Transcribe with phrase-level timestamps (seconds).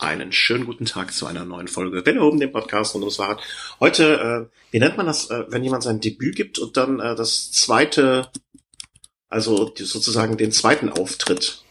[0.00, 3.42] Einen schönen guten Tag zu einer neuen Folge Welle oben, dem Podcast rund ums Fahrrad.
[3.80, 7.14] Heute, äh, wie nennt man das, äh, wenn jemand sein Debüt gibt und dann äh,
[7.14, 8.30] das zweite,
[9.28, 11.64] also die, sozusagen den zweiten Auftritt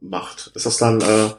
[0.00, 0.52] macht?
[0.54, 1.34] Ist das dann, äh,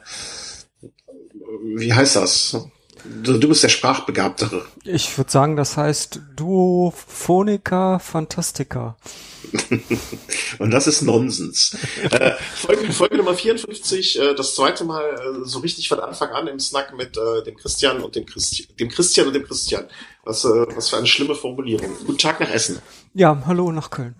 [1.60, 2.56] wie heißt das?
[3.04, 4.66] Du, bist der Sprachbegabtere.
[4.84, 8.96] Ich würde sagen, das heißt Duophonica Fantastica.
[10.58, 11.76] Und das ist Nonsens.
[12.10, 16.48] äh, Folge, Folge Nummer 54, äh, das zweite Mal äh, so richtig von Anfang an
[16.48, 19.84] im Snack mit äh, dem Christian und dem Christian, dem Christian und dem Christian.
[20.24, 21.90] Was, äh, was für eine schlimme Formulierung.
[22.04, 22.78] Guten Tag nach Essen.
[23.14, 24.16] Ja, hallo nach Köln.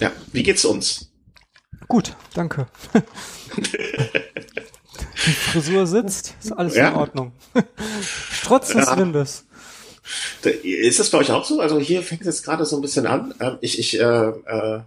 [0.00, 1.10] Ja, wie geht's uns?
[1.86, 2.66] Gut, danke.
[5.26, 6.88] Die Frisur sitzt, ist alles Ja.
[6.88, 7.32] in Ordnung.
[8.44, 8.96] Trotz des Ja.
[8.98, 9.46] Windes.
[10.62, 11.60] Ist das bei euch auch so?
[11.60, 13.32] Also hier fängt es jetzt gerade so ein bisschen an.
[13.40, 14.80] Ähm, Ich, ich, äh, äh,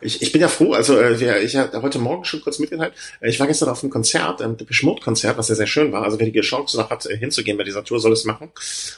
[0.00, 3.38] ich, ich bin ja froh, also äh, ich habe heute Morgen schon kurz mitgeteilt, ich
[3.38, 6.02] war gestern auf einem Konzert, ähm, Depeche Mode Konzert, was sehr, sehr schön war.
[6.02, 8.50] Also wer die Chance noch hat, äh, hinzugehen bei dieser Tour, soll es machen.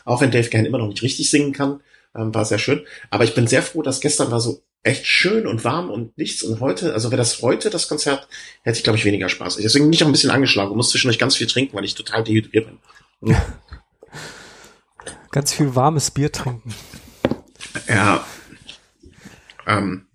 [0.04, 1.80] Auch wenn Dave Gahan immer noch nicht richtig singen kann,
[2.16, 2.86] ähm, war sehr schön.
[3.10, 6.42] Aber ich bin sehr froh, dass gestern war so echt schön und warm und nichts.
[6.42, 8.28] Und heute, also wäre das heute das Konzert,
[8.62, 9.56] hätte ich, glaube ich, weniger Spaß.
[9.56, 11.94] Deswegen bin ich auch ein bisschen angeschlagen und muss zwischendurch ganz viel trinken, weil ich
[11.94, 12.68] total dehydriert
[13.20, 13.36] bin.
[15.32, 16.72] Ganz viel warmes Bier trinken.
[17.88, 18.24] Ja.
[19.66, 20.06] Ähm,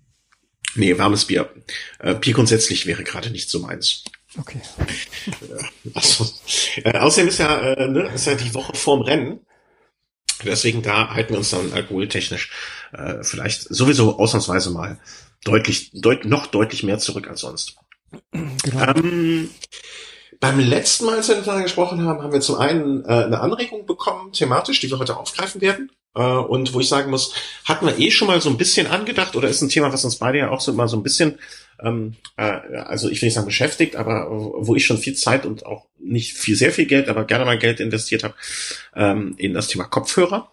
[0.76, 1.52] nee, warmes Bier.
[1.98, 4.04] Äh, Bier grundsätzlich wäre gerade nicht so meins.
[4.38, 4.62] Okay.
[5.92, 6.26] Also,
[6.84, 9.40] äh, außerdem ist ja, äh, ne, ist ja die Woche vorm Rennen.
[10.44, 12.50] Deswegen da halten wir uns dann alkoholtechnisch
[12.92, 14.98] äh, vielleicht sowieso ausnahmsweise mal
[15.44, 17.76] deutlich, deut noch deutlich mehr zurück als sonst.
[18.32, 18.94] Genau.
[18.94, 19.50] Ähm,
[20.40, 23.86] beim letzten Mal, als wir miteinander gesprochen haben, haben wir zum einen äh, eine Anregung
[23.86, 25.90] bekommen, thematisch, die wir heute aufgreifen werden.
[26.14, 29.36] Äh, und wo ich sagen muss, hatten wir eh schon mal so ein bisschen angedacht
[29.36, 31.38] oder ist ein Thema, was uns beide ja auch so immer so ein bisschen,
[31.82, 35.66] ähm, äh, also ich will nicht sagen beschäftigt, aber wo ich schon viel Zeit und
[35.66, 38.34] auch nicht viel, sehr viel Geld, aber gerne mal Geld investiert habe,
[38.96, 40.50] ähm, in das Thema Kopfhörer.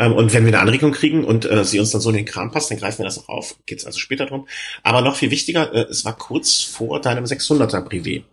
[0.00, 2.24] Ähm, und wenn wir eine Anregung kriegen und äh, sie uns dann so in den
[2.24, 3.56] Kram passt, dann greifen wir das auch auf.
[3.66, 4.48] Geht's also später drum.
[4.82, 8.24] Aber noch viel wichtiger, äh, es war kurz vor deinem 600er Privé,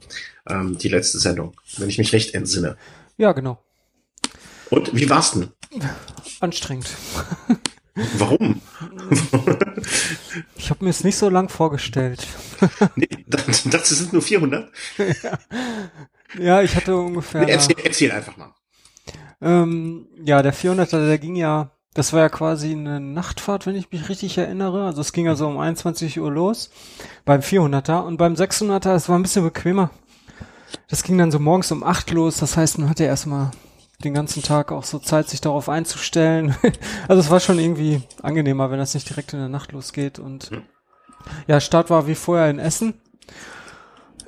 [0.50, 2.78] ähm, die letzte Sendung, wenn ich mich recht entsinne.
[3.18, 3.62] Ja, genau.
[4.70, 5.52] Und wie war's denn?
[6.40, 6.88] Anstrengend.
[8.18, 8.62] Warum?
[10.56, 12.28] Ich habe mir es nicht so lang vorgestellt.
[12.96, 14.72] nee, das, das sind nur 400.
[16.38, 17.46] Ja, ich hatte ungefähr.
[17.46, 18.54] Nee, erzähl, erzähl einfach mal.
[19.42, 23.92] Ähm, ja, der 400er, der ging ja, das war ja quasi eine Nachtfahrt, wenn ich
[23.92, 24.86] mich richtig erinnere.
[24.86, 26.70] Also es ging ja so um 21 Uhr los
[27.26, 29.90] beim 400er und beim 600er, es war ein bisschen bequemer.
[30.90, 33.52] Das ging dann so morgens um 8 los, das heißt, man hatte erstmal
[34.04, 36.56] den ganzen Tag auch so Zeit, sich darauf einzustellen.
[37.08, 40.52] also es war schon irgendwie angenehmer, wenn das nicht direkt in der Nacht losgeht und
[40.52, 40.64] Hm.
[41.48, 42.94] ja, Start war wie vorher in Essen.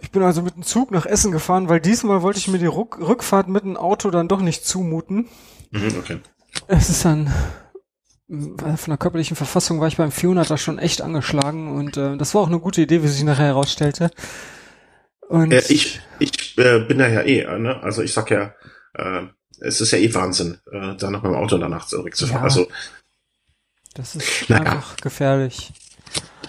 [0.02, 2.66] Ich bin also mit dem Zug nach Essen gefahren, weil diesmal wollte ich mir die
[2.66, 5.28] Ruck Rückfahrt mit dem Auto dann doch nicht zumuten.
[5.72, 6.20] Mhm, okay.
[6.68, 7.32] Es ist dann,
[8.28, 12.34] weil von der körperlichen Verfassung war ich beim 400er schon echt angeschlagen und äh, das
[12.34, 14.12] war auch eine gute Idee, wie sich nachher herausstellte.
[15.28, 17.82] Und Äh, ich ich äh, bin da ja eh, äh, ne?
[17.84, 18.54] Also ich sag ja,
[18.94, 19.24] äh,
[19.60, 22.42] es ist ja eh Wahnsinn, äh, da noch mit dem Auto danach zurückzufahren.
[22.42, 22.44] Ja.
[22.44, 22.68] Also
[23.94, 24.64] das ist Naja.
[24.64, 25.72] einfach gefährlich.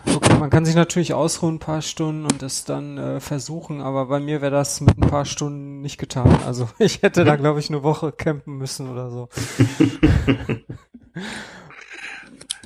[0.07, 4.07] Okay, man kann sich natürlich ausruhen ein paar Stunden und es dann äh, versuchen, aber
[4.07, 6.41] bei mir wäre das mit ein paar Stunden nicht getan.
[6.47, 9.29] Also ich hätte da, glaube ich, eine Woche campen müssen oder so.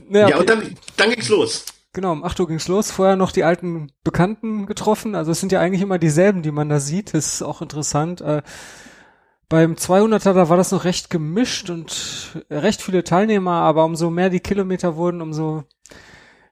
[0.09, 1.67] naja, ja, und dann, dann ging's los.
[1.93, 2.91] Genau, um 8 Uhr ging's los.
[2.91, 5.15] Vorher noch die alten Bekannten getroffen.
[5.15, 7.15] Also es sind ja eigentlich immer dieselben, die man da sieht.
[7.15, 8.21] Das ist auch interessant.
[8.21, 8.43] Äh,
[9.49, 14.29] beim 200er, da war das noch recht gemischt und recht viele Teilnehmer, aber umso mehr
[14.29, 15.65] die Kilometer wurden, umso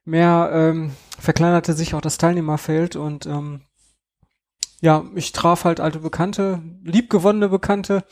[0.04, 3.62] mehr ähm, verkleinerte sich auch das Teilnehmerfeld und ähm,
[4.80, 8.04] ja, ich traf halt alte Bekannte, liebgewonnene Bekannte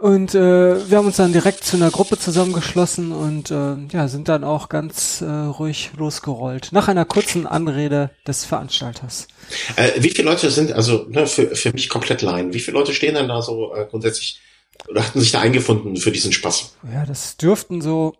[0.00, 4.28] und äh, wir haben uns dann direkt zu einer Gruppe zusammengeschlossen und äh, ja, sind
[4.28, 6.70] dann auch ganz äh, ruhig losgerollt.
[6.72, 9.28] Nach einer kurzen Anrede des Veranstalters.
[9.76, 12.94] Äh, wie viele Leute sind, also ne, für, für mich komplett Laien, wie viele Leute
[12.94, 14.40] stehen denn da so äh, grundsätzlich
[14.88, 16.76] oder hatten sich da eingefunden für diesen Spaß?
[16.94, 18.14] Ja, das dürften so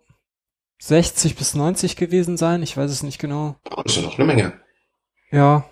[0.81, 2.63] 60 bis 90 gewesen sein.
[2.63, 3.55] Ich weiß es nicht genau.
[3.69, 4.53] Oh, das ist ja noch eine Menge.
[5.31, 5.63] Ja,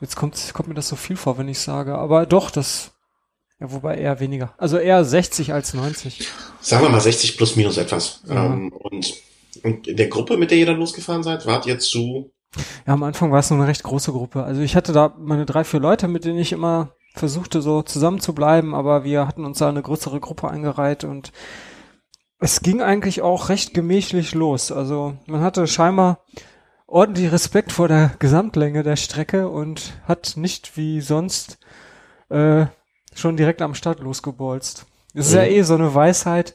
[0.00, 1.96] jetzt kommt, kommt mir das so viel vor, wenn ich sage.
[1.96, 2.90] Aber doch, das,
[3.60, 4.52] ja, wobei eher weniger.
[4.58, 6.28] Also eher 60 als 90.
[6.60, 8.22] Sagen wir mal 60 plus minus etwas.
[8.26, 8.46] Ja.
[8.46, 9.14] Ähm, und,
[9.62, 12.32] und in der Gruppe, mit der ihr dann losgefahren seid, wart ihr zu
[12.84, 14.42] Ja, am Anfang war es noch eine recht große Gruppe.
[14.42, 18.20] Also ich hatte da meine drei, vier Leute, mit denen ich immer versuchte, so zusammen
[18.20, 21.32] zu bleiben, aber wir hatten uns da eine größere Gruppe eingereiht und
[22.38, 24.70] es ging eigentlich auch recht gemächlich los.
[24.70, 26.20] Also man hatte scheinbar
[26.86, 31.58] ordentlich Respekt vor der Gesamtlänge der Strecke und hat nicht wie sonst
[32.28, 32.66] äh,
[33.14, 34.86] schon direkt am Start losgebolzt.
[35.14, 36.54] Das ist ja eh so eine Weisheit,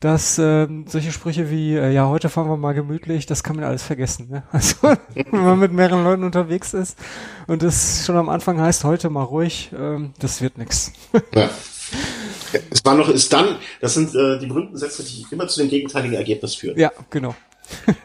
[0.00, 3.64] dass ähm, solche Sprüche wie, äh, ja, heute fahren wir mal gemütlich, das kann man
[3.64, 4.28] alles vergessen.
[4.28, 4.42] Ne?
[4.52, 4.76] Also
[5.14, 6.98] wenn man mit mehreren Leuten unterwegs ist
[7.46, 10.92] und es schon am Anfang heißt, heute mal ruhig, ähm, das wird nix.
[11.34, 11.48] Ja.
[12.70, 15.68] Es war noch, ist dann, das sind äh, die berühmten Sätze, die immer zu dem
[15.68, 16.78] gegenteiligen Ergebnis führen.
[16.78, 17.34] Ja, genau.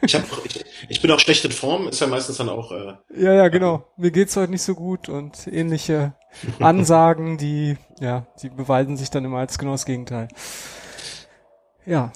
[0.01, 2.71] Ich, hab, ich, ich bin auch schlecht in Form, ist ja meistens dann auch.
[2.71, 3.85] Äh, Ja, ja, genau.
[3.97, 6.13] Mir geht's heute nicht so gut und ähnliche
[6.59, 10.27] Ansagen, die, ja, die beweisen sich dann immer als genau das Gegenteil.
[11.85, 12.11] Ja.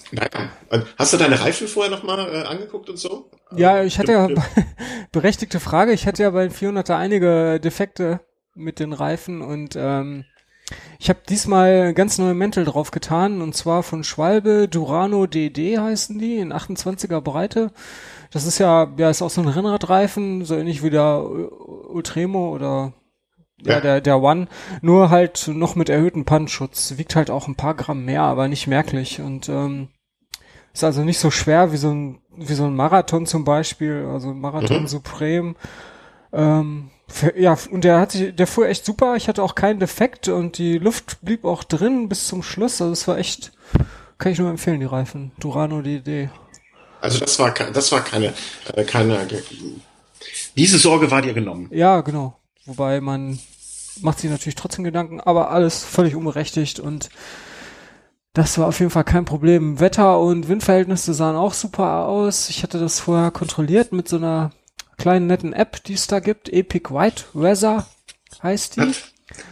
[0.70, 3.30] Und Hast du deine Reifen vorher nochmal äh, angeguckt und so?
[3.54, 4.28] Ja, ich hatte ja
[5.12, 5.92] berechtigte Frage.
[5.92, 8.20] Ich hatte ja bei den 400er einige Defekte
[8.54, 10.24] mit den Reifen und ähm,
[10.98, 16.18] ich habe diesmal ganz neue Mäntel drauf getan und zwar von Schwalbe Durano DD heißen
[16.18, 17.72] die in 28er Breite.
[18.30, 22.92] Das ist ja, ja, ist auch so ein Rennradreifen, so ähnlich wie der Ultremo oder
[23.64, 23.80] ja, Ja.
[23.80, 24.48] der, der One,
[24.82, 26.94] nur halt noch mit erhöhtem Pannenschutz.
[26.96, 29.88] Wiegt halt auch ein paar Gramm mehr, aber nicht merklich und ähm,
[30.74, 34.32] ist also nicht so schwer wie so ein, wie so ein Marathon zum Beispiel, also
[34.34, 34.86] Marathon Mhm.
[34.88, 35.54] Supreme.
[36.32, 36.90] Ähm,
[37.36, 39.16] ja, und der hat sich, der fuhr echt super.
[39.16, 42.80] Ich hatte auch keinen Defekt und die Luft blieb auch drin bis zum Schluss.
[42.80, 43.52] Also es war echt,
[44.18, 45.32] kann ich nur empfehlen, die Reifen.
[45.40, 46.28] Durano DD.
[47.00, 48.34] Also das war das war keine
[48.74, 49.26] äh, keine
[50.56, 51.68] diese Sorge war dir genommen.
[51.72, 52.36] Ja, genau.
[52.66, 53.38] Wobei man
[54.00, 57.08] macht sich natürlich trotzdem Gedanken, aber alles völlig unberechtigt und
[58.32, 59.80] das war auf jeden Fall kein Problem.
[59.80, 62.50] Wetter und Windverhältnisse sahen auch super aus.
[62.50, 64.50] Ich hatte das vorher kontrolliert mit so einer
[64.98, 66.48] kleinen netten App, die es da gibt.
[66.50, 67.86] Epic White Weather
[68.42, 68.92] heißt die.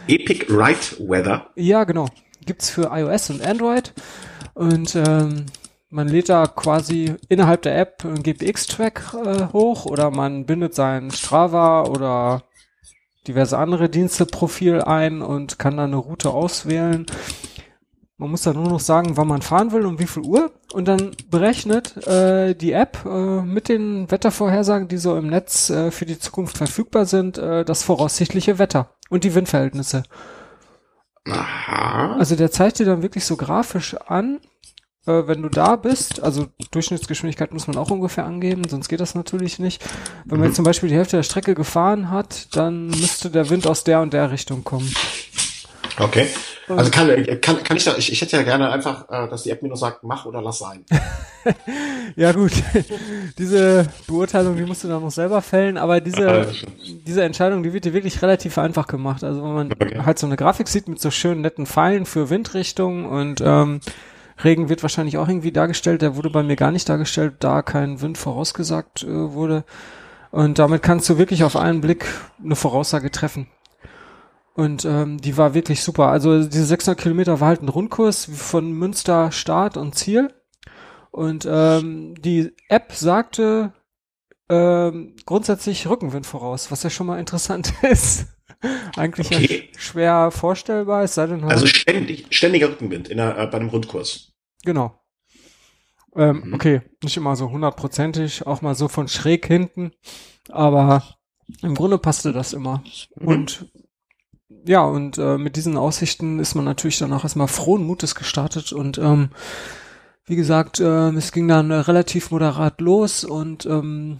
[0.07, 1.49] Epic Right Weather.
[1.55, 2.07] Ja, genau.
[2.45, 3.93] Gibt's für iOS und Android.
[4.53, 5.45] Und ähm,
[5.89, 11.11] man lädt da quasi innerhalb der App einen GPX-Track äh, hoch oder man bindet sein
[11.11, 12.43] Strava oder
[13.27, 17.05] diverse andere Dienste-Profil ein und kann dann eine Route auswählen.
[18.17, 20.51] Man muss dann nur noch sagen, wann man fahren will und wie viel Uhr.
[20.73, 25.91] Und dann berechnet äh, die App äh, mit den Wettervorhersagen, die so im Netz äh,
[25.91, 30.03] für die Zukunft verfügbar sind, äh, das voraussichtliche Wetter und die Windverhältnisse.
[31.25, 32.17] Aha.
[32.17, 34.39] Also der zeigt dir dann wirklich so grafisch an,
[35.05, 36.21] äh, wenn du da bist.
[36.21, 39.83] Also Durchschnittsgeschwindigkeit muss man auch ungefähr angeben, sonst geht das natürlich nicht.
[40.25, 43.67] Wenn man jetzt zum Beispiel die Hälfte der Strecke gefahren hat, dann müsste der Wind
[43.67, 44.93] aus der und der Richtung kommen.
[45.99, 46.27] Okay.
[46.67, 47.07] Also kann,
[47.41, 49.69] kann, kann ich da, ich, ich hätte ja gerne einfach, äh, dass die App mir
[49.69, 50.85] nur sagt, mach oder lass sein.
[52.17, 52.51] Ja gut,
[53.37, 56.47] diese Beurteilung, die musst du dann noch selber fällen, aber diese,
[57.05, 59.23] diese Entscheidung, die wird dir wirklich relativ einfach gemacht.
[59.23, 60.01] Also wenn man Okay.
[60.05, 63.79] halt so eine Grafik sieht mit so schönen netten Pfeilen für Windrichtung und ähm,
[64.43, 68.01] Regen wird wahrscheinlich auch irgendwie dargestellt, der wurde bei mir gar nicht dargestellt, da kein
[68.01, 69.63] Wind vorausgesagt äh, wurde.
[70.31, 72.05] Und damit kannst du wirklich auf einen Blick
[72.43, 73.47] eine Voraussage treffen.
[74.57, 76.07] Und ähm, die war wirklich super.
[76.07, 80.33] Also diese 600 Kilometer war halt ein Rundkurs von Münster Start und Ziel.
[81.11, 83.73] Und ähm, die App sagte
[84.49, 88.27] ähm, grundsätzlich Rückenwind voraus, was ja schon mal interessant ist.
[88.95, 89.69] Eigentlich Okay.
[89.73, 93.57] ja schwer vorstellbar, es sei denn halt, Also ständig, ständiger Rückenwind in der, äh, bei
[93.59, 94.33] einem Rundkurs.
[94.63, 94.99] genau.
[96.15, 96.53] Ähm, Mhm.
[96.55, 99.91] Okay, nicht immer so hundertprozentig, auch mal so von schräg hinten,
[100.49, 101.03] aber
[101.61, 102.83] im Grunde passte das immer.
[103.19, 103.27] Mhm.
[103.27, 103.71] Und
[104.65, 108.73] ja, und äh, mit diesen Aussichten ist man natürlich dann auch erstmal frohen Mutes gestartet
[108.73, 109.29] und ähm,
[110.25, 114.19] wie gesagt, äh, es ging dann äh, relativ moderat los und ähm,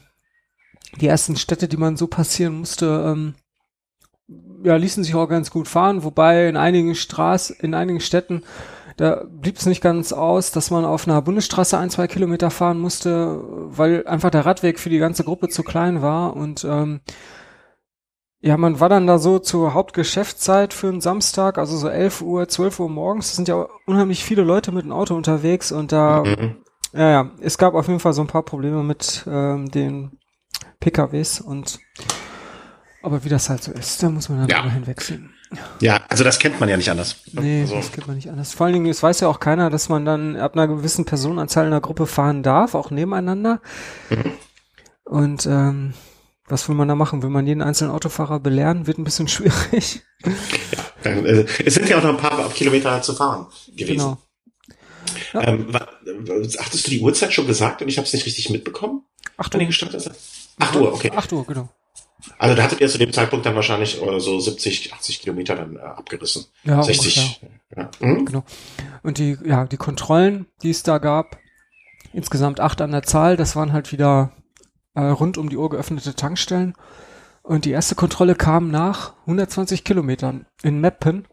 [1.02, 3.36] die ersten Städte, die man so passieren musste, ähm,
[4.64, 8.44] ja, ließen sich auch ganz gut fahren, wobei in einigen Straßen, in einigen Städten,
[8.98, 12.80] da blieb es nicht ganz aus, dass man auf einer Bundesstraße ein, zwei Kilometer fahren
[12.80, 17.02] musste, weil einfach der Radweg für die ganze Gruppe zu klein war und ähm,
[18.42, 22.48] ja, man war dann da so zur Hauptgeschäftszeit für einen Samstag, also so 11 Uhr,
[22.48, 23.30] 12 Uhr morgens.
[23.30, 26.56] Es sind ja unheimlich viele Leute mit dem Auto unterwegs und da, Mhm.
[26.94, 30.20] ja, ja, es gab auf jeden Fall so ein paar Probleme mit ähm, den
[30.80, 31.80] PKWs und
[33.04, 34.60] aber wie das halt so ist, da muss man dann Ja.
[34.62, 35.34] drüber hinwegsehen.
[35.80, 37.22] Ja, also das kennt man ja nicht anders.
[37.32, 38.54] Nee, also, das geht man nicht anders.
[38.54, 41.66] Vor allen Dingen, es weiß ja auch keiner, dass man dann ab einer gewissen Personenanzahl
[41.66, 43.62] in einer Gruppe fahren darf, auch nebeneinander.
[44.10, 44.32] Mhm.
[45.06, 45.94] Und ähm,
[46.48, 47.22] was will man da machen?
[47.24, 48.88] Will man jeden einzelnen Autofahrer belehren?
[48.88, 50.02] Wird ein bisschen schwierig.
[51.04, 53.98] dann, äh, es sind ja auch noch ein paar Kilometer zu fahren gewesen.
[53.98, 54.18] Genau.
[55.34, 55.88] Ähm, wa-
[56.60, 59.04] hattest du die Uhrzeit schon gesagt und ich habe es nicht richtig mitbekommen?
[59.38, 59.66] Acht Uhr.
[59.66, 60.10] gestartet?
[60.60, 61.12] Acht Uhr, okay.
[61.16, 61.70] Acht Uhr, genau.
[62.40, 65.76] Also da hattet ihr zu dem Zeitpunkt dann wahrscheinlich äh, so 70, 80 Kilometer dann
[65.78, 66.46] äh, abgerissen.
[66.64, 67.42] Ja, 60.
[67.76, 67.90] Ja.
[68.00, 68.26] Mhm.
[68.26, 68.44] Genau.
[69.04, 71.38] Und die, ja, die Kontrollen, die es da gab,
[72.14, 74.32] insgesamt acht an der Zahl, das waren halt wieder
[74.98, 76.74] äh, rund um die Uhr geöffnete Tankstellen.
[77.44, 81.28] Und die erste Kontrolle kam nach 120 Kilometern in Meppen.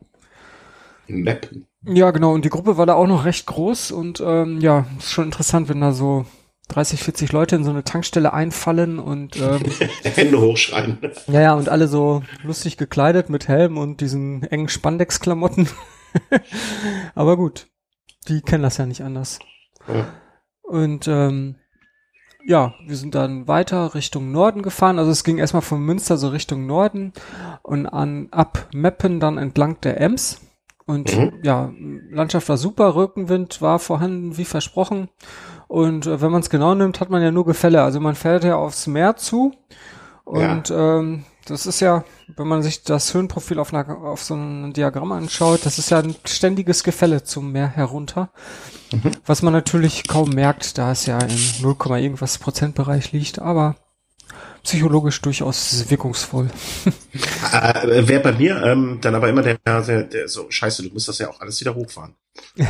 [1.08, 1.66] Meppen.
[1.82, 2.32] Ja, genau.
[2.32, 5.68] Und die Gruppe war da auch noch recht groß und ähm, ja, ist schon interessant,
[5.68, 6.26] wenn da so
[6.68, 9.62] 30, 40 Leute in so eine Tankstelle einfallen und ähm,
[10.02, 10.98] Hände hochschreien.
[11.26, 15.68] ja, ja, und alle so lustig gekleidet mit Helm und diesen engen Spandex-Klamotten.
[17.14, 17.66] Aber gut,
[18.28, 19.40] die kennen das ja nicht anders.
[19.88, 20.06] Ja.
[20.62, 21.56] Und ähm,
[22.46, 24.98] ja, wir sind dann weiter Richtung Norden gefahren.
[24.98, 27.12] Also es ging erstmal von Münster so Richtung Norden
[27.62, 30.40] und an ab Meppen dann entlang der Ems.
[30.86, 31.32] Und Mhm.
[31.42, 31.72] ja,
[32.10, 35.08] Landschaft war super, Rückenwind war vorhanden, wie versprochen.
[35.66, 37.82] Und äh, wenn man es genau nimmt, hat man ja nur Gefälle.
[37.82, 39.52] Also man fährt ja aufs Meer zu.
[40.24, 42.04] Und ähm, das ist ja,
[42.36, 45.98] wenn man sich das Höhenprofil auf, einer, auf so einem Diagramm anschaut, das ist ja
[45.98, 48.30] ein ständiges Gefälle zum Meer herunter.
[49.26, 53.76] Was man natürlich kaum merkt, da es ja im 0, irgendwas Prozentbereich liegt, aber
[54.62, 56.48] psychologisch durchaus wirkungsvoll.
[57.52, 61.06] Äh, Wäre bei mir ähm, dann aber immer der, der, der so, scheiße, du musst
[61.06, 62.16] das ja auch alles wieder hochfahren.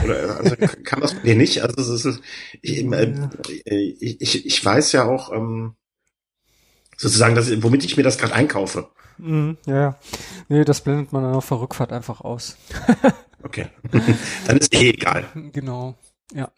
[0.05, 1.63] Oder also, kann das bei dir nicht?
[1.63, 2.21] Also ist,
[2.61, 3.15] ich, äh,
[3.65, 5.77] ich, ich, ich weiß ja auch ähm,
[7.05, 8.89] sozusagen, dass, womit ich mir das gerade einkaufe.
[9.19, 9.97] Mhm, ja, ja.
[10.49, 12.57] Nee, das blendet man dann auf der Rückfahrt einfach aus.
[13.45, 13.67] Okay.
[14.47, 15.27] dann ist eh egal.
[15.53, 15.97] Genau,
[16.33, 16.51] ja.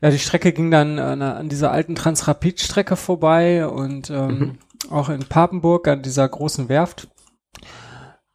[0.00, 4.58] Ja, die Strecke ging dann an, an dieser alten Transrapid-Strecke vorbei und ähm,
[4.90, 7.06] auch in Papenburg an dieser großen Werft.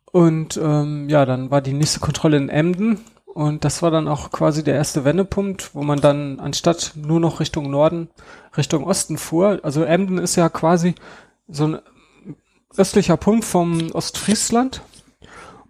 [0.10, 3.02] Und ähm, ja, dann war die nächste Kontrolle in Emden
[3.36, 7.42] und das war dann auch quasi der erste Wendepunkt, wo man dann anstatt nur noch
[7.42, 8.08] Richtung Norden,
[8.56, 9.60] Richtung Osten fuhr.
[9.62, 10.96] Also Emden ist ja quasi
[11.50, 11.80] so ein
[12.78, 14.84] östlicher Punkt vom Ostfriesland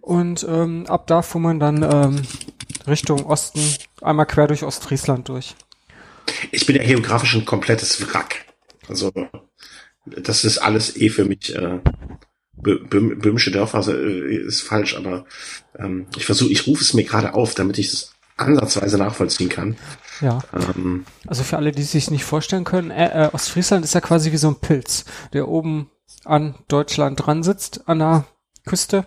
[0.00, 2.22] und ähm, ab da fuhr man dann ähm,
[2.86, 3.60] Richtung Osten,
[4.00, 5.56] einmal quer durch Ostfriesland durch.
[6.52, 8.46] Ich bin ja geografisch ein komplettes Wrack.
[8.88, 9.10] Also
[10.04, 11.80] das ist alles eh für mich äh,
[12.56, 15.24] böhmische Dörfer also, äh, ist falsch, aber
[15.78, 19.76] ähm, ich versuche, ich rufe es mir gerade auf, damit ich es ansatzweise nachvollziehen kann.
[20.20, 23.94] Ja, Ähm, also für alle, die es sich nicht vorstellen können, äh, äh, Ostfriesland ist
[23.94, 25.90] ja quasi wie so ein Pilz, der oben
[26.24, 28.24] an Deutschland dran sitzt, an der
[28.64, 29.06] Küste.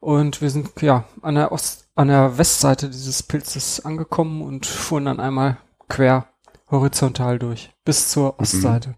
[0.00, 5.04] Und wir sind ja an der Ost, an der Westseite dieses Pilzes angekommen und fuhren
[5.04, 6.28] dann einmal quer
[6.70, 8.90] horizontal durch bis zur Ostseite.
[8.90, 8.96] mh,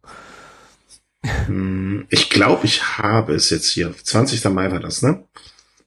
[2.11, 3.95] ich glaube, ich habe es jetzt hier.
[3.97, 4.45] 20.
[4.47, 5.25] Mai war das, ne?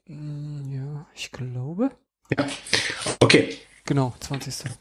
[0.07, 1.91] Mm, Ja, ich glaube.
[3.19, 3.57] Okay.
[3.85, 4.71] Genau, 20.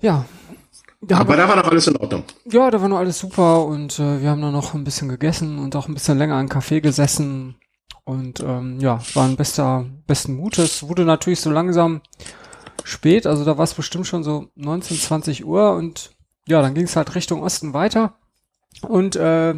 [0.00, 0.24] Ja.
[1.02, 2.24] Da Aber da war noch alles in Ordnung.
[2.46, 5.58] Ja, da war noch alles super und äh, wir haben dann noch ein bisschen gegessen
[5.58, 7.56] und auch ein bisschen länger im Café gesessen
[8.04, 10.82] und ähm, ja, waren bester, besten Mutes.
[10.82, 12.00] Wurde natürlich so langsam
[12.82, 16.12] spät, also da war es bestimmt schon so 19, 20 Uhr und
[16.48, 18.16] ja, dann ging es halt Richtung Osten weiter
[18.82, 19.54] und äh,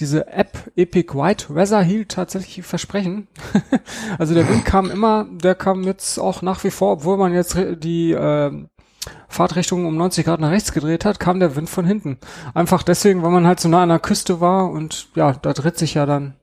[0.00, 3.28] diese App Epic White Weather hielt tatsächlich Versprechen.
[4.18, 7.56] also der Wind kam immer, der kam jetzt auch nach wie vor, obwohl man jetzt
[7.82, 8.52] die äh,
[9.28, 12.18] Fahrtrichtung um 90 Grad nach rechts gedreht hat, kam der Wind von hinten.
[12.54, 15.78] Einfach deswegen, weil man halt so nah an der Küste war und ja, da dreht
[15.78, 16.36] sich ja dann,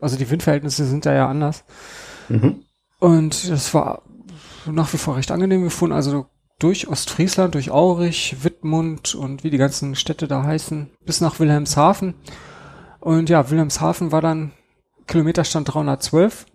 [0.00, 1.64] also die Windverhältnisse sind da ja anders.
[2.28, 2.64] Mhm.
[2.98, 4.02] Und das war
[4.66, 5.70] nach wie vor recht angenehm.
[5.70, 6.26] Fuhren also
[6.58, 12.14] durch Ostfriesland, durch Aurich, Wittmund und wie die ganzen Städte da heißen, bis nach Wilhelmshaven.
[13.00, 14.52] Und ja, Wilhelmshaven war dann
[15.06, 16.46] Kilometerstand 312.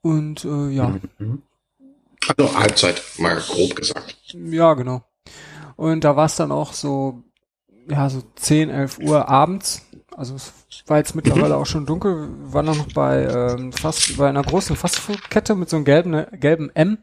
[0.00, 1.42] Und äh, ja, Mhm.
[2.36, 4.16] Also Halbzeit, mal grob gesagt.
[4.32, 5.02] Ja, genau.
[5.76, 7.22] Und da war es dann auch so,
[7.88, 9.86] ja, so 10, 11 Uhr abends.
[10.16, 10.52] Also es
[10.86, 12.28] war jetzt mittlerweile auch schon dunkel.
[12.28, 16.26] Wir waren dann noch bei ähm, fast bei einer großen Fastfood-Kette mit so einem gelben,
[16.40, 16.98] gelben M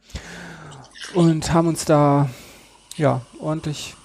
[1.15, 2.29] und haben uns da
[2.97, 3.95] ja ordentlich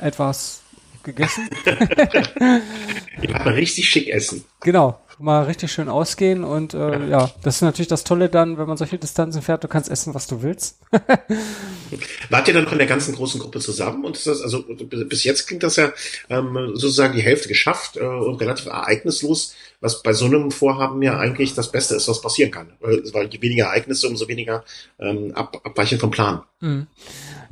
[0.00, 0.62] etwas
[1.02, 1.48] gegessen.
[1.64, 4.44] Wir waren richtig schick essen.
[4.60, 8.66] Genau, mal richtig schön ausgehen und äh, ja, das ist natürlich das Tolle dann, wenn
[8.66, 10.78] man solche Distanzen fährt, du kannst essen, was du willst.
[12.30, 14.04] Wart ihr dann noch in der ganzen großen Gruppe zusammen?
[14.04, 15.92] Und ist das, also bis jetzt klingt das ja
[16.28, 21.18] ähm, sozusagen die Hälfte geschafft äh, und relativ ereignislos, was bei so einem Vorhaben ja
[21.18, 22.72] eigentlich das Beste ist, was passieren kann.
[22.80, 24.64] Weil, je weniger Ereignisse, umso weniger
[24.98, 26.42] ähm, ab, Abweichen vom Plan.
[26.60, 26.86] Mhm.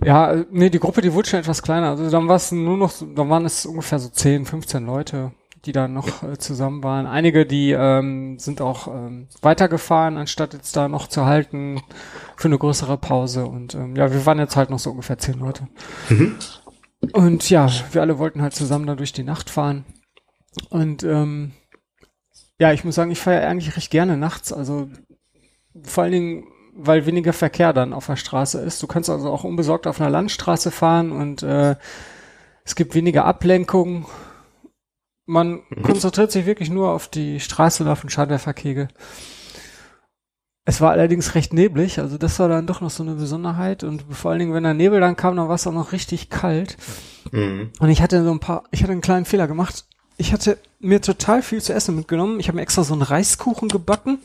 [0.05, 1.91] Ja, äh, nee, die Gruppe, die wurde schon etwas kleiner.
[1.91, 5.33] Also dann war es nur noch, dann waren es ungefähr so 10, 15 Leute,
[5.65, 7.07] die da noch äh, zusammen waren.
[7.07, 11.83] Einige, die ähm, sind auch ähm, weitergefahren, anstatt jetzt da noch zu halten
[12.37, 13.45] für eine größere Pause.
[13.45, 15.69] Und ähm, ja, wir waren jetzt halt noch so ungefähr 10 Leute.
[16.09, 16.37] Mhm.
[17.13, 19.85] Und ja, wir alle wollten halt zusammen da durch die Nacht fahren.
[20.71, 21.53] Und ähm,
[22.59, 24.53] ja, ich muss sagen, ich fahre ja eigentlich recht gerne nachts.
[24.53, 24.89] Also
[25.83, 28.83] vor allen Dingen, weil weniger Verkehr dann auf der Straße ist.
[28.83, 31.77] Du kannst also auch unbesorgt auf einer Landstraße fahren und äh,
[32.65, 34.07] es gibt weniger Ablenkung.
[35.31, 38.89] Man konzentriert sich wirklich nur auf die Straße und auf den Scheinwerferkegel.
[40.65, 44.05] Es war allerdings recht neblig, also das war dann doch noch so eine Besonderheit und
[44.11, 46.77] vor allen Dingen, wenn der Nebel dann kam, dann war es auch noch richtig kalt.
[47.31, 47.71] Mhm.
[47.79, 49.85] Und ich hatte so ein paar, ich hatte einen kleinen Fehler gemacht.
[50.17, 52.41] Ich hatte mir total viel zu essen mitgenommen.
[52.41, 54.19] Ich habe mir extra so einen Reiskuchen gebacken,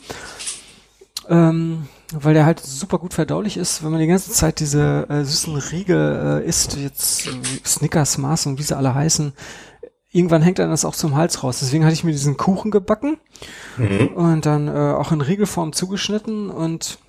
[1.30, 5.24] ähm, weil der halt super gut verdaulich ist, wenn man die ganze Zeit diese äh,
[5.24, 7.32] süßen Riegel äh, isst, jetzt äh,
[7.64, 9.34] Snickers, Mars und wie sie alle heißen
[10.16, 11.60] irgendwann hängt dann das auch zum Hals raus.
[11.60, 13.18] Deswegen hatte ich mir diesen Kuchen gebacken
[13.78, 14.08] mhm.
[14.16, 17.00] und dann äh, auch in Riegelform zugeschnitten und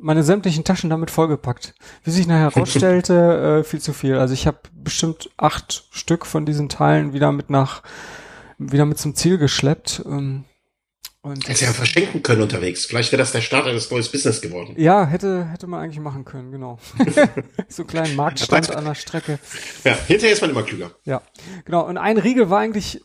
[0.00, 1.74] meine sämtlichen Taschen damit vollgepackt.
[2.04, 4.16] Wie sich nachher herausstellte, äh, viel zu viel.
[4.16, 7.82] Also ich habe bestimmt acht Stück von diesen Teilen wieder mit nach,
[8.58, 10.04] wieder mit zum Ziel geschleppt.
[10.06, 10.44] Ähm,
[11.24, 12.84] und Hätte ja verschenken können unterwegs.
[12.84, 14.74] Vielleicht wäre das der Start eines neues Business geworden.
[14.76, 16.80] Ja, hätte, hätte man eigentlich machen können, genau.
[17.68, 19.38] so einen kleinen Marktstand an der Strecke.
[19.84, 20.90] Ja, hinterher ist man immer klüger.
[21.04, 21.22] Ja,
[21.64, 21.86] genau.
[21.86, 23.02] Und ein Riegel war eigentlich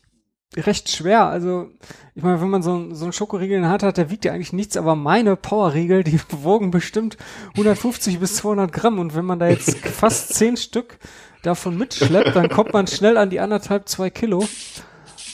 [0.55, 1.25] recht schwer.
[1.25, 1.69] Also,
[2.15, 4.33] ich meine, wenn man so, so einen Schokoriegel in der Hand hat, der wiegt ja
[4.33, 7.17] eigentlich nichts, aber meine Powerriegel, die wogen bestimmt
[7.51, 8.97] 150 bis 200 Gramm.
[8.97, 10.97] Und wenn man da jetzt fast zehn Stück
[11.43, 14.47] davon mitschleppt, dann kommt man schnell an die anderthalb, zwei Kilo.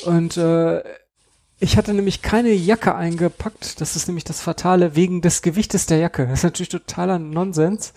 [0.06, 0.84] Und äh,
[1.64, 3.80] ich hatte nämlich keine Jacke eingepackt.
[3.80, 6.28] Das ist nämlich das Fatale wegen des Gewichtes der Jacke.
[6.28, 7.94] Das ist natürlich totaler Nonsens.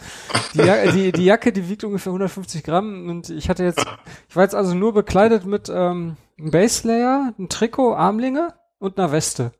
[0.54, 3.84] Die, ja die, die Jacke, die wiegt ungefähr 150 Gramm und ich hatte jetzt,
[4.28, 8.98] ich war jetzt also nur bekleidet mit ähm, einem Base Layer, einem Trikot, Armlinge und
[8.98, 9.50] einer Weste.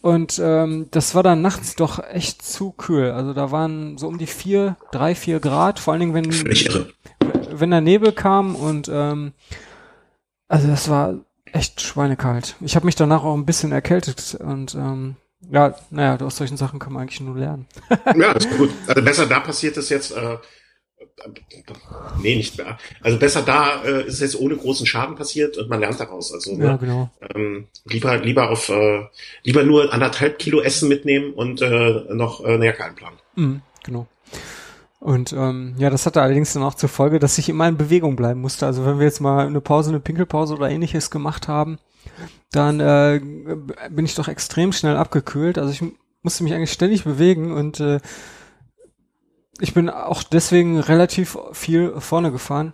[0.00, 3.10] Und ähm, das war dann nachts doch echt zu kühl.
[3.10, 5.80] Also da waren so um die vier, drei, vier Grad.
[5.80, 6.30] Vor allen Dingen, wenn,
[7.58, 9.32] wenn der Nebel kam und ähm,
[10.46, 11.24] also das war
[11.54, 12.56] echt schweinekalt.
[12.60, 15.16] Ich habe mich danach auch ein bisschen erkältet und ähm,
[15.50, 17.66] ja, naja, aus solchen Sachen kann man eigentlich nur lernen.
[18.16, 18.70] ja, ist gut.
[18.86, 20.38] Also besser da passiert es jetzt, äh,
[22.18, 22.78] nee, nicht mehr.
[23.02, 26.32] Also besser da äh, ist es jetzt ohne großen Schaden passiert und man lernt daraus.
[26.32, 26.64] Also ne?
[26.64, 27.10] ja, genau.
[27.34, 29.04] ähm, lieber lieber auf äh,
[29.42, 33.18] lieber nur anderthalb Kilo Essen mitnehmen und äh, noch äh, eine Jacke einplanen.
[33.36, 34.06] Mhm, genau.
[35.04, 38.16] Und ähm, ja, das hatte allerdings dann auch zur Folge, dass ich immer in Bewegung
[38.16, 38.64] bleiben musste.
[38.64, 41.78] Also wenn wir jetzt mal eine Pause, eine Pinkelpause oder ähnliches gemacht haben,
[42.52, 43.20] dann äh,
[43.90, 45.58] bin ich doch extrem schnell abgekühlt.
[45.58, 45.84] Also ich
[46.22, 48.00] musste mich eigentlich ständig bewegen und äh,
[49.60, 52.72] ich bin auch deswegen relativ viel vorne gefahren.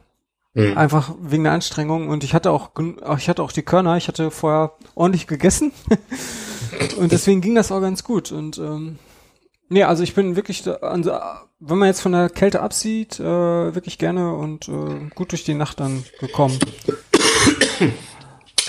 [0.55, 0.79] Mhm.
[0.79, 2.71] Einfach wegen der Anstrengung und ich hatte auch
[3.19, 5.73] ich hatte auch die Körner, ich hatte vorher ordentlich gegessen
[6.97, 9.01] und deswegen ging das auch ganz gut und ähm,
[9.73, 11.13] Nee, also ich bin wirklich, also,
[11.61, 15.55] wenn man jetzt von der Kälte absieht, äh, wirklich gerne und äh, gut durch die
[15.55, 16.59] Nacht dann gekommen.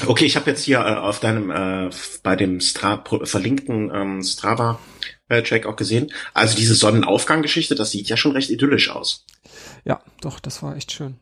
[0.07, 1.91] Okay, ich habe jetzt hier äh, auf deinem, äh,
[2.23, 4.79] bei dem Stra verlinkten ähm, Strava
[5.27, 6.11] äh, Check auch gesehen.
[6.33, 9.25] Also diese Sonnenaufgang-Geschichte, das sieht ja schon recht idyllisch aus.
[9.83, 11.19] Ja, doch, das war echt schön.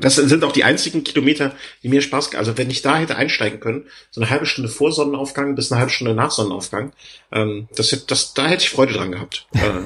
[0.00, 3.60] Das sind auch die einzigen Kilometer, die mir Spaß, also wenn ich da hätte einsteigen
[3.60, 6.92] können, so eine halbe Stunde vor Sonnenaufgang bis eine halbe Stunde nach Sonnenaufgang,
[7.32, 9.46] ähm, das, das, da hätte ich Freude dran gehabt.
[9.56, 9.80] Äh.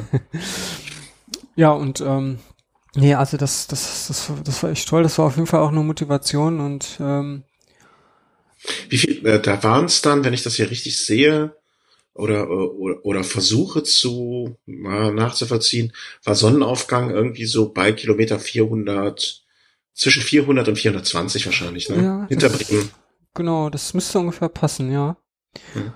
[1.55, 2.39] ja, und ähm,
[2.95, 5.03] nee, also das, das, das, das war echt toll.
[5.03, 7.45] Das war auf jeden Fall auch eine Motivation und ähm,
[8.89, 11.55] wie viel, äh, da waren es dann, wenn ich das hier richtig sehe,
[12.15, 15.93] oder, oder, oder versuche zu mal nachzuvollziehen,
[16.25, 19.43] war Sonnenaufgang irgendwie so bei Kilometer 400,
[19.95, 22.03] zwischen 400 und 420 wahrscheinlich, ne?
[22.03, 22.91] Ja, Hinter Bremen.
[23.35, 25.17] Genau, das müsste ungefähr passen, ja.
[25.75, 25.93] Hm.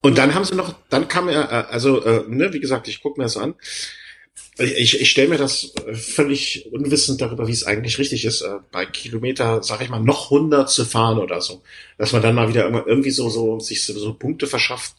[0.00, 3.02] Und dann haben sie noch, dann kam er, äh, also, äh, ne, wie gesagt, ich
[3.02, 3.54] gucke mir das an.
[4.58, 8.86] Ich, ich stelle mir das äh, völlig unwissend darüber, wie es eigentlich richtig ist, bei
[8.86, 11.62] Kilometer, sag ich mal, noch 100 zu fahren oder so.
[11.96, 14.94] Dass man dann mal wieder irgendwie so, so sich so, so Punkte verschafft,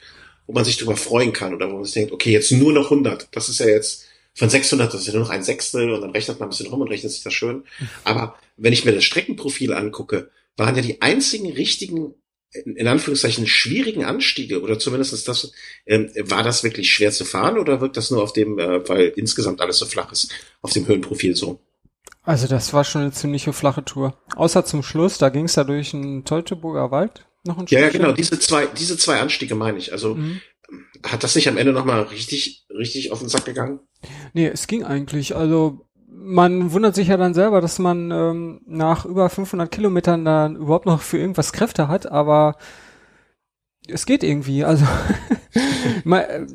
[0.47, 2.85] wo man sich darüber freuen kann oder wo man sich denkt, okay, jetzt nur noch
[2.85, 3.29] 100.
[3.31, 6.11] Das ist ja jetzt, von 600, das ist ja nur noch ein Sechstel und dann
[6.11, 7.63] rechnet man ein bisschen rum und rechnet sich das schön.
[8.03, 12.13] Aber wenn ich mir das Streckenprofil angucke, waren ja die einzigen richtigen,
[12.53, 15.51] in Anführungszeichen, schwierigen Anstiege oder zumindest das,
[15.85, 19.13] ähm, war das wirklich schwer zu fahren oder wirkt das nur auf dem, äh, weil
[19.15, 21.59] insgesamt alles so flach ist, auf dem Höhenprofil so?
[22.23, 24.17] Also das war schon eine ziemliche flache Tour.
[24.35, 27.89] Außer zum Schluss, da ging es ja durch einen Teutoburger Wald noch ein Ja, ja,
[27.89, 29.91] genau, diese zwei, diese zwei Anstiege meine ich.
[29.91, 30.41] Also mhm.
[31.03, 33.79] Hat das nicht am Ende nochmal richtig, richtig auf den Sack gegangen?
[34.33, 35.35] Nee, es ging eigentlich.
[35.35, 40.55] Also man wundert sich ja dann selber, dass man ähm, nach über 500 Kilometern dann
[40.55, 42.57] überhaupt noch für irgendwas Kräfte hat, aber
[43.87, 44.63] es geht irgendwie.
[44.63, 44.85] Also
[46.05, 46.45] äh,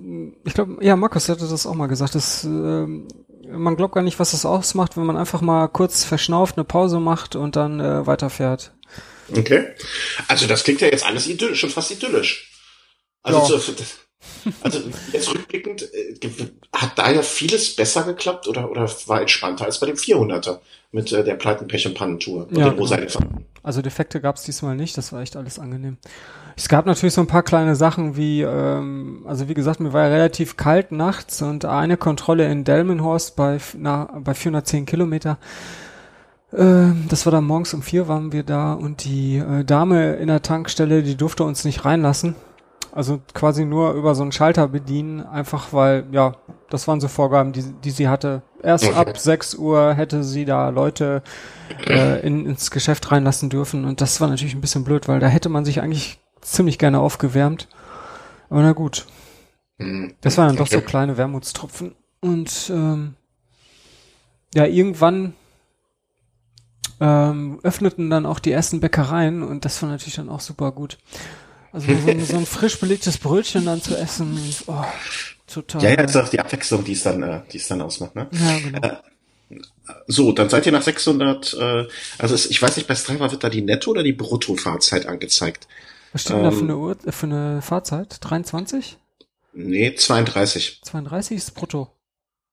[0.45, 4.19] ich glaube, ja, Markus hatte das auch mal gesagt, dass äh, man glaubt gar nicht,
[4.19, 8.07] was das ausmacht, wenn man einfach mal kurz verschnauft, eine Pause macht und dann äh,
[8.07, 8.73] weiterfährt.
[9.35, 9.69] Okay.
[10.29, 12.51] Also das klingt ja jetzt alles idyllisch, schon fast idyllisch.
[13.23, 13.59] Also ja.
[13.59, 13.73] so,
[14.63, 14.81] also
[15.13, 16.15] jetzt rückblickend, äh,
[16.73, 20.59] hat da ja vieles besser geklappt oder, oder war entspannter als bei dem 400er
[20.93, 23.45] mit äh, der Pleiten, Pech und Pannentour und ja, Mosaikfahren.
[23.63, 25.97] Also Defekte gab es diesmal nicht, das war echt alles angenehm.
[26.57, 30.03] Es gab natürlich so ein paar kleine Sachen wie, ähm, also wie gesagt, mir war
[30.03, 35.39] ja relativ kalt nachts und eine Kontrolle in Delmenhorst bei, na, bei 410 Kilometer.
[36.57, 40.29] Ähm, das war dann morgens um vier waren wir da und die äh, Dame in
[40.29, 42.37] der Tankstelle, die durfte uns nicht reinlassen.
[42.95, 46.37] Also quasi nur über so einen Schalter bedienen, einfach weil, ja,
[46.71, 48.43] das waren so Vorgaben, die, die sie hatte.
[48.63, 48.95] Erst okay.
[48.95, 51.25] ab 6 Uhr hätte sie da Leute
[51.89, 55.27] äh, in, ins Geschäft reinlassen dürfen und das war natürlich ein bisschen blöd, weil da
[55.27, 57.67] hätte man sich eigentlich ziemlich gerne aufgewärmt.
[58.49, 59.07] Aber na gut.
[59.79, 60.15] Mhm.
[60.21, 61.97] Das waren dann doch so kleine Wermutstropfen.
[62.21, 63.15] Und ähm,
[64.55, 65.35] ja, irgendwann
[67.01, 70.99] ähm, öffneten dann auch die ersten Bäckereien und das war natürlich dann auch super gut.
[71.75, 74.85] Also so, so ein frisch belegtes Brötchen dann zu essen, oh,
[75.53, 75.83] total.
[75.83, 78.29] Ja, ja, ist auch die Abwechslung, die es dann, äh, die es dann ausmacht, ne?
[78.31, 78.79] Ja, genau.
[78.87, 78.97] Äh,
[80.07, 81.87] so, dann seid ihr nach 600, äh,
[82.19, 85.67] also es, ich weiß nicht, bei Strava wird da die Netto- oder die Bruttofahrzeit angezeigt?
[86.13, 88.19] Was steht denn da für ähm, eine, Uhr, äh, für eine Fahrzeit?
[88.21, 88.97] 23?
[89.55, 90.81] Nee, 32.
[90.85, 91.91] 32 ist brutto.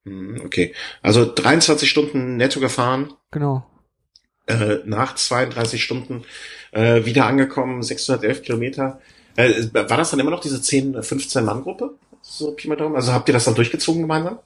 [0.06, 0.74] Hm, okay.
[1.04, 3.14] Also 23 Stunden netto gefahren.
[3.30, 3.68] Genau.
[4.48, 6.24] Äh, nach 32 Stunden
[6.72, 9.00] äh, wieder angekommen, 611 Kilometer.
[9.36, 11.96] Äh, war das dann immer noch diese 10, 15 Mann Gruppe?
[12.22, 12.96] So Pi mal Daumen.
[12.96, 14.40] Also habt ihr das dann durchgezogen gemeinsam?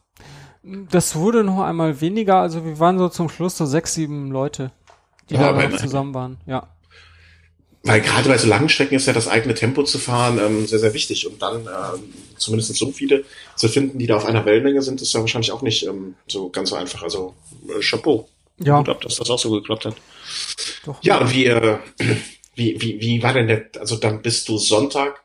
[0.63, 2.37] Das wurde noch einmal weniger.
[2.37, 4.71] Also wir waren so zum Schluss so sechs, sieben Leute,
[5.29, 6.37] die ja, da zusammen waren.
[6.45, 6.69] Ja.
[7.83, 10.79] Weil gerade bei so langen Strecken ist ja das eigene Tempo zu fahren ähm, sehr,
[10.79, 11.27] sehr wichtig.
[11.27, 13.23] Und dann ähm, zumindest so viele
[13.55, 16.49] zu finden, die da auf einer Wellenlänge sind, ist ja wahrscheinlich auch nicht ähm, so
[16.49, 17.03] ganz so einfach.
[17.03, 17.35] Also
[17.67, 18.27] äh, Chapeau.
[18.57, 18.77] Ja.
[18.77, 19.95] Gut ab, dass das auch so geklappt hat.
[20.85, 21.03] Doch.
[21.03, 21.77] Ja, und wie, äh,
[22.55, 25.23] wie, wie, wie war denn der, also dann bist du Sonntag,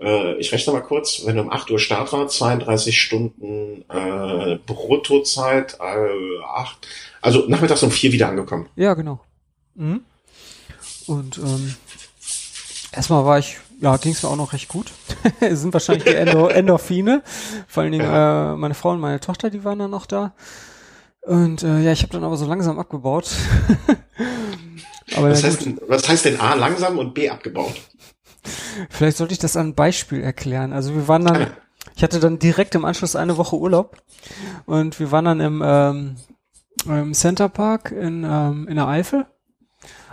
[0.00, 4.58] äh, ich rechne mal kurz, wenn du um 8 Uhr Start war, 32 Stunden äh,
[4.66, 6.88] Bruttozeit, äh, 8,
[7.22, 8.68] also nachmittags um 4 wieder angekommen.
[8.76, 9.20] Ja, genau.
[9.74, 10.02] Mhm.
[11.06, 11.74] Und ähm,
[12.92, 14.92] erstmal war ich, ja, ging es mir auch noch recht gut.
[15.40, 17.22] es sind wahrscheinlich die Endo Endorphine.
[17.66, 18.52] Vor allen Dingen ja.
[18.52, 20.32] äh, meine Frau und meine Tochter, die waren dann noch da.
[21.22, 23.30] Und äh, ja, ich habe dann aber so langsam abgebaut.
[25.16, 27.74] aber was, heißt, was heißt denn A langsam und B abgebaut?
[28.88, 30.72] Vielleicht sollte ich das an Beispiel erklären.
[30.72, 31.48] Also wir waren dann,
[31.94, 33.96] ich hatte dann direkt im Anschluss eine Woche Urlaub
[34.64, 36.16] und wir waren dann im, ähm,
[36.86, 39.26] im Center Park in, ähm, in der Eifel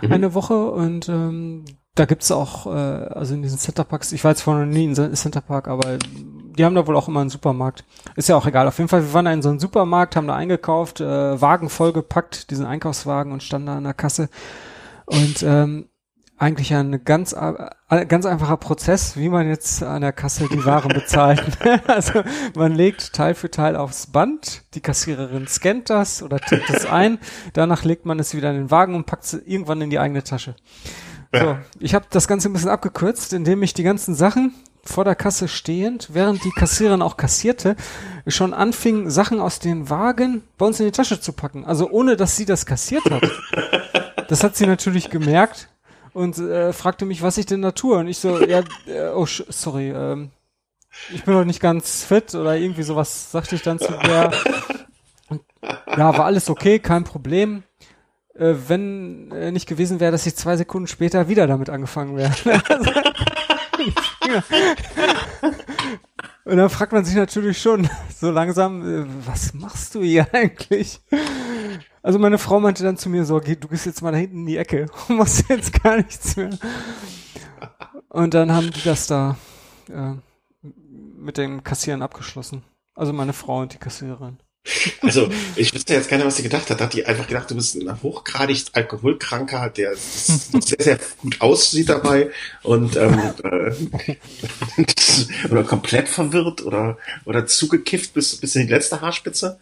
[0.02, 0.12] mhm.
[0.12, 4.42] eine Woche und ähm, da gibt's auch, äh, also in diesen Centerparks, ich war jetzt
[4.42, 5.98] vorher noch nie in Centerpark, aber
[6.58, 7.84] die haben da wohl auch immer einen Supermarkt.
[8.16, 8.66] Ist ja auch egal.
[8.66, 11.68] Auf jeden Fall, wir waren da in so einem Supermarkt, haben da eingekauft, äh, Wagen
[11.68, 14.28] vollgepackt, diesen Einkaufswagen und standen da an der Kasse.
[15.06, 15.88] Und ähm,
[16.38, 17.34] eigentlich ein ganz,
[17.88, 21.42] ganz einfacher Prozess, wie man jetzt an der Kasse die Waren bezahlt.
[21.88, 22.22] also
[22.54, 27.18] man legt Teil für Teil aufs Band, die Kassiererin scannt das oder tippt es ein,
[27.54, 30.22] danach legt man es wieder in den Wagen und packt es irgendwann in die eigene
[30.22, 30.54] Tasche.
[31.32, 34.54] So, ich habe das Ganze ein bisschen abgekürzt, indem ich die ganzen Sachen
[34.88, 37.76] vor der Kasse stehend, während die Kassiererin auch kassierte,
[38.26, 41.64] schon anfing, Sachen aus den Wagen bei uns in die Tasche zu packen.
[41.64, 43.30] Also ohne, dass sie das kassiert hat.
[44.28, 45.68] Das hat sie natürlich gemerkt
[46.12, 47.96] und äh, fragte mich, was ich denn da tue.
[47.96, 50.30] Und ich so, ja, äh, oh, sorry, ähm,
[51.12, 54.32] ich bin noch nicht ganz fit oder irgendwie sowas, sagte ich dann zu der.
[55.96, 57.62] Ja, war alles okay, kein Problem.
[58.34, 62.32] Äh, wenn äh, nicht gewesen wäre, dass ich zwei Sekunden später wieder damit angefangen wäre.
[66.44, 71.00] Und dann fragt man sich natürlich schon so langsam, äh, was machst du hier eigentlich?
[72.02, 74.38] Also meine Frau meinte dann zu mir so, geh, du gehst jetzt mal da hinten
[74.38, 76.50] in die Ecke und machst jetzt gar nichts mehr.
[78.08, 79.36] Und dann haben die das da
[79.90, 80.14] äh,
[80.62, 82.62] mit dem Kassieren abgeschlossen.
[82.94, 84.38] Also meine Frau und die Kassiererin.
[85.02, 86.80] Also, ich wüsste jetzt gerne, was sie gedacht hat.
[86.80, 92.30] Hat die einfach gedacht, du bist ein hochgradig Alkoholkranker, der sehr, sehr gut aussieht dabei
[92.62, 94.16] und ähm, äh,
[95.50, 99.58] oder komplett verwirrt oder oder zugekifft bis bis in die letzte Haarspitze?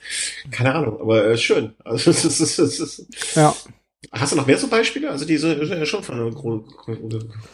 [0.51, 1.75] Keine Ahnung, aber äh, schön.
[1.85, 3.55] Also, das ist, das ist, das ist, ja.
[4.13, 5.11] Hast du noch mehr so Beispiele?
[5.11, 6.65] Also diese ist ja schon von gro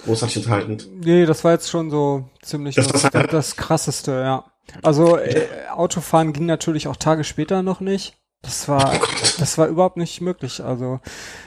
[0.05, 0.89] großartig unterhaltend.
[1.03, 4.52] Nee, das war jetzt schon so ziemlich das, das, das, das krasseste, ja.
[4.83, 8.17] Also äh, Autofahren ging natürlich auch Tage später noch nicht.
[8.43, 9.01] Das war,
[9.39, 10.63] das war überhaupt nicht möglich.
[10.63, 11.01] Also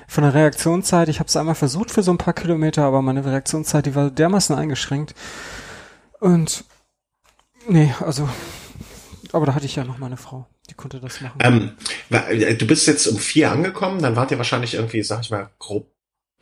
[0.08, 3.25] von der Reaktionszeit, ich habe es einmal versucht für so ein paar Kilometer, aber meine
[3.25, 5.13] Reaktionszeit, die war dermaßen eingeschränkt.
[6.21, 6.63] Und
[7.67, 8.30] nee, also,
[9.34, 11.39] aber da hatte ich ja noch meine Frau, die konnte das machen.
[11.41, 11.71] Ähm,
[12.10, 15.49] äh, du bist jetzt um vier angekommen, dann wart ihr wahrscheinlich irgendwie, sag ich mal,
[15.60, 15.91] grob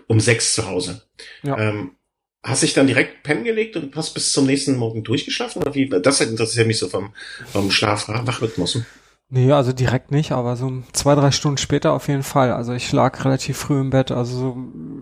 [0.07, 1.01] um sechs zu Hause.
[1.41, 1.57] Ja.
[1.57, 1.95] Ähm,
[2.43, 5.61] Hast dich dann direkt pennen gelegt und hast bis zum nächsten Morgen durchgeschlafen?
[5.61, 5.87] Oder wie?
[5.87, 7.13] Das interessiert mich so vom,
[7.51, 8.81] vom Schlaf-Wachrhythmus.
[9.29, 12.51] Nee, also direkt nicht, aber so zwei, drei Stunden später auf jeden Fall.
[12.51, 14.57] Also ich lag relativ früh im Bett, also so,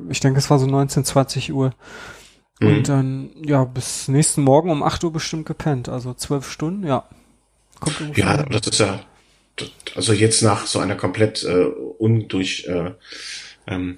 [0.09, 1.73] ich denke, es war so 19, 20 Uhr.
[2.61, 2.67] Mhm.
[2.67, 5.89] Und dann, ja, bis nächsten Morgen um 8 Uhr bestimmt gepennt.
[5.89, 7.03] Also zwölf Stunden, ja.
[7.79, 9.01] Kommt ja, das ist ja,
[9.95, 11.65] also jetzt nach so einer komplett äh,
[11.97, 12.91] undurch, äh,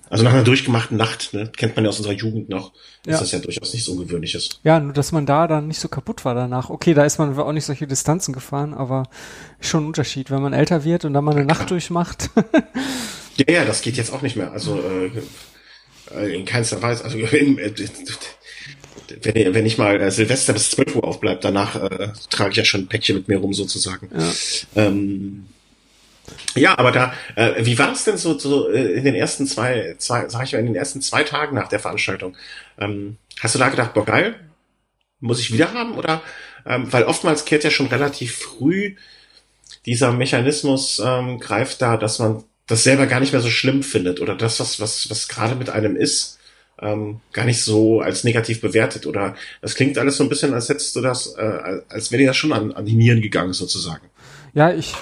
[0.10, 2.74] also nach einer durchgemachten Nacht, ne, kennt man ja aus unserer Jugend noch,
[3.06, 3.14] ja.
[3.14, 4.60] ist das ja durchaus nichts Ungewöhnliches.
[4.64, 6.70] Ja, nur dass man da dann nicht so kaputt war danach.
[6.70, 9.04] Okay, da ist man auch nicht solche Distanzen gefahren, aber
[9.60, 12.30] schon ein Unterschied, wenn man älter wird und dann mal eine Nacht durchmacht.
[13.38, 14.52] ja, ja, das geht jetzt auch nicht mehr.
[14.52, 17.04] Also äh, in keinster Weise.
[17.04, 17.72] Also in, äh,
[19.22, 22.66] wenn, wenn ich mal äh, Silvester bis 12 Uhr aufbleibt, danach äh, trage ich ja
[22.66, 24.10] schon ein Päckchen mit mir rum sozusagen.
[24.16, 24.88] Ja.
[24.88, 25.46] Ähm,
[26.56, 29.96] ja, aber da, äh, wie war es denn so, so äh, in den ersten zwei,
[29.98, 32.36] zwei, sag ich mal, in den ersten zwei Tagen nach der Veranstaltung?
[32.80, 34.36] Ähm, hast du da gedacht, boah geil,
[35.20, 35.96] muss ich wieder haben?
[35.96, 36.22] Oder
[36.66, 38.96] ähm, weil oftmals kehrt ja schon relativ früh
[39.86, 44.22] dieser Mechanismus ähm, greift da, dass man das selber gar nicht mehr so schlimm findet
[44.22, 46.40] oder das, was, was, was gerade mit einem ist,
[46.80, 49.06] ähm, gar nicht so als negativ bewertet.
[49.06, 52.28] Oder das klingt alles so ein bisschen, als hättest du das, äh, als wäre dir
[52.28, 54.08] das schon an, an die Nieren gegangen, sozusagen.
[54.54, 54.94] Ja, ich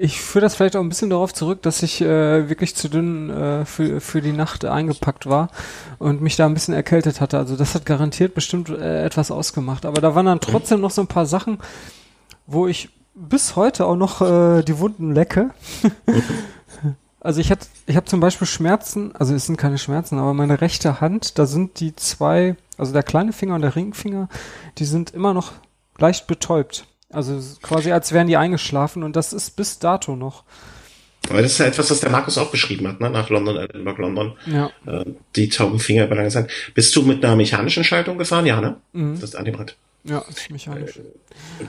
[0.00, 3.30] ich führe das vielleicht auch ein bisschen darauf zurück, dass ich äh, wirklich zu dünn
[3.30, 5.48] äh, für, für die Nacht eingepackt war
[5.98, 7.38] und mich da ein bisschen erkältet hatte.
[7.38, 9.86] Also das hat garantiert bestimmt äh, etwas ausgemacht.
[9.86, 11.58] Aber da waren dann trotzdem noch so ein paar Sachen,
[12.46, 15.50] wo ich bis heute auch noch äh, die Wunden lecke.
[17.20, 20.60] also ich hatte, ich habe zum Beispiel Schmerzen, also es sind keine Schmerzen, aber meine
[20.60, 24.28] rechte Hand, da sind die zwei, also der kleine Finger und der Ringfinger,
[24.78, 25.52] die sind immer noch
[25.98, 26.86] leicht betäubt.
[27.10, 30.44] Also quasi als wären die eingeschlafen und das ist bis dato noch.
[31.30, 33.10] Aber das ist ja etwas, was der Markus auch beschrieben hat, ne?
[33.10, 34.32] nach London, Edinburgh, London.
[34.46, 34.70] Ja.
[34.86, 35.04] Äh,
[35.36, 36.50] die tauben Finger über lange Zeit.
[36.74, 38.46] Bist du mit einer mechanischen Schaltung gefahren?
[38.46, 38.76] Ja, ne?
[38.92, 39.14] Mhm.
[39.20, 39.76] Das ist an dem Rad.
[40.04, 40.98] Ja, ist mechanisch.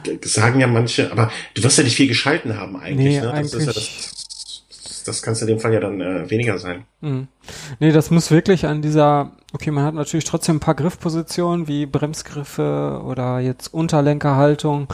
[0.06, 3.20] Äh, sagen ja manche, aber du wirst ja nicht viel geschalten haben eigentlich.
[3.20, 3.26] Nee, ne?
[3.26, 6.86] Das eigentlich ja das, das kann es in dem Fall ja dann äh, weniger sein.
[7.02, 7.28] Mhm.
[7.80, 11.86] Nee, das muss wirklich an dieser, okay, man hat natürlich trotzdem ein paar Griffpositionen wie
[11.86, 14.88] Bremsgriffe oder jetzt Unterlenkerhaltung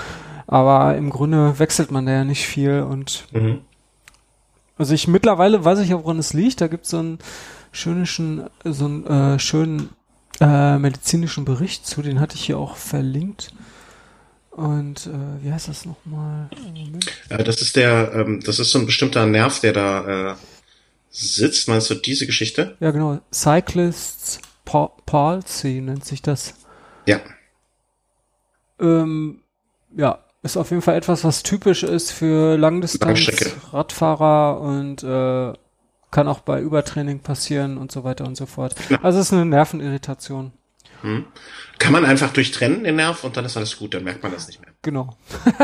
[0.48, 3.62] aber im Grunde wechselt man da ja nicht viel und mhm.
[4.78, 6.62] also ich mittlerweile weiß ich auch, woran es liegt.
[6.62, 7.20] Da gibt es so einen
[7.72, 9.90] schönen, so einen äh, schönen
[10.40, 13.54] äh, medizinischen Bericht zu, den hatte ich hier auch verlinkt.
[14.52, 16.50] Und äh, wie heißt das nochmal?
[17.30, 20.36] Äh, das ist der, ähm, das ist so ein bestimmter Nerv, der da äh,
[21.10, 21.68] sitzt.
[21.68, 22.78] Meinst du diese Geschichte?
[22.80, 23.20] Ja, genau.
[23.34, 26.54] Cyclists Palsy nennt sich das.
[27.06, 27.20] Ja.
[28.80, 29.42] Ähm,
[29.96, 35.54] ja, ist auf jeden Fall etwas, was typisch ist für Langdistanz-Radfahrer und äh,
[36.12, 38.76] kann auch bei Übertraining passieren und so weiter und so fort.
[38.90, 39.00] Ja.
[39.02, 40.54] Also es ist eine Nervenirritation.
[41.02, 41.26] Hm.
[41.80, 44.48] Kann man einfach durchtrennen, den Nerv, und dann ist alles gut, dann merkt man das
[44.48, 44.70] nicht mehr.
[44.84, 45.18] Genau.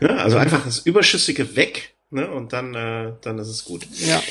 [0.00, 3.86] ja, also einfach das Überschüssige weg, ne, und dann, äh, dann ist es gut.
[4.06, 4.22] Ja.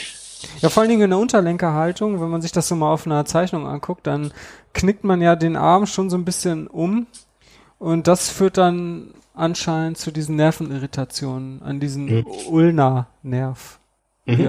[0.62, 3.26] Ja, vor allen Dingen in der Unterlenkerhaltung, wenn man sich das so mal auf einer
[3.26, 4.32] Zeichnung anguckt, dann
[4.74, 7.08] knickt man ja den Arm schon so ein bisschen um
[7.80, 12.26] und das führt dann anscheinend zu diesen Nervenirritationen an diesen mhm.
[12.48, 13.80] Ulna-Nerv.
[14.26, 14.42] Mhm.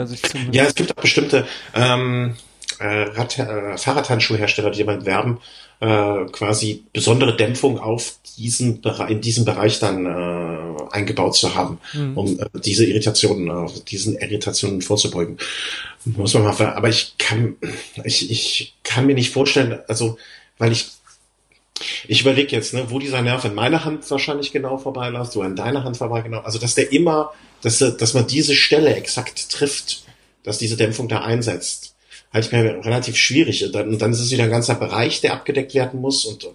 [0.53, 2.35] Ja, es gibt auch bestimmte ähm,
[2.79, 5.39] äh, Rad äh, Fahrradhandschuhhersteller, die damit werben,
[5.81, 11.79] äh, quasi besondere Dämpfung auf diesen Bereich, in diesem Bereich dann äh, eingebaut zu haben,
[11.93, 12.17] mhm.
[12.17, 15.39] um äh, diese Irritationen, äh, diesen Irritationen vorzubeugen.
[16.05, 17.57] Muss man mal, aber ich kann,
[18.05, 20.19] ich, ich kann mir nicht vorstellen, also,
[20.57, 20.98] weil ich
[22.07, 25.57] ich überlege jetzt, ne, wo dieser Nerv in meiner Hand wahrscheinlich genau vorbeiläuft, wo in
[25.57, 26.41] deiner Hand vorbei genau.
[26.41, 30.05] Also dass der immer, dass, dass man diese Stelle exakt trifft,
[30.43, 31.95] dass diese Dämpfung da einsetzt,
[32.33, 33.65] halte ich mir relativ schwierig.
[33.65, 36.25] Und dann, dann ist es wieder ein ganzer Bereich, der abgedeckt werden muss.
[36.25, 36.49] Und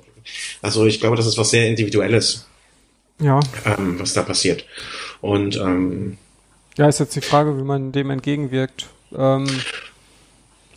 [0.61, 2.47] also ich glaube, das ist was sehr Individuelles.
[3.19, 3.39] Ja.
[3.65, 4.65] Ähm, was da passiert.
[5.21, 6.17] Und ähm,
[6.77, 8.87] ja, ist jetzt die Frage, wie man dem entgegenwirkt.
[9.15, 9.47] Ähm,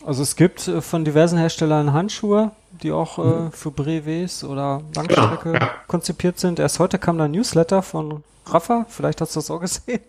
[0.05, 2.51] also es gibt äh, von diversen Herstellern Handschuhe,
[2.83, 3.51] die auch äh, mhm.
[3.51, 5.71] für Brevets oder Langstrecke ja, ja.
[5.87, 6.59] konzipiert sind.
[6.59, 9.99] Erst heute kam da ein Newsletter von Rafa, vielleicht hast du das auch gesehen.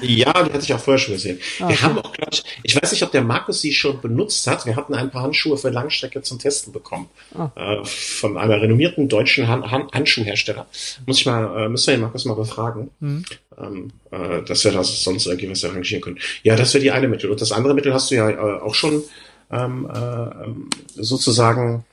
[0.00, 1.38] Ja, die hatte ich auch vorher schon gesehen.
[1.60, 4.46] Ah, wir haben auch, glaube ich, ich weiß nicht, ob der Markus sie schon benutzt
[4.46, 4.66] hat.
[4.66, 7.08] Wir hatten ein paar Handschuhe für Langstrecke zum Testen bekommen.
[7.34, 7.50] Ah.
[7.54, 10.66] Äh, von einem renommierten deutschen Han Han Handschuhhersteller.
[11.06, 12.90] Muss ich mal, äh, müssen wir den Markus mal befragen.
[13.00, 13.24] Mhm.
[13.56, 16.18] Ähm, äh, dass wir das sonst irgendwie was arrangieren können.
[16.42, 17.30] Ja, das wäre die eine Mittel.
[17.30, 19.02] Und das andere Mittel hast du ja äh, auch schon
[19.50, 21.84] ähm, äh, ähm, sozusagen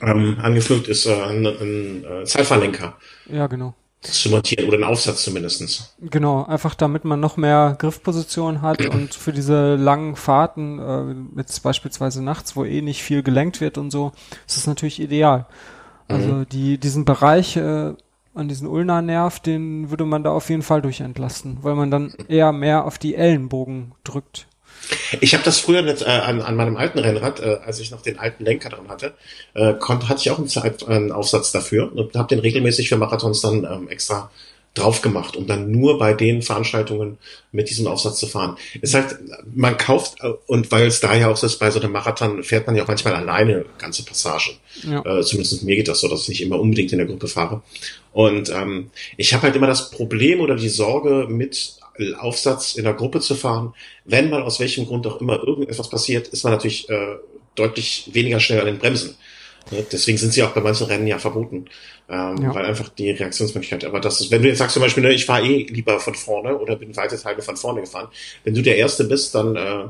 [0.00, 2.96] ähm, angefügt ist äh, ein, ein äh, Zeitverlenker.
[3.30, 3.74] Ja, genau.
[4.00, 5.94] Zu montieren oder ein Aufsatz zumindestens.
[5.98, 11.62] Genau, einfach damit man noch mehr Griffposition hat und für diese langen Fahrten, äh, jetzt
[11.62, 14.12] beispielsweise nachts, wo eh nicht viel gelenkt wird und so,
[14.46, 15.46] ist es natürlich ideal.
[16.06, 16.48] Also mhm.
[16.50, 17.94] die, diesen Bereich, äh,
[18.34, 22.52] an diesen Ulna-Nerv, den würde man da auf jeden Fall durchentlasten, weil man dann eher
[22.52, 24.48] mehr auf die Ellenbogen drückt.
[25.20, 28.02] Ich habe das früher nicht, äh, an, an meinem alten Rennrad, äh, als ich noch
[28.02, 29.14] den alten Lenker dran hatte,
[29.54, 32.96] äh, konnte, hatte ich auch einen, Zeit, einen Aufsatz dafür und habe den regelmäßig für
[32.96, 34.30] Marathons dann ähm, extra
[34.74, 37.18] drauf gemacht, um dann nur bei den Veranstaltungen
[37.52, 38.56] mit diesem Aufsatz zu fahren.
[38.82, 39.16] Es heißt,
[39.54, 42.42] man kauft, äh, und weil es da ja auch so ist, bei so einem Marathon
[42.42, 44.56] fährt man ja auch manchmal alleine ganze Passagen.
[44.82, 45.00] Ja.
[45.04, 47.62] Äh, zumindest mir geht das so, dass ich nicht immer unbedingt in der Gruppe fahre.
[48.12, 51.76] Und ähm, ich habe halt immer das Problem oder die Sorge, mit
[52.18, 53.74] Aufsatz in der Gruppe zu fahren.
[54.04, 57.16] Wenn mal aus welchem Grund auch immer irgendetwas passiert, ist man natürlich äh,
[57.54, 59.16] deutlich weniger schnell an den Bremsen.
[59.70, 59.84] Ne?
[59.90, 61.66] Deswegen sind sie auch bei manchen Rennen ja verboten,
[62.08, 62.54] ähm, ja.
[62.54, 63.84] weil einfach die Reaktionsmöglichkeit.
[63.84, 66.14] Aber das ist, wenn du jetzt sagst zum Beispiel, ne, ich fahre eh lieber von
[66.14, 68.08] vorne oder bin weite Teile von vorne gefahren,
[68.42, 69.84] wenn du der Erste bist, dann äh,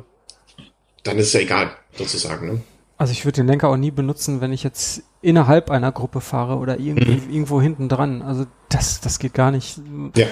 [1.04, 2.46] dann ist es ja egal, sozusagen.
[2.46, 2.60] Ne?
[2.96, 6.56] Also ich würde den Lenker auch nie benutzen, wenn ich jetzt innerhalb einer Gruppe fahre
[6.56, 7.30] oder irgendwie, mhm.
[7.30, 8.22] irgendwo hinten dran.
[8.22, 9.78] Also das, das geht gar nicht.
[10.16, 10.26] Ja.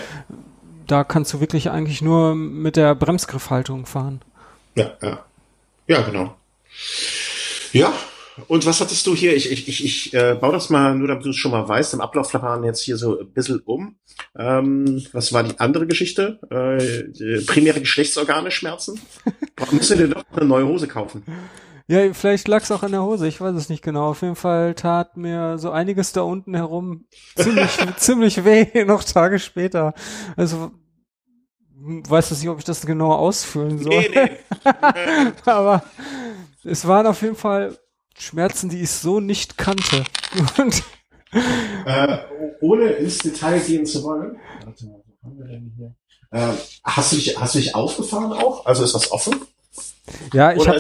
[0.87, 4.23] Da kannst du wirklich eigentlich nur mit der Bremsgriffhaltung fahren.
[4.75, 5.25] Ja, ja.
[5.87, 6.37] Ja, genau.
[7.73, 7.93] Ja,
[8.49, 9.37] und was hattest du hier?
[9.37, 11.95] Ich, ich, ich, ich äh, baue das mal, nur damit du es schon mal weißt,
[11.95, 13.97] im Ablaufverfahren jetzt hier so ein bisschen um.
[14.39, 16.39] Ähm, was war die andere Geschichte?
[16.51, 19.01] Äh, primäre Geschlechtsorgane schmerzen?
[19.57, 21.25] Warum müsst ihr denn doch eine neue Hose kaufen?
[21.89, 24.11] Ja, vielleicht lag es auch in der Hose, ich weiß es nicht genau.
[24.11, 29.39] Auf jeden Fall tat mir so einiges da unten herum ziemlich, ziemlich weh, noch Tage
[29.39, 29.95] später.
[30.37, 30.71] Also
[31.75, 33.91] weiß ich nicht, ob ich das genau ausführen soll.
[33.91, 34.31] Nee, nee.
[35.45, 35.83] Aber
[36.65, 37.77] es waren auf jeden Fall
[38.17, 40.05] Schmerzen, die ich so nicht kannte.
[40.59, 40.83] Und
[41.85, 42.19] äh,
[42.61, 44.39] ohne ins Detail gehen zu wollen.
[44.65, 45.95] Warte mal, wo haben wir denn hier?
[46.31, 48.65] Äh, hast du dich, hast du dich aufgefahren auch?
[48.67, 49.41] Also ist was offen?
[50.33, 50.77] Ja, ich, hab,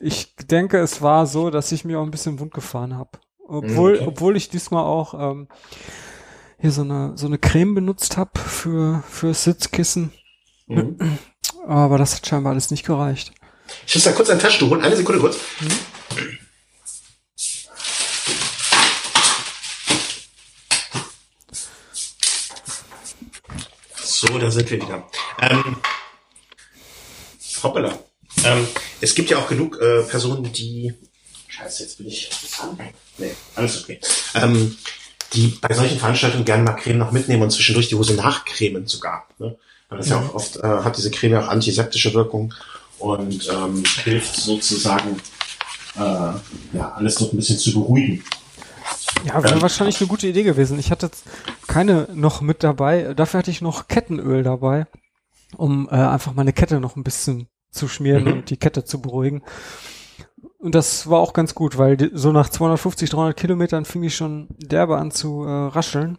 [0.00, 3.18] ich denke, es war so, dass ich mir auch ein bisschen wund gefahren habe.
[3.46, 4.04] Obwohl, okay.
[4.06, 5.48] obwohl ich diesmal auch ähm,
[6.58, 10.12] hier so eine so eine Creme benutzt habe für für Sitzkissen.
[10.66, 11.18] Mhm.
[11.66, 13.32] Aber das hat scheinbar alles nicht gereicht.
[13.86, 14.82] Ich muss da kurz ein Taschentuch holen.
[14.82, 15.38] Eine Sekunde kurz.
[15.60, 15.68] Mhm.
[24.02, 25.08] So, da sind wir wieder.
[25.40, 25.76] Ähm,
[27.62, 27.98] hoppala.
[28.44, 28.66] Ähm,
[29.00, 30.94] es gibt ja auch genug äh, Personen, die.
[31.48, 32.30] Scheiße, jetzt bin ich.
[33.18, 34.00] Nee, alles okay.
[34.34, 34.76] Ähm,
[35.32, 39.26] die bei solchen Veranstaltungen gerne mal Creme noch mitnehmen und zwischendurch die Hose nachcremen sogar.
[39.38, 39.56] Ne?
[39.90, 42.54] Das ja, ja auch oft äh, hat diese Creme auch antiseptische Wirkung
[42.98, 45.20] und ähm, hilft sozusagen
[45.96, 48.24] äh, ja alles noch ein bisschen zu beruhigen.
[49.24, 50.78] Ja, wäre ähm, wahrscheinlich eine gute Idee gewesen.
[50.78, 51.10] Ich hatte
[51.66, 53.14] keine noch mit dabei.
[53.14, 54.86] Dafür hatte ich noch Kettenöl dabei,
[55.56, 58.32] um äh, einfach meine Kette noch ein bisschen zu schmieren mhm.
[58.32, 59.42] und die Kette zu beruhigen.
[60.58, 64.16] Und das war auch ganz gut, weil die, so nach 250, 300 Kilometern fing ich
[64.16, 66.18] schon derbe an zu äh, rascheln.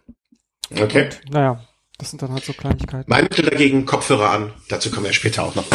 [0.70, 1.04] Okay.
[1.04, 1.64] Und, naja,
[1.98, 3.04] das sind dann halt so Kleinigkeiten.
[3.08, 4.52] Mein Mittel dagegen Kopfhörer an.
[4.68, 5.66] Dazu kommen wir später auch noch.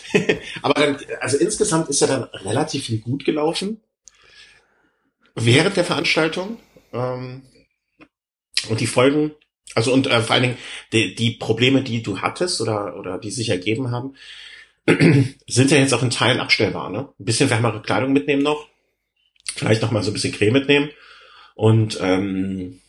[0.62, 3.80] Aber dann, also insgesamt ist er dann relativ viel gut gelaufen
[5.36, 6.58] während der Veranstaltung.
[6.92, 7.42] Ähm,
[8.68, 9.32] und die Folgen,
[9.74, 10.58] also und äh, vor allen Dingen
[10.92, 14.14] die, die Probleme, die du hattest oder, oder die sich ergeben haben,
[15.46, 16.90] sind ja jetzt auch in Teilen abstellbar.
[16.90, 17.08] Ne?
[17.18, 18.68] Ein bisschen wärmere Kleidung mitnehmen noch,
[19.54, 20.90] vielleicht noch mal so ein bisschen Creme mitnehmen
[21.54, 22.80] und ähm,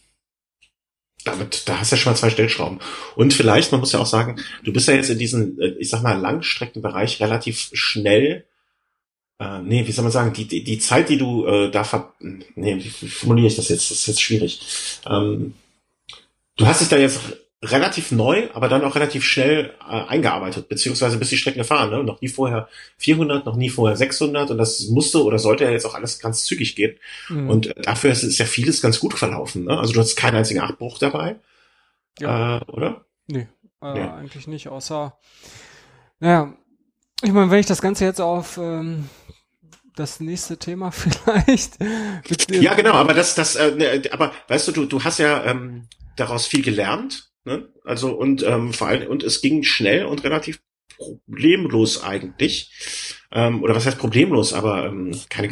[1.23, 2.79] damit, da hast du ja schon mal zwei Stellschrauben.
[3.15, 5.89] Und vielleicht, man muss ja auch sagen, du bist ja jetzt in diesem, äh, ich
[5.89, 8.45] sag mal, Langstreckenbereich relativ schnell
[9.41, 12.13] äh, nee, wie soll man sagen, die, die, die Zeit, die du äh, da ver
[12.19, 13.89] nee, wie formuliere ich das jetzt?
[13.89, 14.61] Das ist jetzt schwierig.
[15.09, 15.55] Ähm,
[16.57, 17.19] du hast dich da jetzt
[17.63, 22.03] relativ neu, aber dann auch relativ schnell äh, eingearbeitet, beziehungsweise bist die Strecken gefahren, ne?
[22.03, 25.85] Noch nie vorher 400, noch nie vorher 600 und das musste oder sollte ja jetzt
[25.85, 26.97] auch alles ganz zügig gehen.
[27.29, 27.49] Mhm.
[27.49, 29.77] Und dafür ist, ist ja vieles ganz gut verlaufen, ne?
[29.77, 31.35] Also du hast keinen einzigen Abbruch dabei,
[32.19, 32.57] ja.
[32.57, 33.05] äh, oder?
[33.27, 33.47] Nee,
[33.81, 35.15] äh, nee, eigentlich nicht, außer,
[36.19, 36.53] naja,
[37.21, 39.07] ich meine, wenn ich das Ganze jetzt auf ähm,
[39.95, 41.77] das nächste Thema vielleicht.
[42.49, 45.87] ja, genau, aber das, das, äh, ne, aber weißt du, du, du hast ja ähm,
[46.15, 47.69] daraus viel gelernt, ne?
[47.83, 50.61] Also und ähm, vor allem und es ging schnell und relativ
[50.97, 52.71] problemlos eigentlich.
[53.31, 55.49] Ähm, oder was heißt problemlos, aber ähm, keine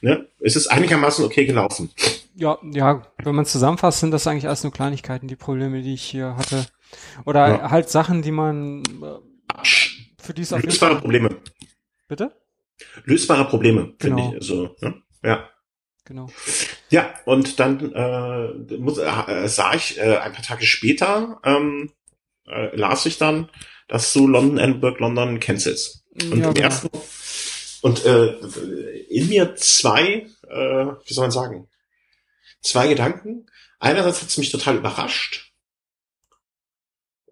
[0.00, 0.28] ne?
[0.40, 1.90] Es ist einigermaßen okay gelaufen.
[2.34, 6.02] Ja, ja, wenn man zusammenfasst, sind das eigentlich alles nur Kleinigkeiten, die Probleme, die ich
[6.02, 6.66] hier hatte.
[7.24, 7.70] Oder ja.
[7.70, 9.64] halt Sachen, die man äh,
[10.18, 11.36] für die es auf Lösbare Probleme.
[12.08, 12.32] Bitte?
[13.04, 14.16] Lösbare Probleme, genau.
[14.16, 14.34] finde ich.
[14.34, 15.02] Also, ne?
[15.22, 15.48] ja.
[16.06, 16.30] Genau.
[16.90, 21.92] Ja, und dann äh, muss, äh, sah ich äh, ein paar Tage später, ähm,
[22.46, 23.50] äh, las ich dann,
[23.88, 26.04] dass du London, Edinburgh, London cancelst.
[26.14, 26.66] Und ja, im genau.
[26.66, 26.88] ersten
[27.82, 28.32] und äh,
[29.10, 31.68] in mir zwei, äh, wie soll man sagen,
[32.60, 33.46] zwei Gedanken.
[33.78, 35.52] Einerseits hat es mich total überrascht.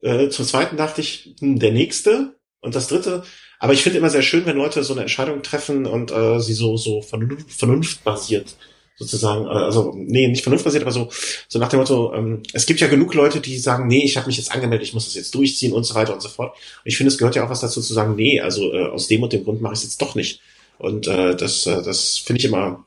[0.03, 2.39] Äh, zum zweiten dachte ich, hm, der nächste.
[2.61, 3.25] Und das dritte,
[3.59, 6.55] aber ich finde immer sehr schön, wenn Leute so eine Entscheidung treffen und äh, sie
[6.55, 8.57] so, so vernunft, vernunftbasiert
[8.96, 11.11] sozusagen, äh, also nee, nicht vernunftbasiert, aber so,
[11.48, 14.26] so nach dem Motto, ähm, es gibt ja genug Leute, die sagen, nee, ich habe
[14.26, 16.52] mich jetzt angemeldet, ich muss das jetzt durchziehen und so weiter und so fort.
[16.52, 19.09] Und ich finde, es gehört ja auch was dazu zu sagen, nee, also äh, aus
[19.09, 20.40] dem und dem Grund mache ich es jetzt doch nicht.
[20.78, 22.86] Und äh, das, äh, das finde ich immer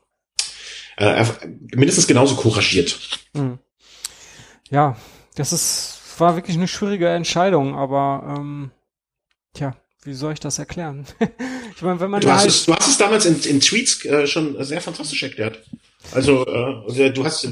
[0.96, 1.24] äh,
[1.74, 2.98] mindestens genauso couragiert.
[3.34, 3.58] Hm.
[4.70, 4.96] Ja,
[5.34, 8.70] das ist war wirklich eine schwierige Entscheidung, aber ähm,
[9.54, 9.76] tja,
[10.08, 11.06] wie soll ich das erklären?
[11.76, 14.04] ich meine, wenn man du, hast halt es, du hast es damals in, in Tweets
[14.06, 15.62] äh, schon sehr fantastisch erklärt.
[16.12, 17.46] Also äh, du hast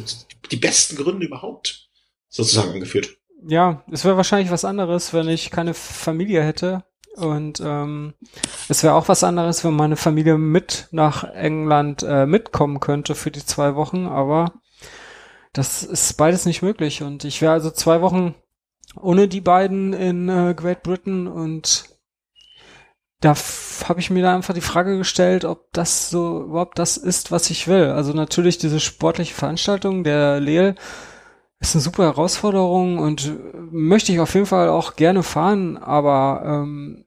[0.51, 1.89] die besten Gründe überhaupt
[2.29, 3.17] sozusagen angeführt.
[3.47, 6.85] Ja, es wäre wahrscheinlich was anderes, wenn ich keine Familie hätte.
[7.17, 8.15] Und ähm,
[8.69, 13.31] es wäre auch was anderes, wenn meine Familie mit nach England äh, mitkommen könnte für
[13.31, 14.53] die zwei Wochen, aber
[15.55, 17.03] das ist beides nicht möglich.
[17.03, 18.35] Und ich wäre also zwei Wochen
[19.01, 21.96] ohne die beiden in äh, Great Britain und
[23.21, 23.35] da
[23.89, 27.51] habe ich mir da einfach die Frage gestellt, ob das so überhaupt das ist, was
[27.51, 27.87] ich will.
[27.87, 30.75] Also natürlich diese sportliche Veranstaltung, der Leel,
[31.59, 33.33] ist eine super Herausforderung und
[33.73, 37.07] möchte ich auf jeden Fall auch gerne fahren, aber ähm,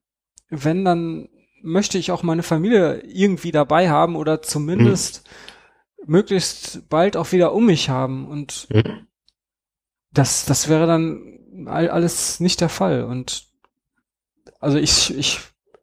[0.49, 1.29] wenn, dann
[1.61, 5.27] möchte ich auch meine Familie irgendwie dabei haben oder zumindest
[5.97, 6.13] mhm.
[6.13, 8.27] möglichst bald auch wieder um mich haben.
[8.27, 9.07] Und mhm.
[10.11, 13.03] das, das wäre dann alles nicht der Fall.
[13.03, 13.47] Und
[14.59, 15.39] also ich, ich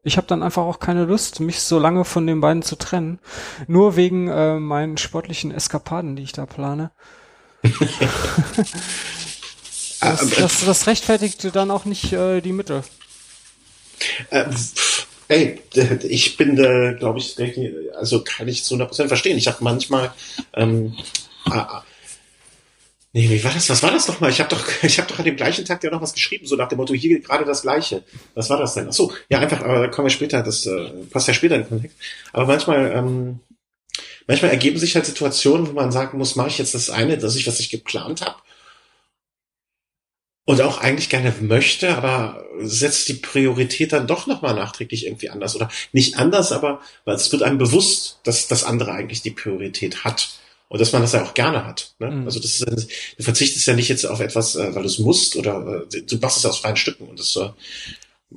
[0.07, 3.19] ich habe dann einfach auch keine Lust, mich so lange von den beiden zu trennen.
[3.67, 6.91] Nur wegen äh, meinen sportlichen Eskapaden, die ich da plane.
[9.99, 12.83] das, das, das rechtfertigte dann auch nicht äh, die Mittel.
[14.29, 14.45] Äh,
[15.27, 15.61] ey,
[16.03, 17.35] ich bin, äh, glaube ich,
[17.93, 19.37] also kann ich zu 100% verstehen.
[19.37, 20.13] Ich habe manchmal
[20.53, 20.95] ähm,
[23.13, 23.69] Nee, wie war das?
[23.69, 24.29] Was war das doch mal?
[24.29, 26.55] Ich habe doch, ich habe doch an dem gleichen Tag ja noch was geschrieben, so
[26.55, 28.03] nach dem Motto, hier gerade das Gleiche.
[28.35, 28.87] Was war das denn?
[28.89, 31.61] Ach so, ja, einfach, aber da kommen wir später, das äh, passt ja später in
[31.61, 31.97] den Kontext.
[32.33, 33.39] Aber manchmal, ähm,
[34.27, 37.35] manchmal ergeben sich halt Situationen, wo man sagen muss, mache ich jetzt das eine, dass
[37.35, 38.37] ich, was ich geplant habe,
[40.47, 45.57] und auch eigentlich gerne möchte, aber setzt die Priorität dann doch nochmal nachträglich irgendwie anders.
[45.57, 50.05] Oder nicht anders, aber weil es wird einem bewusst, dass das andere eigentlich die Priorität
[50.05, 50.29] hat.
[50.69, 51.95] Und dass man das ja auch gerne hat.
[51.99, 52.11] Ne?
[52.11, 52.25] Mhm.
[52.25, 55.35] Also das ist, du verzichtest ja nicht jetzt auf etwas, äh, weil du es musst
[55.35, 57.49] oder äh, du machst es aus freien Stücken und das, äh,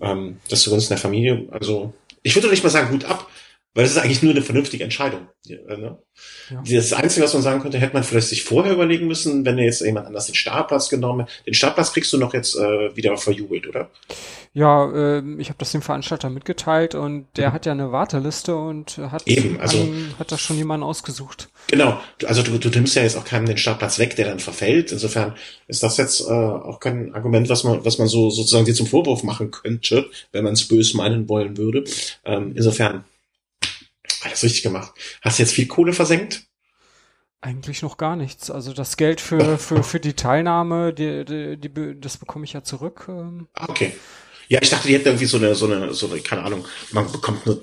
[0.01, 1.49] ähm, das zugunsten der Familie.
[1.51, 3.29] Also ich würde nicht mal sagen, gut ab,
[3.75, 5.29] weil das ist eigentlich nur eine vernünftige Entscheidung.
[5.49, 5.99] Äh, ne?
[6.51, 6.63] Ja.
[6.69, 9.81] Das Einzige, was man sagen könnte, hätte man vielleicht sich vorher überlegen müssen, wenn jetzt
[9.81, 11.45] jemand anders den Startplatz genommen hätte.
[11.45, 13.91] Den Startplatz kriegst du noch jetzt äh, wieder verjubelt, oder?
[14.53, 17.53] Ja, äh, ich habe das dem Veranstalter mitgeteilt und der mhm.
[17.53, 21.49] hat ja eine Warteliste und hat, Eben, also, an, hat da schon jemanden ausgesucht.
[21.71, 24.91] Genau, also du, du nimmst ja jetzt auch keinem den Startplatz weg, der dann verfällt.
[24.91, 25.37] Insofern
[25.69, 28.89] ist das jetzt äh, auch kein Argument, was man, was man so sozusagen dir zum
[28.89, 31.85] Vorwurf machen könnte, wenn man es bös meinen wollen würde.
[32.25, 33.05] Ähm, insofern
[34.23, 34.93] alles richtig gemacht.
[35.23, 36.43] Hast du jetzt viel Kohle versenkt?
[37.41, 38.51] Eigentlich noch gar nichts.
[38.51, 42.65] Also das Geld für, für, für die Teilnahme, die, die, die, das bekomme ich ja
[42.65, 43.07] zurück.
[43.09, 43.47] Ähm.
[43.55, 43.93] Ah, okay.
[44.49, 47.13] Ja, ich dachte, die hätten irgendwie so eine, so eine, so eine, keine Ahnung, man
[47.13, 47.63] bekommt nur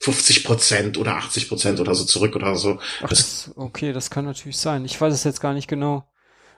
[0.00, 2.78] 50 Prozent oder 80 Prozent oder so zurück oder so.
[3.02, 4.84] Ach, das, okay, das kann natürlich sein.
[4.84, 6.08] Ich weiß es jetzt gar nicht genau.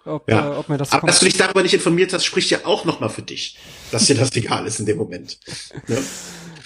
[0.05, 0.53] Ob, ja.
[0.53, 1.11] äh, ob mir das Aber kommt.
[1.11, 3.59] dass du dich darüber nicht informiert hast, spricht ja auch nochmal für dich,
[3.91, 5.39] dass dir das egal ist in dem Moment.
[5.87, 6.03] Ne?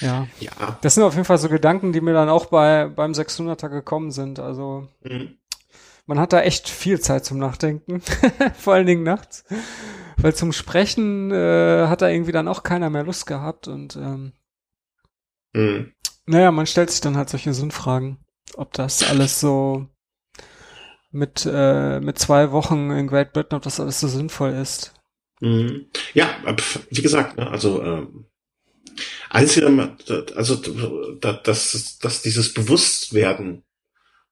[0.01, 0.29] Ja.
[0.41, 0.79] ja.
[0.81, 4.11] Das sind auf jeden Fall so Gedanken, die mir dann auch bei, beim 600er gekommen
[4.11, 4.39] sind.
[4.39, 5.39] Also, mhm.
[6.07, 8.03] man hat da echt viel Zeit zum Nachdenken.
[8.59, 9.45] Vor allen Dingen nachts.
[10.17, 14.33] Weil zum Sprechen äh, hat da irgendwie dann auch keiner mehr Lust gehabt und, ähm,
[15.53, 15.93] mhm.
[16.33, 18.19] Naja, man stellt sich dann halt solche Sinnfragen.
[18.57, 19.87] Ob das alles so
[21.11, 24.95] mit, äh, mit zwei Wochen in Great Britain, ob das alles so sinnvoll ist.
[25.41, 25.87] Mhm.
[26.15, 26.29] Ja,
[26.91, 28.27] wie gesagt, ne, also ähm,
[29.29, 29.67] Einzige,
[30.35, 33.63] also dass, dass dieses Bewusstwerden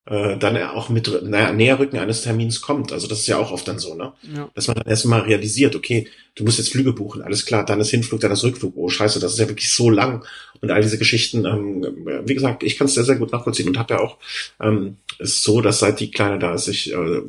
[0.07, 2.93] äh, dann auch mit naja, Näherrücken eines Termins kommt.
[2.93, 4.13] Also das ist ja auch oft dann so, ne?
[4.35, 4.51] Ja.
[4.55, 7.91] Dass man dann erstmal realisiert, okay, du musst jetzt Flüge buchen, alles klar, dann ist
[7.91, 8.75] Hinflug, dann ist Rückflug.
[8.77, 10.25] Oh scheiße, das ist ja wirklich so lang.
[10.61, 13.79] Und all diese Geschichten, ähm, wie gesagt, ich kann es sehr, sehr gut nachvollziehen und
[13.79, 14.19] habe ja auch
[14.61, 17.23] ähm, ist so, dass seit die Kleine da ist, ich äh,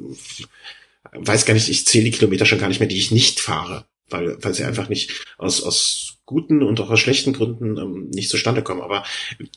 [1.14, 3.86] weiß gar nicht, ich zähle die Kilometer schon gar nicht mehr, die ich nicht fahre,
[4.10, 8.30] weil, weil sie einfach nicht aus, aus guten und auch aus schlechten Gründen ähm, nicht
[8.30, 8.82] zustande kommen.
[8.82, 9.04] Aber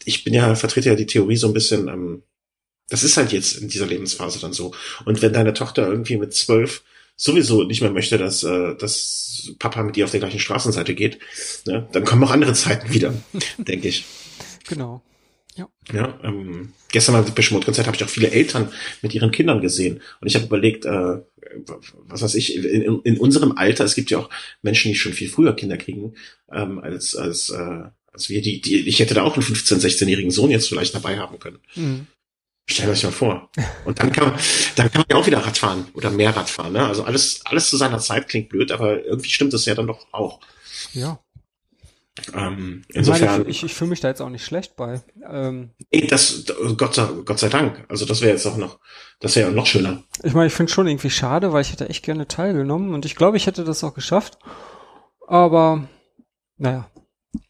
[0.04, 2.22] ich bin ja, vertrete ja die Theorie so ein bisschen, ähm,
[2.88, 4.72] das ist halt jetzt in dieser Lebensphase dann so.
[5.04, 6.82] Und wenn deine Tochter irgendwie mit zwölf
[7.16, 11.18] sowieso nicht mehr möchte, dass, äh, dass Papa mit ihr auf der gleichen Straßenseite geht,
[11.66, 13.14] ne, dann kommen auch andere Zeiten wieder,
[13.58, 14.04] denke ich.
[14.66, 15.02] Genau.
[15.56, 15.68] Ja.
[15.92, 18.72] ja ähm, gestern beim Beschmutkonzert habe ich auch viele Eltern
[19.02, 20.00] mit ihren Kindern gesehen.
[20.20, 21.18] Und ich habe überlegt, äh,
[22.08, 24.30] was weiß ich, in, in, unserem Alter, es gibt ja auch
[24.62, 26.14] Menschen, die schon viel früher Kinder kriegen,
[26.52, 30.32] ähm, als, als, äh, als wir, die, die, ich hätte da auch einen 15-, 16-jährigen
[30.32, 31.60] Sohn jetzt vielleicht dabei haben können.
[31.76, 32.06] Mhm.
[32.66, 33.50] Stellt euch mal vor.
[33.84, 34.38] Und dann kann man,
[34.76, 36.72] dann kann man ja auch wieder Radfahren oder mehr Radfahren.
[36.72, 36.86] Ne?
[36.86, 40.06] Also alles, alles zu seiner Zeit klingt blöd, aber irgendwie stimmt das ja dann doch
[40.12, 40.40] auch.
[40.92, 41.18] Ja.
[42.32, 43.22] Ähm, insofern.
[43.22, 45.02] Ich, meine, ich, ich fühle mich da jetzt auch nicht schlecht bei.
[45.28, 45.70] Ähm,
[46.08, 46.44] das,
[46.76, 47.84] Gott sei, Gott sei Dank.
[47.88, 48.78] Also das wäre jetzt auch noch,
[49.20, 50.04] das wäre ja noch schöner.
[50.22, 53.16] Ich meine, ich finde schon irgendwie schade, weil ich hätte echt gerne teilgenommen und ich
[53.16, 54.38] glaube, ich hätte das auch geschafft.
[55.26, 55.88] Aber,
[56.56, 56.88] naja,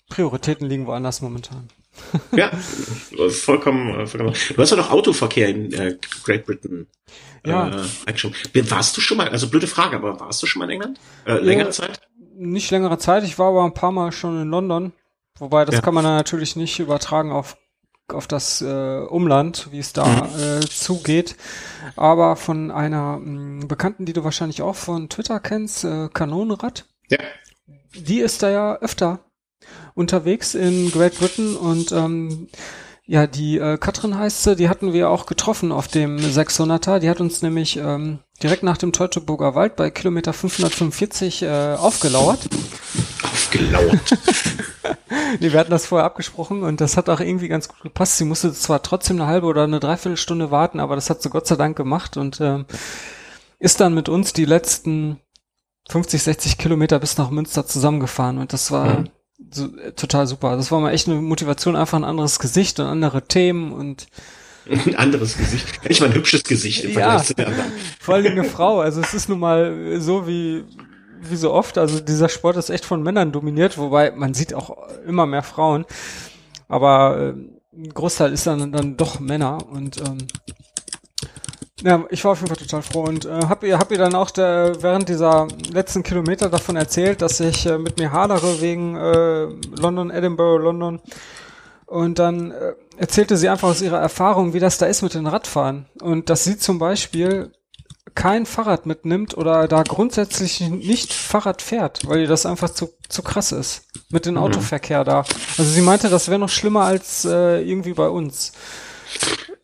[0.08, 1.68] Prioritäten liegen woanders momentan.
[2.32, 2.50] ja,
[3.30, 4.34] vollkommen, vollkommen.
[4.54, 6.86] Du hast ja noch Autoverkehr in äh, Great Britain.
[7.46, 7.68] Ja.
[7.68, 11.00] Äh, warst du schon mal, also blöde Frage, aber warst du schon mal in England?
[11.26, 12.00] Äh, längere ja, Zeit?
[12.36, 14.92] Nicht längere Zeit, ich war aber ein paar Mal schon in London.
[15.38, 15.80] Wobei, das ja.
[15.80, 17.56] kann man natürlich nicht übertragen auf,
[18.08, 20.40] auf das äh, Umland, wie es da mhm.
[20.40, 21.36] äh, zugeht.
[21.96, 26.86] Aber von einer mh, mm, Bekannten, die du wahrscheinlich auch von Twitter kennst, äh, Kanonenrad.
[27.10, 27.18] Ja.
[27.94, 29.20] Die ist da ja öfter
[29.94, 32.48] unterwegs in Great Britain und ähm,
[33.06, 37.00] ja, die äh, Katrin heißt sie, die hatten wir auch getroffen auf dem 600er.
[37.00, 42.48] Die hat uns nämlich ähm, direkt nach dem Teutoburger Wald bei Kilometer 545 äh, aufgelauert.
[43.22, 44.18] Aufgelauert.
[45.40, 48.16] nee, wir hatten das vorher abgesprochen und das hat auch irgendwie ganz gut gepasst.
[48.16, 51.46] Sie musste zwar trotzdem eine halbe oder eine Dreiviertelstunde warten, aber das hat sie Gott
[51.46, 52.64] sei Dank gemacht und ähm,
[53.58, 55.20] ist dann mit uns die letzten
[55.90, 59.08] 50, 60 Kilometer bis nach Münster zusammengefahren und das war mhm
[59.50, 60.56] so, äh, total super.
[60.56, 64.06] Das war mal echt eine Motivation, einfach ein anderes Gesicht und andere Themen und
[64.68, 65.88] ein anderes Gesicht.
[65.88, 67.22] Nicht mal ein hübsches Gesicht im ja,
[68.00, 68.80] Vor allem eine Frau.
[68.80, 70.64] Also es ist nun mal so wie,
[71.20, 71.78] wie so oft.
[71.78, 75.84] Also dieser Sport ist echt von Männern dominiert, wobei man sieht auch immer mehr Frauen.
[76.68, 80.18] Aber äh, ein Großteil ist dann, dann doch Männer und ähm,
[81.82, 84.14] ja, ich war auf jeden Fall total froh und äh, hab ihr, hab ihr dann
[84.14, 88.96] auch der, während dieser letzten Kilometer davon erzählt, dass ich äh, mit mir hadere wegen
[88.96, 89.46] äh,
[89.80, 91.00] London, Edinburgh, London.
[91.86, 95.26] Und dann äh, erzählte sie einfach aus ihrer Erfahrung, wie das da ist mit den
[95.26, 95.86] Radfahren.
[96.00, 97.52] Und dass sie zum Beispiel
[98.14, 103.22] kein Fahrrad mitnimmt oder da grundsätzlich nicht Fahrrad fährt, weil ihr das einfach zu, zu
[103.22, 104.40] krass ist mit dem mhm.
[104.40, 105.24] Autoverkehr da.
[105.58, 108.52] Also sie meinte, das wäre noch schlimmer als äh, irgendwie bei uns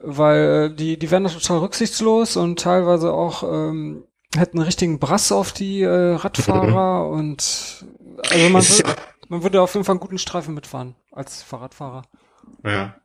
[0.03, 5.33] weil äh, die, die werden total rücksichtslos und teilweise auch ähm, hätten einen richtigen Brass
[5.33, 7.85] auf die äh, Radfahrer und
[8.31, 8.97] also man, würde,
[9.29, 12.03] man würde auf jeden Fall einen guten Streifen mitfahren als Fahrradfahrer.
[12.65, 12.97] Ja.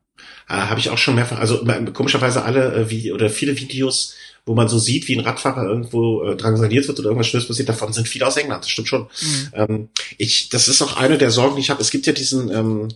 [0.48, 4.14] Äh, Habe ich auch schon mehrfach, also komischerweise alle äh, wie oder viele Videos,
[4.46, 7.68] wo man so sieht, wie ein Radfahrer irgendwo äh, drangsaliert wird oder irgendwas Schlimmes passiert,
[7.68, 9.02] davon sind viele aus England, das stimmt schon.
[9.02, 9.50] Mhm.
[9.54, 11.82] Ähm, ich, das ist auch eine der Sorgen, die ich habe.
[11.82, 12.90] Es gibt ja diesen ähm,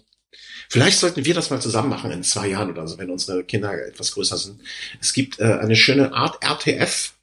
[0.71, 3.73] Vielleicht sollten wir das mal zusammen machen in zwei Jahren oder so, wenn unsere Kinder
[3.73, 4.61] etwas größer sind.
[5.01, 7.13] Es gibt äh, eine schöne Art RTF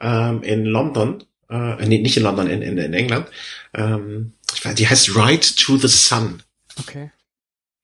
[0.00, 3.28] ähm, in London, äh, nee, nicht in London, in, in, in England.
[3.72, 4.32] Ähm,
[4.76, 6.42] die heißt Ride to the Sun.
[6.76, 7.12] Okay.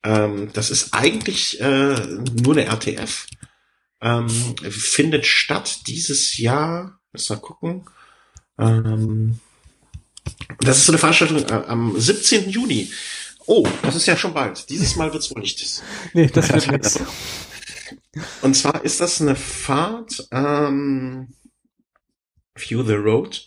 [0.02, 1.94] Ähm, das ist eigentlich äh,
[2.42, 3.28] nur eine RTF.
[4.00, 6.98] Ähm, findet statt dieses Jahr.
[7.12, 7.84] Lass mal gucken.
[8.58, 9.38] Ähm,
[10.60, 12.50] das ist so eine Veranstaltung äh, am 17.
[12.50, 12.90] Juni.
[13.46, 14.68] Oh, das ist ja schon bald.
[14.68, 15.82] Dieses Mal wird's wohl nicht.
[16.12, 17.00] Nee, das wird nichts.
[18.42, 21.28] Und zwar ist das eine Fahrt, ähm,
[22.54, 23.46] View the Road,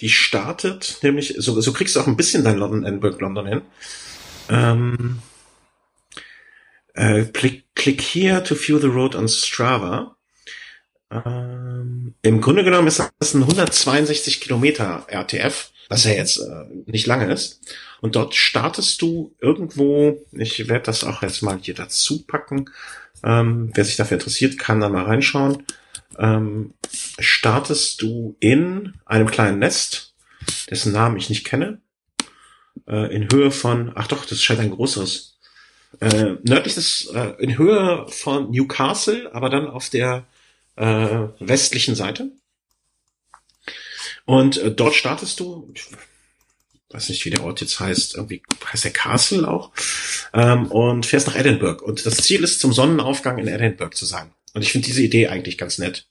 [0.00, 3.62] die startet, nämlich, so, so kriegst du auch ein bisschen dein London, Edinburgh, London hin.
[4.48, 5.18] Ähm,
[6.94, 10.16] äh, click, click here to view the road on Strava.
[11.10, 17.06] Ähm, Im Grunde genommen ist das ein 162 Kilometer RTF, was ja jetzt äh, nicht
[17.06, 17.60] lange ist.
[18.00, 22.70] Und dort startest du irgendwo, ich werde das auch jetzt mal hier dazu packen,
[23.24, 25.62] ähm, wer sich dafür interessiert, kann da mal reinschauen,
[26.18, 26.74] ähm,
[27.18, 30.14] startest du in einem kleinen Nest,
[30.70, 31.80] dessen Namen ich nicht kenne,
[32.86, 35.38] äh, in Höhe von, ach doch, das scheint ein großes,
[36.00, 40.26] äh, nördlich des, äh, in Höhe von Newcastle, aber dann auf der
[40.76, 42.30] äh, westlichen Seite.
[44.26, 45.72] Und äh, dort startest du,
[46.90, 49.70] weiß nicht, wie der Ort jetzt heißt, irgendwie heißt der Castle auch,
[50.34, 51.82] ähm, und fährst nach Edinburgh.
[51.82, 54.32] Und das Ziel ist, zum Sonnenaufgang in Edinburgh zu sein.
[54.52, 56.08] Und ich finde diese Idee eigentlich ganz nett.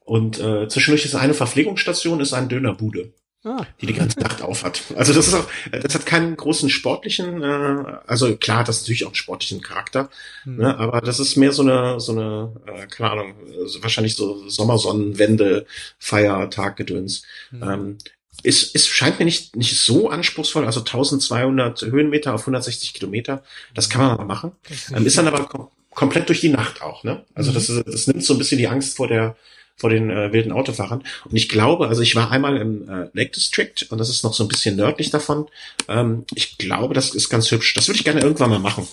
[0.00, 3.12] Und äh, zwischendurch ist eine Verpflegungsstation, ist ein Dönerbude,
[3.44, 3.64] ah.
[3.80, 4.82] die die ganze Nacht auf hat.
[4.96, 9.04] Also das ist auch, das hat keinen großen sportlichen, äh, also klar, das ist natürlich
[9.04, 10.10] auch einen sportlichen Charakter,
[10.44, 10.56] hm.
[10.56, 13.34] ne, aber das ist mehr so eine, so eine, äh, keine Ahnung,
[13.80, 15.66] wahrscheinlich so Sommersonnenwende,
[15.98, 17.22] Feiertag, Gedöns.
[17.50, 17.62] Hm.
[17.62, 17.98] Ähm,
[18.42, 23.42] ist, ist, scheint mir nicht, nicht so anspruchsvoll, also 1200 Höhenmeter auf 160 Kilometer,
[23.74, 24.52] das kann man mal machen.
[24.68, 27.24] Ist, ähm, ist dann aber kom komplett durch die Nacht auch, ne?
[27.34, 27.54] Also mhm.
[27.54, 29.36] das, das nimmt so ein bisschen die Angst vor der,
[29.80, 31.02] vor den äh, wilden Autofahrern.
[31.24, 34.34] Und ich glaube, also ich war einmal im äh, Lake District und das ist noch
[34.34, 35.48] so ein bisschen nördlich davon.
[35.88, 37.74] Ähm, ich glaube, das ist ganz hübsch.
[37.74, 38.86] Das würde ich gerne irgendwann mal machen.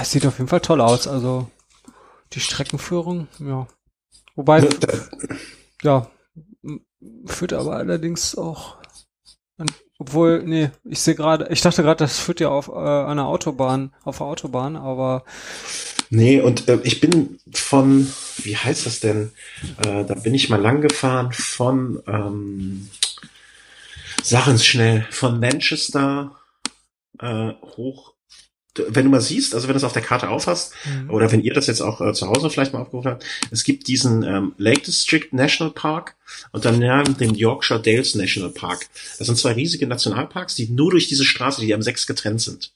[0.00, 1.06] Es sieht auf jeden Fall toll aus.
[1.06, 1.48] Also
[2.32, 3.68] die Streckenführung, ja.
[4.34, 4.68] Wobei,
[5.82, 6.10] ja,
[7.26, 8.76] führt aber allerdings auch,
[9.56, 9.66] an,
[9.98, 13.94] obwohl, nee, ich sehe gerade, ich dachte gerade, das führt ja auf äh, einer Autobahn,
[14.04, 15.24] auf der Autobahn, aber
[16.10, 19.32] Nee, und äh, ich bin von, wie heißt das denn?
[19.78, 22.88] Äh, da bin ich mal lang gefahren von, ähm,
[24.22, 26.36] sagen schnell, von Manchester
[27.20, 28.14] äh, hoch
[28.88, 31.10] wenn du mal siehst, also wenn du es auf der Karte aufhast, mhm.
[31.10, 33.88] oder wenn ihr das jetzt auch äh, zu Hause vielleicht mal aufgerufen habt, es gibt
[33.88, 36.16] diesen ähm, Lake District National Park
[36.52, 38.86] und dann ja, den Yorkshire Dales National Park.
[39.18, 42.72] Das sind zwei riesige Nationalparks, die nur durch diese Straße, die am sechs getrennt sind.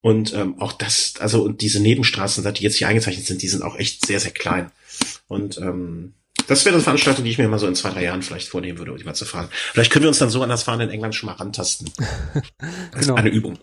[0.00, 3.62] Und ähm, auch das, also und diese Nebenstraßen, die jetzt hier eingezeichnet sind, die sind
[3.62, 4.70] auch echt sehr, sehr klein.
[5.26, 6.14] Und ähm,
[6.46, 8.78] das wäre eine Veranstaltung, die ich mir mal so in zwei, drei Jahren vielleicht vornehmen
[8.78, 9.48] würde, um die mal zu fahren.
[9.50, 11.90] Vielleicht können wir uns dann so an das Fahren in England schon mal rantasten.
[12.90, 13.14] Das genau.
[13.14, 13.58] ist eine Übung.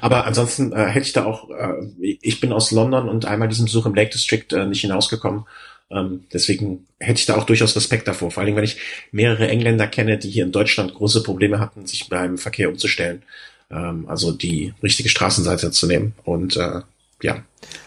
[0.00, 3.66] Aber ansonsten äh, hätte ich da auch, äh, ich bin aus London und einmal diesen
[3.66, 5.44] Besuch im Lake District äh, nicht hinausgekommen.
[5.90, 8.30] Ähm, deswegen hätte ich da auch durchaus Respekt davor.
[8.30, 8.78] Vor allen Dingen, wenn ich
[9.10, 13.22] mehrere Engländer kenne, die hier in Deutschland große Probleme hatten, sich beim Verkehr umzustellen.
[13.70, 16.14] Ähm, also die richtige Straßenseite zu nehmen.
[16.24, 16.82] Und äh,
[17.22, 17.42] ja,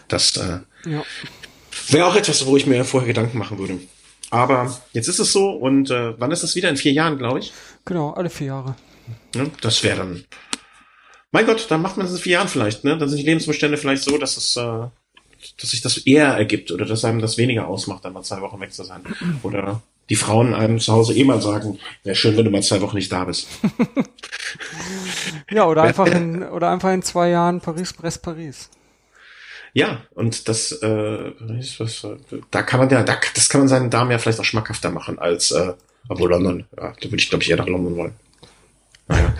[0.08, 0.58] das äh,
[0.88, 1.02] ja.
[1.88, 3.78] wäre auch etwas, wo ich mir vorher Gedanken machen würde.
[4.30, 6.68] Aber jetzt ist es so und äh, wann ist das wieder?
[6.68, 7.52] In vier Jahren, glaube ich.
[7.84, 8.76] Genau, alle vier Jahre.
[9.34, 10.24] Ja, das wäre dann.
[11.30, 12.98] Mein Gott, dann macht man das in vier Jahren vielleicht, ne?
[12.98, 14.88] Dann sind die Lebensumstände vielleicht so, dass es, äh,
[15.60, 18.60] dass sich das eher ergibt oder dass einem das weniger ausmacht, dann mal zwei Wochen
[18.60, 19.02] weg zu sein.
[19.42, 22.80] Oder die Frauen einem zu Hause eh mal sagen, wäre schön, wenn du mal zwei
[22.80, 23.48] Wochen nicht da bist.
[25.50, 28.70] ja, oder einfach in, oder einfach in zwei Jahren Paris, Brest, Paris.
[29.74, 31.32] Ja, und das, äh,
[31.78, 32.06] was,
[32.50, 35.18] da kann man ja, da, das kann man seinen Damen ja vielleicht auch schmackhafter machen
[35.18, 35.74] als, äh,
[36.08, 38.14] obwohl London, ja, da würde ich glaube ich eher nach London wollen.
[39.08, 39.34] Naja.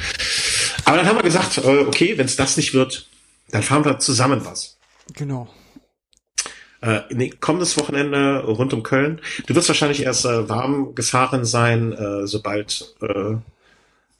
[0.84, 3.08] Aber dann haben wir gesagt, äh, okay, wenn es das nicht wird,
[3.50, 4.76] dann fahren wir zusammen was.
[5.14, 5.48] Genau.
[6.80, 9.20] Äh, nee, kommendes Wochenende rund um Köln.
[9.46, 13.36] Du wirst wahrscheinlich erst äh, warm gefahren sein, äh, sobald, äh,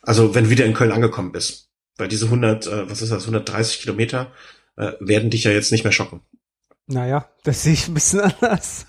[0.03, 1.69] also wenn du wieder in Köln angekommen bist.
[1.97, 4.33] Weil diese 100, äh, was ist das, 130 Kilometer,
[4.77, 6.21] äh, werden dich ja jetzt nicht mehr schocken.
[6.87, 8.87] Naja, das sehe ich ein bisschen anders.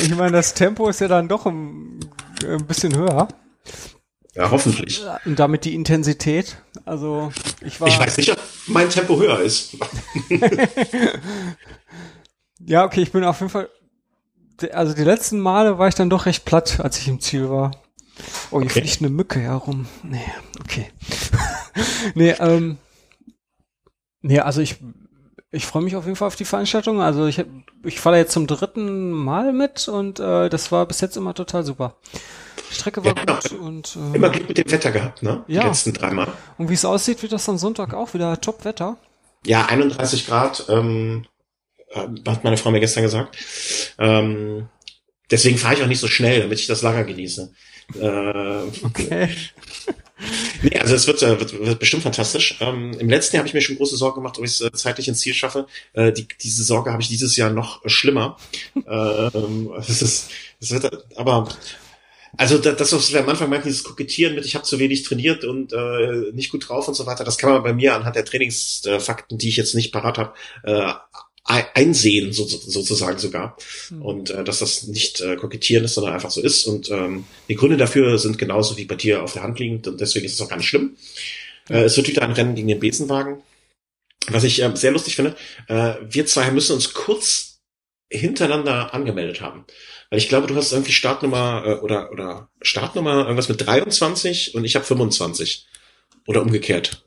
[0.00, 2.00] Ich meine, das Tempo ist ja dann doch ein,
[2.46, 3.28] ein bisschen höher.
[4.34, 5.02] Ja, hoffentlich.
[5.26, 6.56] Und damit die Intensität.
[6.86, 7.88] Also ich war.
[7.88, 8.38] Ich weiß nicht, ob
[8.68, 9.76] mein Tempo höher ist.
[12.66, 13.68] ja, okay, ich bin auf jeden Fall.
[14.72, 17.72] Also die letzten Male war ich dann doch recht platt, als ich im Ziel war.
[18.50, 18.80] Oh, hier okay.
[18.80, 19.86] fliegt eine Mücke herum.
[20.02, 20.24] Nee,
[20.60, 20.90] okay.
[22.14, 22.78] nee, ähm.
[24.20, 24.78] Nee, also ich
[25.52, 27.02] ich freue mich auf jeden Fall auf die Veranstaltung.
[27.02, 27.44] Also ich,
[27.84, 31.62] ich fahre jetzt zum dritten Mal mit und äh, das war bis jetzt immer total
[31.62, 31.96] super.
[32.70, 35.44] Die Strecke war ja, gut und äh, immer Glück mit dem Wetter gehabt, ne?
[35.46, 35.66] Die ja.
[35.66, 36.28] letzten dreimal.
[36.56, 38.96] Und wie es aussieht, wird das am Sonntag auch wieder Top-Wetter.
[39.44, 41.26] Ja, 31 Grad, ähm,
[41.94, 43.36] hat meine Frau mir gestern gesagt.
[43.98, 44.68] Ähm,
[45.30, 47.52] deswegen fahre ich auch nicht so schnell, damit ich das Lager genieße.
[48.00, 49.28] Äh, okay.
[50.62, 52.58] Nee, also es wird, äh, wird, wird bestimmt fantastisch.
[52.60, 54.70] Ähm, Im letzten Jahr habe ich mir schon große Sorgen gemacht, ob ich es äh,
[54.72, 55.66] zeitlich ins Ziel schaffe.
[55.94, 58.36] Äh, die, diese Sorge habe ich dieses Jahr noch schlimmer.
[58.76, 60.30] ähm, es ist,
[60.60, 61.48] es wird, aber
[62.38, 65.44] also das, was wir am Anfang meinten, dieses Kokettieren mit, ich habe zu wenig trainiert
[65.44, 68.24] und äh, nicht gut drauf und so weiter, das kann man bei mir anhand der
[68.24, 70.32] Trainingsfakten, die ich jetzt nicht parat habe,
[70.62, 70.92] äh,
[71.44, 73.56] einsehen, so, sozusagen sogar.
[73.90, 74.02] Mhm.
[74.02, 76.66] Und äh, dass das nicht äh, kokettieren ist, sondern einfach so ist.
[76.66, 80.00] Und ähm, die Gründe dafür sind genauso wie bei dir auf der Hand liegend und
[80.00, 80.96] deswegen ist es auch gar nicht schlimm.
[81.68, 81.74] Mhm.
[81.74, 83.42] Äh, es wird wieder ein Rennen gegen den Besenwagen.
[84.28, 85.36] Was ich äh, sehr lustig finde,
[85.68, 87.60] äh, wir zwei müssen uns kurz
[88.08, 89.64] hintereinander angemeldet haben.
[90.10, 94.64] Weil ich glaube, du hast irgendwie Startnummer äh, oder, oder Startnummer irgendwas mit 23 und
[94.64, 95.66] ich habe 25.
[96.26, 97.04] Oder umgekehrt.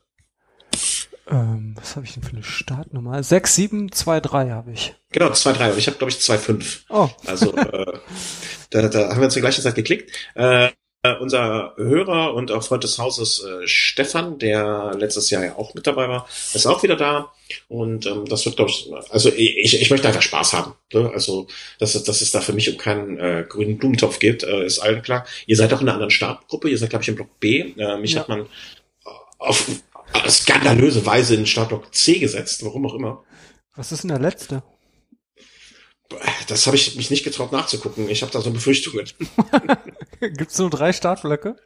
[1.28, 3.22] Ähm, was habe ich denn für eine Startnummer?
[3.22, 4.94] 6723 habe ich.
[5.10, 6.86] Genau, 23 und ich habe glaube ich 25.
[6.88, 7.08] Oh.
[7.26, 7.98] Also äh,
[8.70, 10.12] da, da haben wir uns zur gleichen Zeit geklickt.
[10.34, 10.70] Äh,
[11.20, 15.86] unser Hörer und auch Freund des Hauses äh, Stefan, der letztes Jahr ja auch mit
[15.86, 17.32] dabei war, ist auch wieder da.
[17.68, 20.74] Und ähm, das wird, glaube ich, also ich, ich möchte einfach Spaß haben.
[20.92, 21.10] Ne?
[21.12, 21.46] Also,
[21.78, 25.02] dass, dass es da für mich um keinen äh, grünen Blumentopf geht, äh, ist allen
[25.02, 25.26] klar.
[25.46, 27.72] Ihr seid auch in einer anderen Startgruppe, ihr seid, glaube ich, im Block B.
[27.76, 28.20] Äh, mich ja.
[28.20, 28.46] hat man
[29.38, 29.68] auf
[30.28, 33.24] skandalöse Weise in Startblock C gesetzt, warum auch immer.
[33.74, 34.62] Was ist denn der letzte?
[36.46, 38.08] Das habe ich mich nicht getraut nachzugucken.
[38.08, 39.06] Ich habe da so Befürchtungen.
[40.20, 41.56] Gibt es nur drei Startblöcke?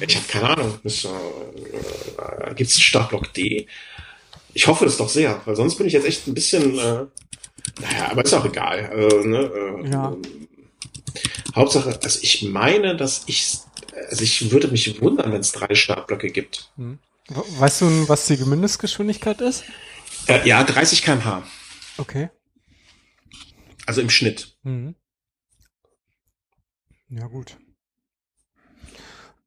[0.00, 0.78] Ich habe keine Ahnung.
[0.84, 3.66] äh, äh, Gibt es Startblock D?
[4.54, 6.78] Ich hoffe es doch sehr, weil sonst bin ich jetzt echt ein bisschen.
[6.78, 7.06] Äh,
[7.80, 8.90] naja, aber ist auch egal.
[8.92, 9.38] Äh, ne,
[9.84, 10.16] äh, Ja.
[11.54, 13.58] Hauptsache, also ich meine, dass ich,
[14.08, 16.70] also ich würde mich wundern, wenn es drei Startblöcke gibt.
[16.76, 16.98] Hm.
[17.28, 19.64] We- Weißt du, was die Mindestgeschwindigkeit ist?
[20.26, 21.42] Äh, ja, 30 km/h,
[21.98, 22.30] Okay.
[23.86, 24.56] also im Schnitt.
[24.62, 24.94] Mhm.
[27.08, 27.56] Ja, gut.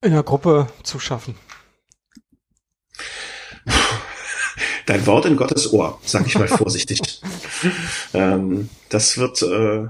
[0.01, 1.35] In der Gruppe zu schaffen.
[4.85, 7.21] Dein Wort in Gottes Ohr, sag ich mal vorsichtig.
[8.13, 9.87] ähm, das wird, äh,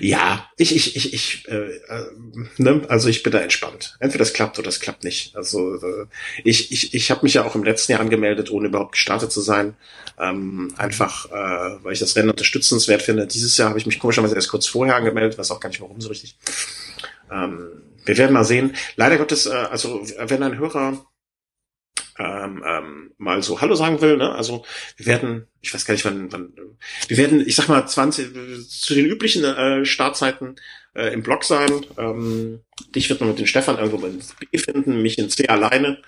[0.00, 2.06] ja, ich, ich, ich, ich, äh, äh,
[2.58, 3.96] ne, also ich bin da entspannt.
[4.00, 5.36] Entweder das klappt oder das klappt nicht.
[5.36, 6.06] Also äh,
[6.44, 9.40] ich, ich, ich habe mich ja auch im letzten Jahr angemeldet, ohne überhaupt gestartet zu
[9.40, 9.76] sein.
[10.18, 13.26] Ähm, einfach, äh, weil ich das Rennen unterstützenswert finde.
[13.26, 16.00] Dieses Jahr habe ich mich komischerweise erst kurz vorher angemeldet, weiß auch gar nicht warum
[16.00, 16.36] so richtig.
[17.30, 18.76] Ähm, wir werden mal sehen.
[18.96, 21.04] Leider Gottes, äh, also wenn ein Hörer
[22.18, 24.32] ähm, ähm, mal so Hallo sagen will, ne?
[24.34, 24.64] Also
[24.96, 26.52] wir werden, ich weiß gar nicht, wann, wann
[27.08, 30.56] wir werden, ich sag mal, 20 äh, zu den üblichen äh, Startzeiten
[30.94, 31.70] äh, im Blog sein.
[31.98, 32.60] Ähm,
[32.94, 36.02] dich wird man mit den Stefan irgendwo in B finden, mich in C alleine.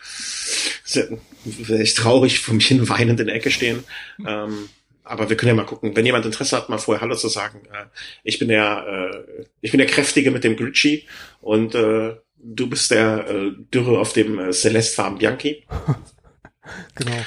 [1.45, 3.85] Wäre ich traurig, vor mich hin weinend in der Ecke stehen.
[4.25, 4.69] Ähm,
[5.03, 7.63] aber wir können ja mal gucken, wenn jemand Interesse hat, mal vorher Hallo zu sagen.
[7.73, 7.87] Äh,
[8.25, 11.07] ich bin der, äh, ich bin der Kräftige mit dem Glitchy
[11.41, 15.65] und äh, du bist der äh, Dürre auf dem äh, Celeste Farm Bianchi.
[16.97, 17.25] Genau.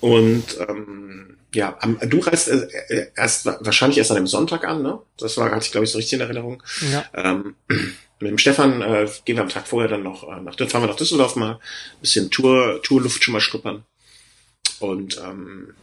[0.00, 4.82] Und ähm, ja, am, du reist äh, äh, erst wahrscheinlich erst an dem Sonntag an,
[4.82, 5.00] ne?
[5.18, 6.62] Das war, hatte ich glaube ich so richtig in Erinnerung.
[6.92, 7.04] Ja.
[7.14, 10.82] Ähm, mit dem Stefan äh, gehen wir am Tag vorher dann noch äh, nach fahren
[10.82, 11.58] wir nach Düsseldorf mal,
[12.00, 13.84] bisschen Tour, Tourluft schon mal schnuppern.
[14.78, 15.74] Und ähm,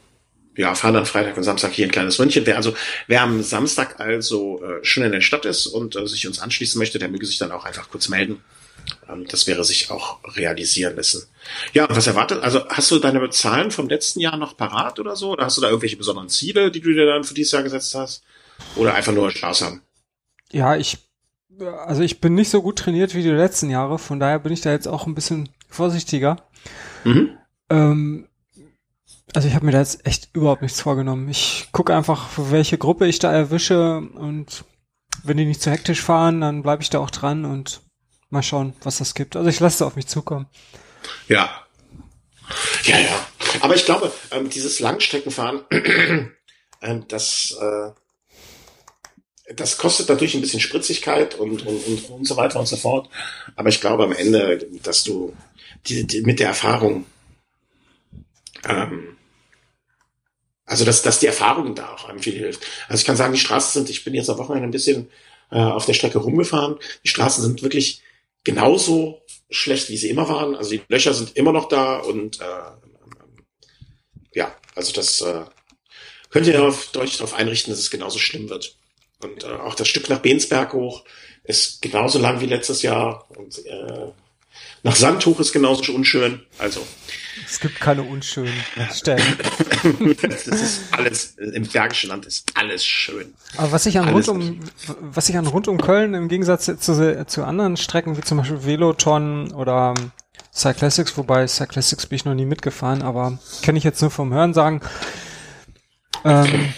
[0.56, 2.46] ja, fahren dann Freitag und Samstag hier ein kleines Ründchen.
[2.46, 6.26] Wer also, wer am Samstag also äh, schon in der Stadt ist und äh, sich
[6.26, 8.42] uns anschließen möchte, der möge sich dann auch einfach kurz melden.
[9.10, 11.28] Ähm, das wäre sich auch realisieren lassen.
[11.74, 12.44] Ja, was erwartet?
[12.44, 15.32] Also hast du deine Zahlen vom letzten Jahr noch parat oder so?
[15.32, 17.96] Oder hast du da irgendwelche besonderen Ziele, die du dir dann für dieses Jahr gesetzt
[17.96, 18.24] hast?
[18.76, 19.82] Oder einfach nur Spaß haben?
[20.52, 20.98] Ja, ich,
[21.86, 24.62] also ich bin nicht so gut trainiert wie die letzten Jahre, von daher bin ich
[24.62, 26.38] da jetzt auch ein bisschen vorsichtiger.
[27.04, 27.38] Mhm.
[27.70, 28.28] Ähm,
[29.34, 31.28] also ich habe mir da jetzt echt überhaupt nichts vorgenommen.
[31.30, 34.64] Ich gucke einfach, welche Gruppe ich da erwische und
[35.24, 37.82] wenn die nicht zu hektisch fahren, dann bleibe ich da auch dran und
[38.30, 39.36] mal schauen, was das gibt.
[39.36, 40.48] Also ich lasse auf mich zukommen.
[41.28, 41.66] Ja.
[42.84, 43.28] Ja, ja.
[43.62, 45.62] Aber ich glaube, ähm, dieses Langstreckenfahren,
[46.82, 52.60] ähm, das, äh, das kostet natürlich ein bisschen Spritzigkeit und, und, und, und so weiter
[52.60, 53.10] und so fort.
[53.56, 55.36] Aber ich glaube am Ende, dass du
[55.86, 57.06] die, die, mit der Erfahrung,
[58.68, 59.18] ähm,
[60.66, 62.66] also dass, dass die Erfahrung da auch einem viel hilft.
[62.90, 65.10] Also ich kann sagen, die Straßen sind, ich bin jetzt am Wochenende ein bisschen
[65.50, 66.78] äh, auf der Strecke rumgefahren.
[67.04, 68.02] Die Straßen sind wirklich
[68.44, 70.56] genauso schlecht, wie sie immer waren.
[70.56, 72.72] Also die Löcher sind immer noch da und äh,
[74.34, 75.46] ja, also das äh,
[76.30, 78.78] könnt ihr darauf, euch darauf einrichten, dass es genauso schlimm wird.
[79.20, 81.04] Und äh, auch das Stück nach Bensberg hoch
[81.44, 84.12] ist genauso lang wie letztes Jahr und äh,
[84.84, 86.46] nach Sand hoch ist genauso unschön.
[86.58, 86.82] Also
[87.50, 88.52] Es gibt keine unschönen
[88.94, 89.38] Stellen.
[90.22, 93.34] das ist alles im Bergischen Land ist alles schön.
[93.56, 94.60] Aber was ich an Alles rund um,
[95.00, 98.66] was ich an rund um Köln im Gegensatz zu, zu anderen Strecken, wie zum Beispiel
[98.66, 99.94] Veloton oder
[100.54, 104.54] Cyclassics, wobei Cyclassics bin ich noch nie mitgefahren, aber kenne ich jetzt nur vom Hören
[104.54, 104.82] sagen.
[106.26, 106.74] Ähm,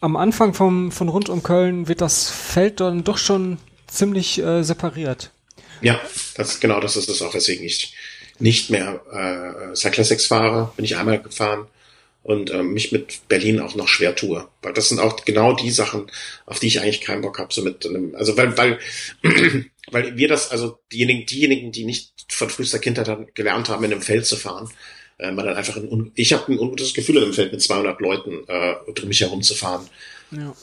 [0.00, 4.62] am Anfang vom, von rund um Köln wird das Feld dann doch schon ziemlich äh,
[4.64, 5.30] separiert.
[5.82, 6.00] Ja,
[6.34, 7.94] das genau das ist es auch, weswegen ich
[8.40, 10.72] nicht mehr äh, Cyclassics fahre.
[10.76, 11.66] Bin ich einmal gefahren
[12.22, 14.46] und äh, mich mit Berlin auch noch schwer tue.
[14.62, 16.10] Weil das sind auch genau die Sachen,
[16.46, 17.52] auf die ich eigentlich keinen Bock habe.
[17.52, 18.78] So mit einem, also weil, weil,
[19.90, 24.02] weil wir das, also diejenigen, diejenigen, die nicht von frühester Kindheit gelernt haben, in einem
[24.02, 24.70] Feld zu fahren,
[25.18, 28.00] äh, man dann einfach ein, ich habe ein ungutes Gefühl in einem Feld mit 200
[28.00, 29.88] Leuten äh, um mich herum zu fahren.
[30.30, 30.54] Ja.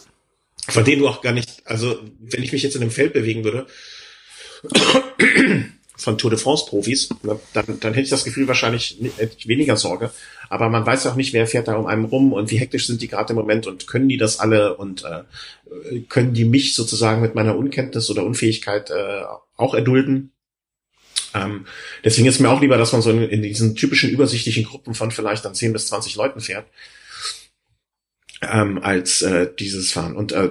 [0.69, 3.43] Von denen du auch gar nicht, also wenn ich mich jetzt in einem Feld bewegen
[3.43, 3.67] würde,
[5.97, 9.35] von Tour de France Profis, ne, dann, dann hätte ich das Gefühl wahrscheinlich ni- hätte
[9.37, 10.11] ich weniger Sorge.
[10.49, 13.01] Aber man weiß auch nicht, wer fährt da um einen rum und wie hektisch sind
[13.01, 17.21] die gerade im Moment und können die das alle und äh, können die mich sozusagen
[17.21, 19.23] mit meiner Unkenntnis oder Unfähigkeit äh,
[19.57, 20.31] auch erdulden.
[21.33, 21.65] Ähm,
[22.05, 25.11] deswegen ist mir auch lieber, dass man so in, in diesen typischen übersichtlichen Gruppen von
[25.11, 26.67] vielleicht dann 10 bis 20 Leuten fährt
[28.41, 30.15] ähm, als äh, dieses Fahren.
[30.15, 30.49] Und äh,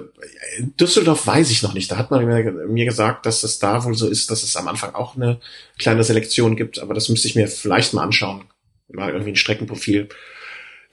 [0.79, 1.91] Düsseldorf weiß ich noch nicht.
[1.91, 4.67] Da hat man mir, mir gesagt, dass es da wohl so ist, dass es am
[4.67, 5.39] Anfang auch eine
[5.77, 6.79] kleine Selektion gibt.
[6.79, 8.45] Aber das müsste ich mir vielleicht mal anschauen.
[8.89, 10.09] Mal irgendwie ein Streckenprofil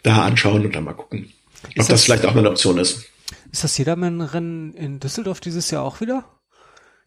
[0.02, 1.32] da anschauen und dann mal gucken.
[1.64, 3.04] Ob das, das, vielleicht auch eine Option ist.
[3.50, 6.24] Ist das Jedermann-Rennen in Düsseldorf dieses Jahr auch wieder?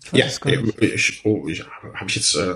[0.03, 2.55] Ich weiß ja, ich, oh, ich habe ich jetzt, äh,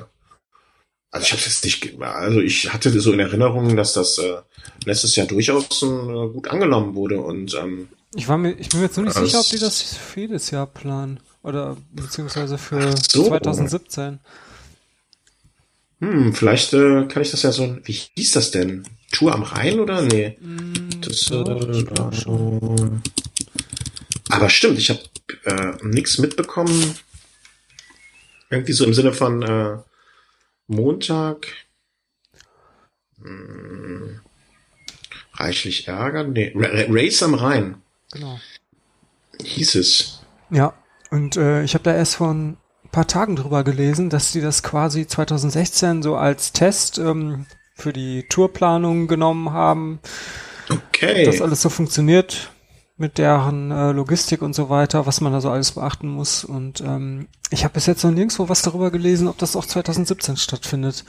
[1.12, 4.38] also ich habe jetzt nicht, also ich hatte so in Erinnerung, dass das äh,
[4.86, 8.88] letztes Jahr durchaus äh, gut angenommen wurde und ähm, ich war mir, ich bin mir
[8.88, 13.28] jetzt nur nicht sicher, ob die das für jedes Jahr planen oder beziehungsweise für so.
[13.28, 14.20] 2017.
[16.00, 18.86] Hm, vielleicht äh, kann ich das ja so, wie hieß das denn?
[19.12, 20.38] Tour am Rhein oder nee?
[20.42, 21.86] Mm, das, ja, äh,
[24.30, 25.02] aber stimmt, ich habe
[25.46, 26.96] äh, nichts mitbekommen.
[28.50, 29.78] Irgendwie so im Sinne von äh,
[30.72, 31.48] Montag.
[33.22, 34.20] Hm,
[35.34, 36.24] reichlich Ärger.
[36.24, 37.82] Nee, Race am Rhein.
[38.12, 38.40] Genau.
[39.44, 40.22] Hieß es.
[40.50, 40.74] Ja,
[41.10, 42.58] und äh, ich habe da erst vor ein
[42.92, 48.24] paar Tagen drüber gelesen, dass die das quasi 2016 so als Test ähm, für die
[48.24, 50.00] Tourplanung genommen haben.
[50.70, 51.26] Okay.
[51.26, 52.52] Dass alles so funktioniert
[53.02, 56.46] mit deren äh, Logistik und so weiter, was man da so alles beachten muss.
[56.46, 60.38] Und ähm, ich habe bis jetzt noch nirgendwo was darüber gelesen, ob das auch 2017
[60.38, 61.04] stattfindet.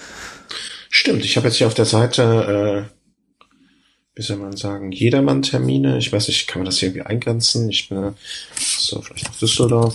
[0.88, 3.46] Stimmt, ich habe jetzt hier auf der Seite, äh,
[4.16, 5.98] wie soll man sagen, Jedermann-Termine.
[5.98, 7.68] Ich weiß nicht, kann man das hier irgendwie eingrenzen?
[7.68, 8.14] Ich bin
[8.56, 9.94] so vielleicht auf Düsseldorf.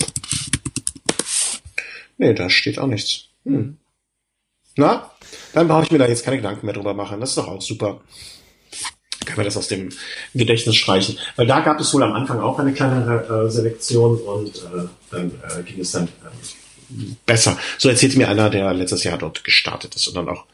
[2.20, 3.26] Nee, da steht auch nichts.
[3.44, 3.78] Hm.
[4.76, 5.12] Na,
[5.54, 7.20] dann brauche ich mir da jetzt keine Gedanken mehr drüber machen.
[7.20, 8.02] Das ist doch auch super.
[9.28, 9.90] Kann man das aus dem
[10.34, 11.18] Gedächtnis streichen.
[11.36, 15.32] Weil da gab es wohl am Anfang auch eine kleinere äh, Selektion und äh, dann
[15.32, 17.58] äh, ging es dann äh, besser.
[17.78, 20.46] So erzählte mir einer, der letztes Jahr dort gestartet ist und dann auch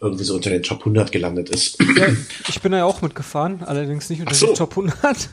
[0.00, 1.78] irgendwie so unter den Top 100 gelandet ist.
[1.96, 2.08] Ja,
[2.48, 4.46] ich bin da ja auch mitgefahren, allerdings nicht unter so.
[4.46, 5.30] den Top 100.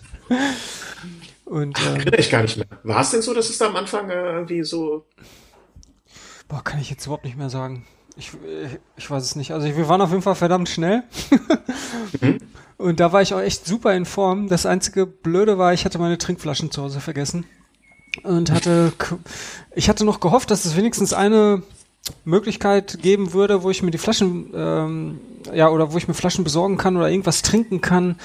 [1.46, 2.66] Und, ähm, Erinnere ich gar nicht mehr.
[2.84, 5.06] War es denn so, dass es da am Anfang äh, irgendwie so
[6.48, 7.86] Boah, kann ich jetzt überhaupt nicht mehr sagen.
[8.18, 8.32] Ich,
[8.96, 9.52] ich weiß es nicht.
[9.52, 11.04] Also wir waren auf jeden Fall verdammt schnell.
[12.22, 12.38] mhm.
[12.78, 14.48] Und da war ich auch echt super in Form.
[14.48, 17.46] Das einzige Blöde war, ich hatte meine Trinkflaschen zu Hause vergessen.
[18.24, 18.94] Und hatte,
[19.76, 21.64] ich hatte noch gehofft, dass es wenigstens eine
[22.24, 25.20] Möglichkeit geben würde, wo ich mir die Flaschen, ähm,
[25.54, 28.16] ja, oder wo ich mir Flaschen besorgen kann oder irgendwas trinken kann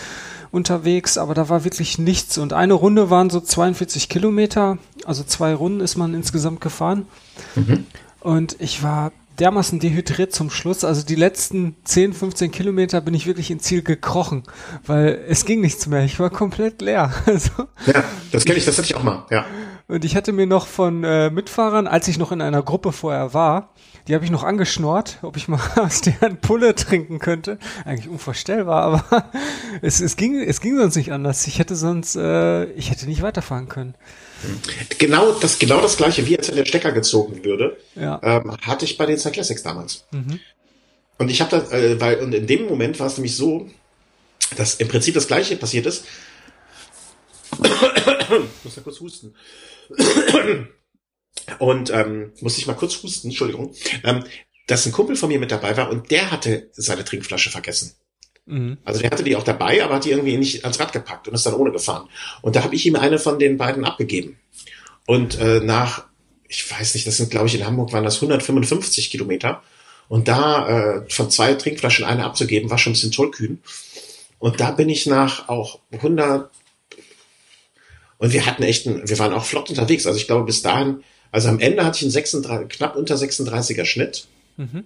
[0.53, 2.39] unterwegs, aber da war wirklich nichts.
[2.39, 7.07] Und eine Runde waren so 42 Kilometer, also zwei Runden ist man insgesamt gefahren.
[7.55, 7.87] Mhm.
[8.21, 10.85] Und ich war dermaßen dehydriert zum Schluss.
[10.85, 14.45] Also die letzten 10, 15 Kilometer bin ich wirklich ins Ziel gekrochen,
[14.87, 16.05] weil es ging nichts mehr.
[16.05, 17.13] Ich war komplett leer.
[17.31, 19.45] Also, ja, das kenne ich, das hatte ich auch mal, ja.
[19.87, 23.35] Und ich hatte mir noch von äh, Mitfahrern, als ich noch in einer Gruppe vorher
[23.35, 23.73] war,
[24.09, 27.59] die habe ich noch angeschnort, ob ich mal aus deren Pulle trinken könnte.
[27.85, 29.31] Eigentlich unvorstellbar, aber
[29.83, 31.47] es, es, ging, es ging sonst nicht anders.
[31.47, 33.95] Ich hätte sonst, äh, ich hätte nicht weiterfahren können.
[34.99, 38.21] Genau das, genau das gleiche, wie als wenn der Stecker gezogen würde, ja.
[38.23, 40.07] ähm, hatte ich bei den Cyclassics damals.
[40.13, 40.41] Mhm.
[41.19, 43.69] Und ich habe das, äh, weil, und in dem Moment war es nämlich so,
[44.57, 46.05] dass im Prinzip das gleiche passiert ist.
[47.63, 49.35] ich muss ja kurz husten.
[51.59, 53.75] und ähm, muss ich mal kurz husten, Entschuldigung.
[54.05, 54.25] Ähm,
[54.67, 57.97] dass ein Kumpel von mir mit dabei war und der hatte seine Trinkflasche vergessen.
[58.47, 58.79] Mhm.
[58.85, 61.35] Also der hatte die auch dabei, aber hat die irgendwie nicht ans Rad gepackt und
[61.35, 62.09] ist dann ohne gefahren.
[62.43, 64.39] Und da habe ich ihm eine von den beiden abgegeben.
[65.07, 66.07] Und äh, nach,
[66.49, 69.63] ich weiß nicht, das sind glaube ich in Hamburg waren das 155 Kilometer.
[70.09, 73.63] Und da äh, von zwei Trinkflaschen eine abzugeben, war schon ein bisschen tollkühn.
[74.39, 76.51] Und da bin ich nach auch 100
[78.19, 80.07] und wir hatten echt, ein, wir waren auch flott unterwegs.
[80.07, 83.85] Also ich glaube bis dahin, also am Ende hatte ich einen 36, knapp unter 36er
[83.85, 84.27] Schnitt.
[84.57, 84.85] Mhm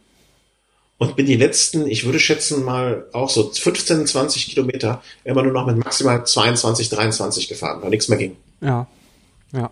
[0.98, 5.52] und bin die letzten, ich würde schätzen mal auch so 15, 20 Kilometer immer nur
[5.52, 8.36] noch mit maximal 22, 23 gefahren, weil nichts mehr ging.
[8.60, 8.86] Ja,
[9.52, 9.70] ja.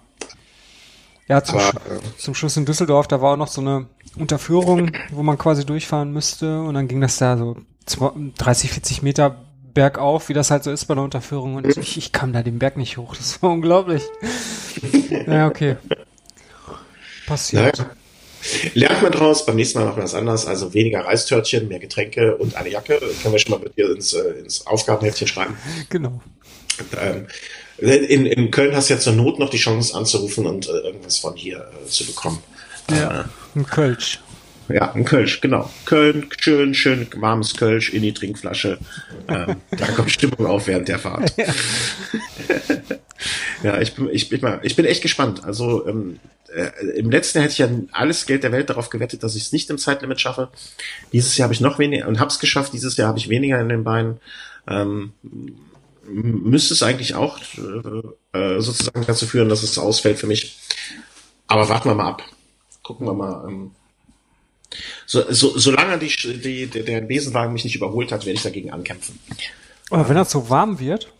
[1.29, 3.87] Ja, zum, Aber, Sch äh, zum Schluss in Düsseldorf, da war auch noch so eine
[4.17, 7.57] Unterführung, wo man quasi durchfahren müsste und dann ging das da so
[8.39, 9.37] 30, 40 Meter
[9.73, 12.59] bergauf, wie das halt so ist bei der Unterführung und ich, ich kam da den
[12.59, 14.03] Berg nicht hoch, das war unglaublich.
[15.27, 15.77] ja, okay.
[17.27, 17.79] Passiert.
[17.79, 17.91] Naja.
[18.75, 20.47] Lernt man draus, beim nächsten Mal machen wir das anders.
[20.47, 22.99] Also weniger Reistörtchen, mehr Getränke und eine Jacke.
[23.23, 25.57] Können wir schon mal mit dir ins, äh, ins Aufgabenheftchen schreiben.
[25.89, 26.21] Genau.
[27.01, 27.27] Ähm,
[27.79, 31.19] in, in Köln hast du ja zur Not noch die Chance anzurufen und äh, irgendwas
[31.19, 32.39] von hier äh, zu bekommen.
[32.91, 33.25] Ja, äh,
[33.59, 34.21] ein Kölsch.
[34.69, 35.69] Ja, ein Kölsch, genau.
[35.85, 38.79] Köln, schön, schön warmes Kölsch in die Trinkflasche.
[39.29, 41.33] Ähm, da kommt Stimmung auf während der Fahrt.
[41.37, 41.47] Ja,
[43.63, 45.45] ja ich, bin, ich, bin ich bin echt gespannt.
[45.45, 46.19] Also ähm,
[46.55, 49.45] äh, im letzten Jahr hätte ich ja alles Geld der Welt darauf gewettet, dass ich
[49.45, 50.49] es nicht im Zeitlimit schaffe.
[51.13, 52.73] Dieses Jahr habe ich noch weniger und habe es geschafft.
[52.73, 54.21] Dieses Jahr habe ich weniger in den Beinen.
[54.69, 55.13] Ähm,
[56.05, 57.39] müsste es eigentlich auch
[58.33, 60.59] äh, äh, sozusagen dazu führen, dass es ausfällt für mich.
[61.47, 62.23] Aber warten wir mal ab.
[62.83, 63.49] Gucken wir mal.
[63.49, 63.71] Ähm,
[65.07, 69.19] so, so, solange die, die, der Besenwagen mich nicht überholt hat, werde ich dagegen ankämpfen.
[69.91, 71.13] Aber wenn das so warm wird,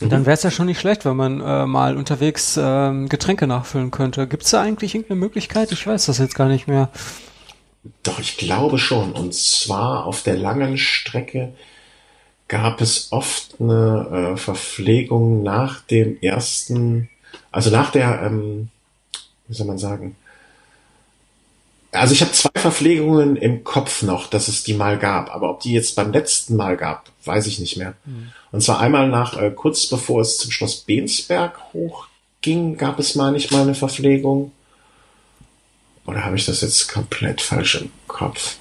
[0.00, 0.08] Mhm.
[0.10, 3.90] Dann wäre es ja schon nicht schlecht, wenn man äh, mal unterwegs äh, Getränke nachfüllen
[3.90, 4.26] könnte.
[4.26, 5.72] Gibt es da eigentlich irgendeine Möglichkeit?
[5.72, 6.90] Ich weiß das jetzt gar nicht mehr.
[8.02, 9.12] Doch, ich glaube schon.
[9.12, 11.52] Und zwar auf der langen Strecke
[12.48, 17.10] gab es oft eine äh, Verpflegung nach dem ersten,
[17.50, 18.68] also nach der, ähm,
[19.46, 20.16] wie soll man sagen,
[21.92, 25.60] also ich habe zwei Verpflegungen im Kopf noch, dass es die mal gab, aber ob
[25.60, 27.94] die jetzt beim letzten Mal gab, weiß ich nicht mehr.
[28.04, 28.32] Mhm.
[28.52, 33.32] Und zwar einmal nach, äh, kurz bevor es zum Schloss Bensberg hochging, gab es mal
[33.32, 34.52] nicht mal eine Verpflegung.
[36.06, 38.56] Oder habe ich das jetzt komplett falsch im Kopf?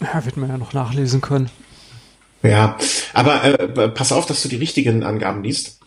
[0.00, 1.50] Ja, wird man ja noch nachlesen können.
[2.42, 2.76] Ja,
[3.14, 5.80] aber äh, pass auf, dass du die richtigen Angaben liest.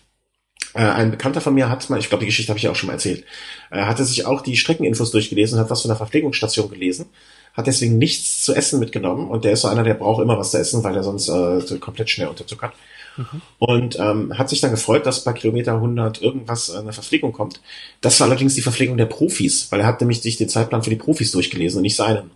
[0.77, 2.75] Äh, ein Bekannter von mir hat mal, ich glaube, die Geschichte habe ich ja auch
[2.75, 3.25] schon mal erzählt,
[3.71, 7.07] äh, hatte sich auch die Streckeninfos durchgelesen, hat was von der Verpflegungsstation gelesen,
[7.53, 10.51] hat deswegen nichts zu essen mitgenommen und der ist so einer, der braucht immer was
[10.51, 12.73] zu essen, weil er sonst äh, komplett schnell unterzuckert.
[13.17, 13.41] Mhm.
[13.59, 17.59] Und ähm, hat sich dann gefreut, dass bei Kilometer 100 irgendwas äh, eine Verpflegung kommt.
[18.01, 20.89] Das war allerdings die Verpflegung der Profis, weil er hat nämlich sich den Zeitplan für
[20.89, 22.31] die Profis durchgelesen und nicht seinen.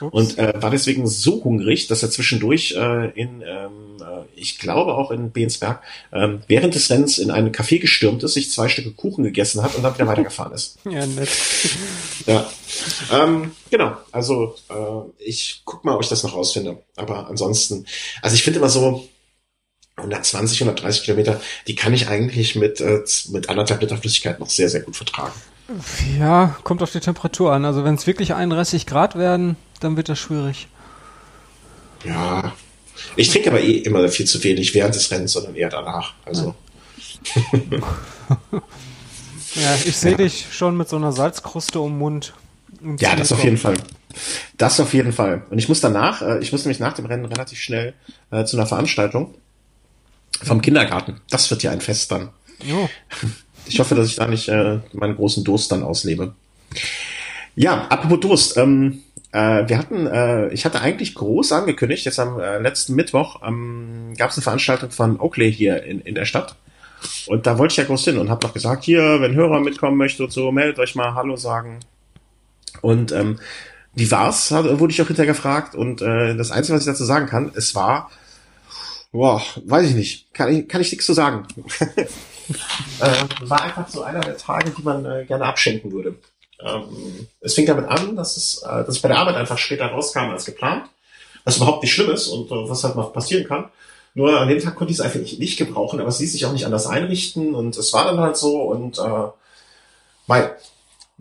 [0.00, 0.12] Ups.
[0.12, 4.94] Und äh, war deswegen so hungrig, dass er zwischendurch äh, in, ähm, äh, ich glaube
[4.94, 8.90] auch in Bensberg, ähm, während des Rennens in einen Café gestürmt ist, sich zwei Stücke
[8.90, 10.78] Kuchen gegessen hat und dann wieder weitergefahren ist.
[10.92, 11.28] Ja, nett.
[12.26, 12.50] Ja.
[13.12, 16.82] Ähm, genau, also äh, ich guck mal, ob ich das noch rausfinde.
[16.96, 17.86] Aber ansonsten,
[18.20, 19.08] also ich finde immer so,
[19.96, 24.68] 120, 130 Kilometer, die kann ich eigentlich mit, äh, mit anderthalb Liter Flüssigkeit noch sehr,
[24.68, 25.32] sehr gut vertragen.
[26.18, 27.64] Ja, kommt auf die Temperatur an.
[27.64, 30.68] Also wenn es wirklich 31 Grad werden, dann wird das schwierig.
[32.04, 32.52] Ja.
[33.16, 36.14] Ich trinke aber eh immer viel zu wenig während des Rennens, sondern eher danach.
[36.24, 36.54] Also.
[39.54, 40.16] ja, ich sehe ja.
[40.16, 42.34] dich schon mit so einer Salzkruste um den Mund.
[42.98, 43.74] Ja, das auf jeden Fall.
[44.58, 45.42] Das auf jeden Fall.
[45.50, 47.94] Und ich muss danach, äh, ich muss nämlich nach dem Rennen relativ schnell
[48.30, 49.34] äh, zu einer Veranstaltung
[50.42, 51.20] vom Kindergarten.
[51.30, 52.30] Das wird ja ein Fest dann.
[52.64, 52.88] Jo.
[53.66, 56.34] Ich hoffe, dass ich da nicht äh, meinen großen Durst dann auslebe.
[57.54, 58.56] Ja, apropos Durst.
[58.56, 59.02] Ähm,
[59.32, 64.14] äh, wir hatten, äh, ich hatte eigentlich groß angekündigt, jetzt am äh, letzten Mittwoch ähm,
[64.16, 66.56] gab es eine Veranstaltung von Oakley hier in, in der Stadt.
[67.26, 69.96] Und da wollte ich ja groß hin und habe noch gesagt, hier, wenn Hörer mitkommen
[69.96, 71.80] möchte und so, meldet euch mal Hallo sagen.
[72.80, 73.38] Und ähm,
[73.94, 75.74] wie war's, wurde ich auch hinterher gefragt.
[75.74, 78.10] Und äh, das Einzige, was ich dazu sagen kann, es war
[79.12, 80.34] Boah, weiß ich nicht.
[80.34, 81.46] Kann ich, kann ich nichts zu sagen.
[81.98, 82.06] äh,
[83.42, 86.16] war einfach so einer der Tage, die man äh, gerne abschenken würde.
[86.60, 89.86] Ähm, es fing damit an, dass es, äh, dass ich bei der Arbeit einfach später
[89.86, 90.86] rauskam als geplant.
[91.44, 93.68] Was überhaupt nicht schlimm ist und äh, was halt noch passieren kann.
[94.14, 96.46] Nur an dem Tag konnte ich es einfach nicht, nicht gebrauchen, aber es ließ sich
[96.46, 99.28] auch nicht anders einrichten und es war dann halt so und äh,
[100.26, 100.56] weil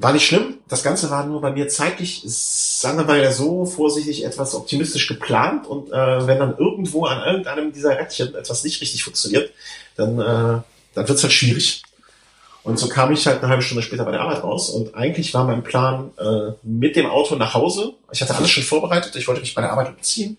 [0.01, 0.57] war nicht schlimm.
[0.67, 5.07] Das Ganze war nur bei mir zeitlich, sagen wir mal ja so vorsichtig etwas optimistisch
[5.07, 9.51] geplant und äh, wenn dann irgendwo an irgendeinem dieser Rädchen etwas nicht richtig funktioniert,
[9.95, 10.61] dann, äh,
[10.95, 11.83] dann wird's halt schwierig.
[12.63, 15.33] Und so kam ich halt eine halbe Stunde später bei der Arbeit raus und eigentlich
[15.33, 17.93] war mein Plan äh, mit dem Auto nach Hause.
[18.11, 20.37] Ich hatte alles schon vorbereitet, ich wollte mich bei der Arbeit umziehen.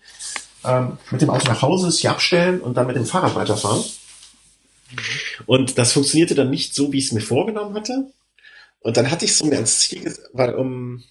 [0.65, 3.83] Ähm, mit dem Auto nach Hause, es hier abstellen und dann mit dem Fahrrad weiterfahren.
[5.45, 8.05] Und das funktionierte dann nicht so, wie ich es mir vorgenommen hatte.
[8.83, 11.03] Und dann hatte ich so mir als Ziel, weil um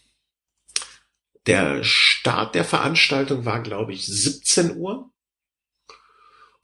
[1.46, 5.10] der Start der Veranstaltung war, glaube ich, 17 Uhr.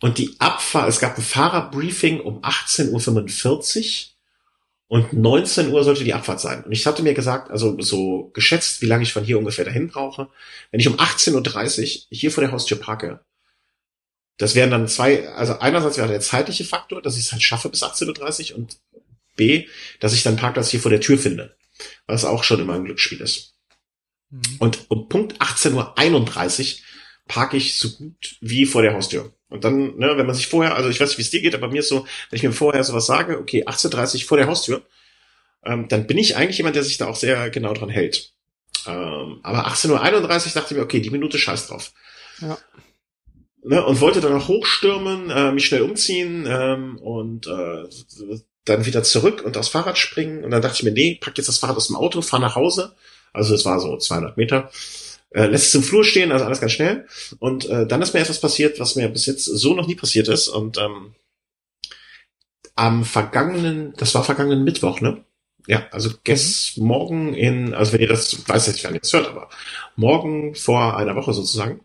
[0.00, 6.14] Und die Abfahrt, es gab ein Fahrerbriefing um 18.45 Uhr und 19 Uhr sollte die
[6.14, 6.62] Abfahrt sein.
[6.62, 9.88] Und ich hatte mir gesagt, also so geschätzt, wie lange ich von hier ungefähr dahin
[9.88, 10.28] brauche,
[10.70, 13.20] wenn ich um 18.30 Uhr hier vor der Haustür parke,
[14.36, 17.68] das wären dann zwei, also einerseits wäre der zeitliche Faktor, dass ich es halt schaffe
[17.70, 18.78] bis 18.30 Uhr und
[19.38, 19.66] B,
[20.00, 21.56] dass ich dann Parkplatz hier vor der Tür finde.
[22.06, 23.54] Was auch schon immer ein Glücksspiel ist.
[24.30, 24.40] Mhm.
[24.58, 26.80] Und um Punkt 18.31 Uhr
[27.26, 29.32] parke ich so gut wie vor der Haustür.
[29.48, 31.54] Und dann, ne, wenn man sich vorher, also ich weiß nicht, wie es dir geht,
[31.54, 34.46] aber mir ist so, wenn ich mir vorher sowas sage, okay, 18.30 Uhr vor der
[34.46, 34.82] Haustür,
[35.64, 38.32] ähm, dann bin ich eigentlich jemand, der sich da auch sehr genau dran hält.
[38.86, 41.92] Ähm, aber 18.31 Uhr dachte ich mir, okay, die Minute scheiß drauf.
[42.40, 42.58] Ja.
[43.64, 47.84] Ne, und wollte dann auch hochstürmen, äh, mich schnell umziehen ähm, und äh,
[48.68, 50.44] dann wieder zurück und aufs Fahrrad springen.
[50.44, 52.56] Und dann dachte ich mir, nee, pack jetzt das Fahrrad aus dem Auto, fahr nach
[52.56, 52.94] Hause.
[53.32, 54.70] Also es war so 200 Meter.
[55.30, 57.06] Äh, lässt es im Flur stehen, also alles ganz schnell.
[57.38, 60.28] Und äh, dann ist mir etwas passiert, was mir bis jetzt so noch nie passiert
[60.28, 60.48] ist.
[60.48, 61.14] Und ähm,
[62.74, 65.24] am vergangenen, das war vergangenen Mittwoch, ne?
[65.66, 66.86] Ja, also gest mhm.
[66.86, 69.50] morgen in, also wenn ihr das, weiß ich, wann ihr das hört, aber
[69.96, 71.80] morgen vor einer Woche sozusagen.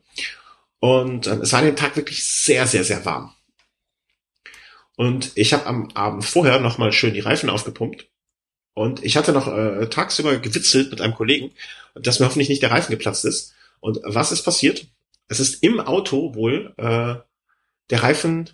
[0.80, 3.34] Und ähm, es war an dem Tag wirklich sehr, sehr, sehr warm.
[4.96, 8.10] Und ich habe am Abend vorher nochmal schön die Reifen aufgepumpt.
[8.74, 11.52] Und ich hatte noch äh, tagsüber gewitzelt mit einem Kollegen,
[11.96, 13.54] dass mir hoffentlich nicht der Reifen geplatzt ist.
[13.80, 14.88] Und was ist passiert?
[15.28, 17.16] Es ist im Auto wohl äh,
[17.90, 18.50] der Reifen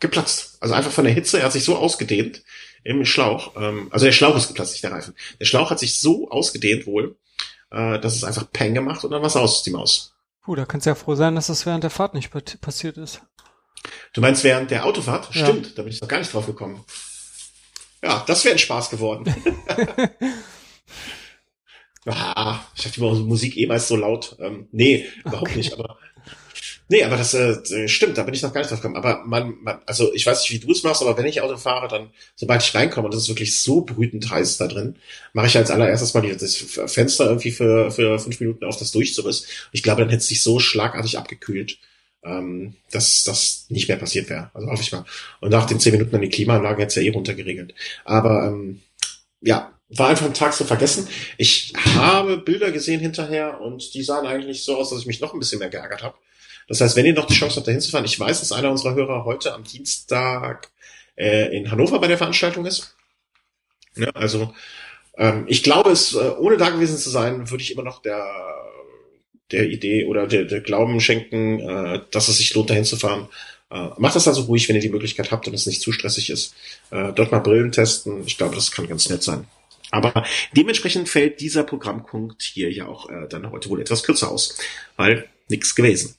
[0.00, 0.58] geplatzt.
[0.60, 2.42] Also einfach von der Hitze, er hat sich so ausgedehnt
[2.84, 3.56] im Schlauch.
[3.56, 5.14] Ähm, also der Schlauch ist geplatzt, nicht der Reifen.
[5.40, 7.16] Der Schlauch hat sich so ausgedehnt wohl,
[7.70, 10.14] äh, dass es einfach Peng gemacht und dann war es aus, die Maus.
[10.42, 12.30] Puh, da kannst du ja froh sein, dass das während der Fahrt nicht
[12.60, 13.20] passiert ist.
[14.12, 15.34] Du meinst während der Autofahrt?
[15.34, 15.46] Ja.
[15.46, 16.84] Stimmt, da bin ich noch gar nicht drauf gekommen.
[18.02, 19.24] Ja, das wäre ein Spaß geworden.
[22.06, 24.36] ah, ich dachte immer, Musik eh meist so laut.
[24.40, 25.58] Ähm, nee, überhaupt okay.
[25.58, 25.98] nicht, aber
[26.88, 28.96] Nee, aber das äh, stimmt, da bin ich noch gar nicht drauf gekommen.
[28.96, 31.56] Aber man, man, also ich weiß nicht, wie du es machst, aber wenn ich Auto
[31.56, 34.96] fahre, dann, sobald ich reinkomme, und das ist wirklich so brütend heiß da drin,
[35.32, 38.92] mache ich als allererstes mal die, das Fenster irgendwie für, für fünf Minuten auf das
[38.92, 39.46] Durchzuriss.
[39.72, 41.78] Ich glaube, dann hätte es sich so schlagartig abgekühlt,
[42.26, 44.50] ähm, dass das nicht mehr passiert wäre.
[44.54, 45.04] Also hoffe ich mal.
[45.40, 47.74] Und nach den zehn Minuten dann die Klimaanlage hätte es ja eh runtergeregelt.
[48.04, 48.82] Aber ähm,
[49.40, 51.08] ja, war einfach ein Tag zu vergessen.
[51.38, 55.32] Ich habe Bilder gesehen hinterher und die sahen eigentlich so aus, dass ich mich noch
[55.32, 56.16] ein bisschen mehr geärgert habe.
[56.68, 58.94] Das heißt, wenn ihr noch die Chance habt, da hinzufahren, ich weiß, dass einer unserer
[58.94, 60.70] Hörer heute am Dienstag
[61.14, 62.96] äh, in Hannover bei der Veranstaltung ist.
[63.94, 64.52] Ja, also
[65.16, 68.65] ähm, ich glaube, es äh, ohne da gewesen zu sein, würde ich immer noch der
[69.52, 73.28] der Idee oder der, der Glauben schenken, äh, dass es sich lohnt, dahin zu fahren.
[73.70, 76.30] Äh, macht das also ruhig, wenn ihr die Möglichkeit habt und es nicht zu stressig
[76.30, 76.54] ist.
[76.90, 78.24] Äh, dort mal Brillen testen.
[78.26, 79.46] Ich glaube, das kann ganz nett sein.
[79.90, 80.24] Aber
[80.56, 84.58] dementsprechend fällt dieser Programmpunkt hier ja auch äh, dann heute wohl etwas kürzer aus,
[84.96, 86.16] weil nichts gewesen.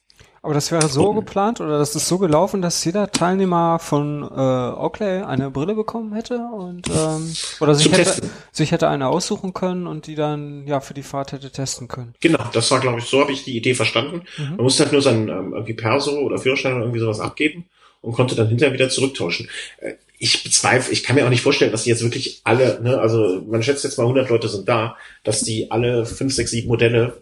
[0.48, 4.26] Aber das wäre so geplant oder das ist so gelaufen, dass jeder Teilnehmer von äh,
[4.26, 8.22] Oakley eine Brille bekommen hätte und ähm, oder sich hätte,
[8.54, 12.14] sich hätte eine aussuchen können und die dann ja für die Fahrt hätte testen können.
[12.22, 14.22] Genau, das war glaube ich so habe ich die Idee verstanden.
[14.38, 14.56] Mhm.
[14.56, 17.66] Man musste halt nur sein ähm, irgendwie Perso oder Führerschein oder irgendwie sowas abgeben
[18.00, 19.50] und konnte dann hinterher wieder zurücktauschen.
[19.80, 22.98] Äh, ich bezweifle, ich kann mir auch nicht vorstellen, dass die jetzt wirklich alle, ne,
[22.98, 24.95] also man schätzt jetzt mal 100 Leute sind da,
[25.26, 27.18] dass die alle 5, 6, 7 Modelle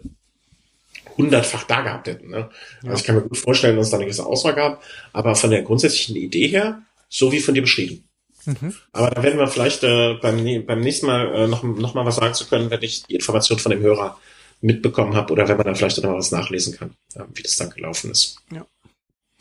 [1.16, 2.30] hundertfach da gehabt hätten.
[2.30, 2.50] Ne?
[2.82, 2.90] Ja.
[2.90, 5.50] Also ich kann mir gut vorstellen, dass es da eine gewisse Auswahl gab, aber von
[5.50, 8.08] der grundsätzlichen Idee her, so wie von dir beschrieben.
[8.44, 8.74] Mhm.
[8.92, 12.16] Aber da werden wir vielleicht äh, beim, beim nächsten Mal äh, noch, noch mal was
[12.16, 14.18] sagen zu können, wenn ich die Information von dem Hörer
[14.60, 17.56] mitbekommen habe oder wenn man dann vielleicht noch mal was nachlesen kann, äh, wie das
[17.56, 18.38] dann gelaufen ist.
[18.52, 18.66] Ja.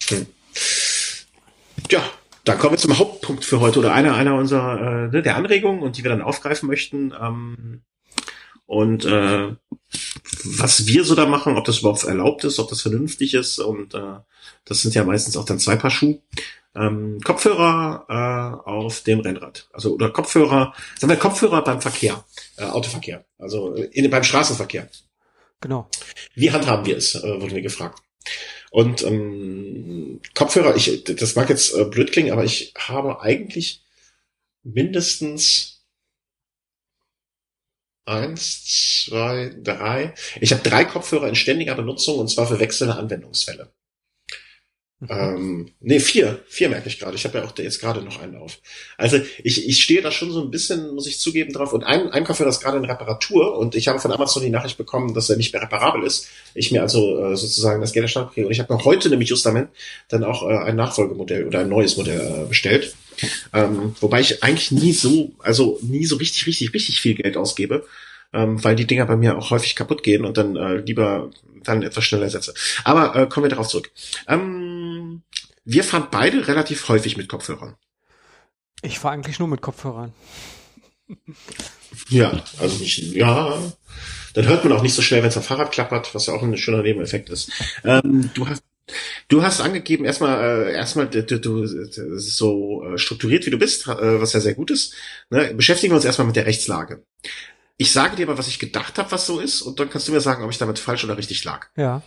[0.09, 0.25] Hm.
[1.89, 2.03] Ja,
[2.43, 5.81] dann kommen wir zum Hauptpunkt für heute oder einer einer unserer äh, ne, der Anregungen
[5.81, 7.13] und die wir dann aufgreifen möchten.
[7.19, 7.81] Ähm,
[8.65, 9.55] und äh,
[10.43, 13.93] was wir so da machen, ob das überhaupt erlaubt ist, ob das vernünftig ist und
[13.93, 14.19] äh,
[14.65, 16.19] das sind ja meistens auch dann zwei Paar Schuh.
[16.75, 22.25] Ähm, Kopfhörer äh, auf dem Rennrad, also oder Kopfhörer, sagen wir Kopfhörer beim Verkehr,
[22.57, 24.89] äh, Autoverkehr, also in, beim Straßenverkehr.
[25.61, 25.89] Genau.
[26.33, 28.01] Wie handhaben wir es, äh, wurden wir gefragt.
[28.71, 33.85] Und ähm, Kopfhörer, ich, das mag jetzt äh, blöd klingen, aber ich habe eigentlich
[34.63, 35.74] mindestens
[38.05, 40.13] Eins, zwei, drei.
[40.39, 43.71] Ich habe drei Kopfhörer in ständiger Benutzung und zwar für wechselnde Anwendungsfälle.
[44.99, 45.07] Mhm.
[45.09, 46.39] Ähm, nee, vier.
[46.47, 47.15] Vier merke ich gerade.
[47.15, 48.59] Ich habe ja auch jetzt gerade noch einen auf.
[48.97, 51.73] Also ich, ich stehe da schon so ein bisschen, muss ich zugeben, drauf.
[51.73, 54.77] Und ein, ein Kopfhörer ist gerade in Reparatur und ich habe von Amazon die Nachricht
[54.77, 56.27] bekommen, dass er nicht mehr reparabel ist.
[56.53, 58.47] Ich mir also äh, sozusagen das Geld erstattet kriege.
[58.47, 59.69] Und ich habe noch heute nämlich justament
[60.07, 62.95] dann auch äh, ein Nachfolgemodell oder ein neues Modell äh, bestellt.
[63.53, 67.85] Ähm, wobei ich eigentlich nie so, also nie so richtig, richtig, richtig viel Geld ausgebe,
[68.33, 71.31] ähm, weil die Dinger bei mir auch häufig kaputt gehen und dann äh, lieber
[71.63, 72.53] dann etwas schneller setze.
[72.83, 73.91] Aber äh, kommen wir darauf zurück.
[74.27, 75.21] Ähm,
[75.63, 77.75] wir fahren beide relativ häufig mit Kopfhörern.
[78.81, 80.13] Ich fahre eigentlich nur mit Kopfhörern.
[82.09, 83.57] Ja, also nicht, ja.
[84.33, 86.43] Dann hört man auch nicht so schnell, wenn es am Fahrrad klappert, was ja auch
[86.43, 87.51] ein schöner Nebeneffekt ist.
[87.83, 88.63] Ähm, du hast
[89.27, 94.21] Du hast angegeben, erstmal, äh, erstmal, du, du, so äh, strukturiert wie du bist, äh,
[94.21, 94.93] was ja sehr gut ist.
[95.29, 95.53] Ne?
[95.55, 97.03] Beschäftigen wir uns erstmal mit der Rechtslage.
[97.77, 100.11] Ich sage dir mal, was ich gedacht habe, was so ist, und dann kannst du
[100.11, 101.67] mir sagen, ob ich damit falsch oder richtig lag.
[101.75, 102.03] Ja.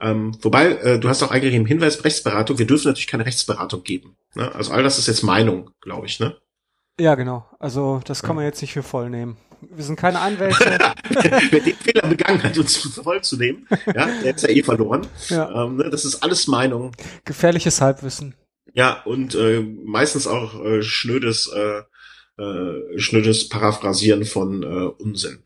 [0.00, 4.16] Ähm, wobei, äh, du hast auch eingegeben, Hinweis Rechtsberatung, wir dürfen natürlich keine Rechtsberatung geben.
[4.34, 4.52] Ne?
[4.54, 6.36] Also all das ist jetzt Meinung, glaube ich, ne?
[6.98, 7.48] Ja, genau.
[7.58, 9.36] Also das kann man jetzt nicht für voll nehmen.
[9.70, 10.58] Wir sind keine Anwälte.
[11.50, 15.06] Wer den Fehler begangen hat, uns voll zu nehmen, ja, der ist ja eh verloren.
[15.28, 15.64] Ja.
[15.64, 16.92] Ähm, ne, das ist alles Meinung.
[17.24, 18.34] Gefährliches Halbwissen.
[18.74, 21.82] Ja, und äh, meistens auch äh, schnödes, äh,
[22.42, 25.42] äh, schnödes Paraphrasieren von äh, Unsinn.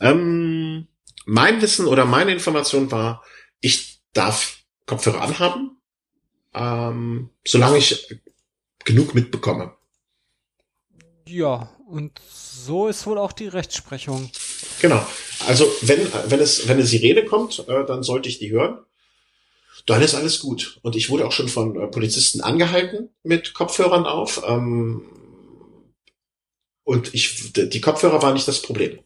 [0.00, 0.86] Ähm,
[1.26, 3.22] mein Wissen oder meine Information war,
[3.60, 5.76] ich darf Kopfhörer anhaben,
[6.54, 8.20] ähm, solange ich
[8.84, 9.74] genug mitbekomme.
[11.26, 12.20] Ja, und
[12.64, 14.30] so ist wohl auch die Rechtsprechung.
[14.80, 15.04] Genau.
[15.46, 18.78] Also wenn, wenn es, wenn eine Sirene kommt, äh, dann sollte ich die hören.
[19.86, 20.78] Dann ist alles gut.
[20.82, 24.42] Und ich wurde auch schon von äh, Polizisten angehalten mit Kopfhörern auf.
[24.46, 25.02] Ähm,
[26.84, 28.98] und ich, die Kopfhörer waren nicht das Problem.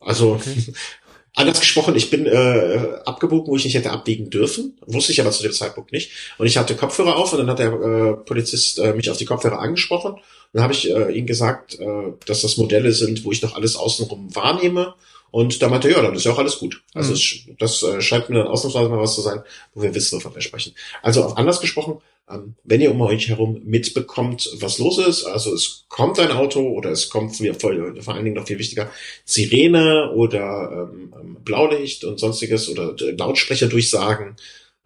[0.00, 0.72] Also okay.
[1.38, 5.30] Anders gesprochen, ich bin äh, abgebogen, wo ich nicht hätte abbiegen dürfen, wusste ich aber
[5.32, 6.10] zu dem Zeitpunkt nicht.
[6.38, 9.26] Und ich hatte Kopfhörer auf und dann hat der äh, Polizist äh, mich auf die
[9.26, 10.16] Kopfhörer angesprochen.
[10.56, 13.76] Dann habe ich äh, ihm gesagt, äh, dass das Modelle sind, wo ich noch alles
[13.76, 14.94] außenrum wahrnehme.
[15.30, 16.82] Und da meinte er, ja, dann ist ja auch alles gut.
[16.94, 17.56] Also Mhm.
[17.58, 19.42] das äh, scheint mir dann ausnahmsweise mal was zu sein,
[19.74, 20.72] wo wir wissen, wovon wir sprechen.
[21.02, 21.98] Also auf anders gesprochen,
[22.30, 26.60] ähm, wenn ihr um euch herum mitbekommt, was los ist, also es kommt ein Auto
[26.70, 28.90] oder es kommt mir voll, vor allen Dingen noch viel wichtiger,
[29.26, 34.36] Sirene oder ähm, ähm, Blaulicht und sonstiges oder äh, Lautsprecherdurchsagen,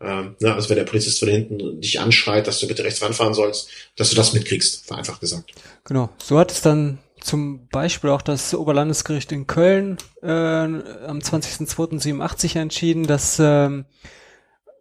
[0.01, 3.35] ähm, ne, also wenn der Polizist von hinten dich anschreit, dass du bitte rechts ranfahren
[3.35, 5.53] sollst, dass du das mitkriegst, vereinfacht gesagt.
[5.85, 6.11] Genau.
[6.23, 13.07] So hat es dann zum Beispiel auch das Oberlandesgericht in Köln äh, am 20.02.87 entschieden,
[13.07, 13.85] dass ähm,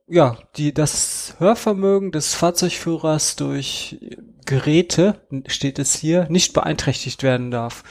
[0.08, 4.00] ja, die, das Hörvermögen des Fahrzeugführers durch
[4.46, 7.84] Geräte, steht es hier, nicht beeinträchtigt werden darf.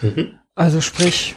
[0.00, 0.38] Mhm.
[0.54, 1.34] Also sprich,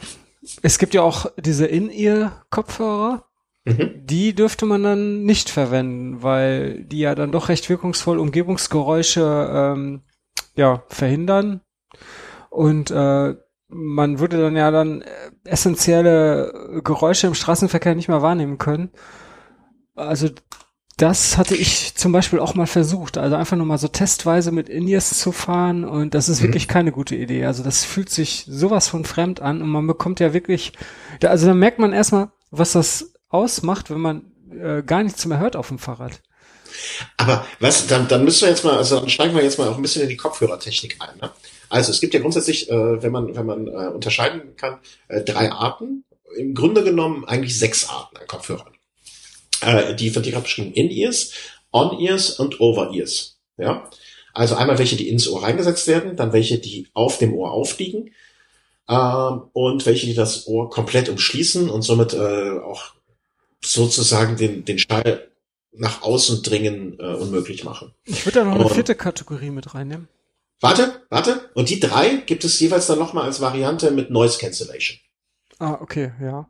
[0.62, 3.26] es gibt ja auch diese In-Ear-Kopfhörer,
[3.64, 3.92] Mhm.
[4.08, 10.02] die dürfte man dann nicht verwenden, weil die ja dann doch recht wirkungsvoll Umgebungsgeräusche ähm,
[10.56, 11.62] ja, verhindern.
[12.50, 13.36] Und äh,
[13.70, 15.08] man würde dann ja dann äh,
[15.44, 18.90] essentielle Geräusche im Straßenverkehr nicht mehr wahrnehmen können.
[19.96, 20.30] Also
[20.98, 23.18] das hatte ich zum Beispiel auch mal versucht.
[23.18, 26.46] Also einfach nur mal so testweise mit In-Ears zu fahren und das ist Mhm.
[26.48, 27.46] wirklich keine gute Idee.
[27.46, 30.74] Also das fühlt sich sowas von fremd an und man bekommt ja wirklich,
[31.24, 35.56] also da merkt man erstmal, was das ausmacht, wenn man äh, gar nichts mehr hört
[35.56, 36.22] auf dem Fahrrad.
[37.18, 39.76] Aber was, dann, dann müssen wir jetzt mal, also dann steigen wir jetzt mal auch
[39.76, 41.18] ein bisschen in die Kopfhörertechnik ein.
[41.20, 41.32] Ne?
[41.70, 45.52] Also es gibt ja grundsätzlich, äh, wenn man, wenn man äh, unterscheiden kann, äh, drei
[45.52, 46.06] Arten.
[46.38, 48.74] Im Grunde genommen eigentlich sechs Arten an Kopfhörern.
[49.62, 51.34] Äh, die von dir gerade beschrieben, In-Ears,
[51.72, 53.38] On-Ears und Over-Ears.
[53.58, 53.90] Ja?
[54.34, 58.12] Also einmal welche, die ins Ohr reingesetzt werden, dann welche, die auf dem Ohr aufliegen
[58.90, 62.94] ähm, und welche, die das Ohr komplett umschließen und somit äh, auch
[63.64, 65.28] sozusagen den, den Schall
[65.74, 67.94] nach außen dringen äh, unmöglich machen.
[68.06, 70.08] Ich würde da noch eine Aber- vierte Kategorie mit reinnehmen.
[70.60, 71.50] Warte, warte.
[71.56, 75.00] Und die drei gibt es jeweils dann nochmal als Variante mit Noise Cancellation.
[75.58, 76.48] Ah, okay, ja.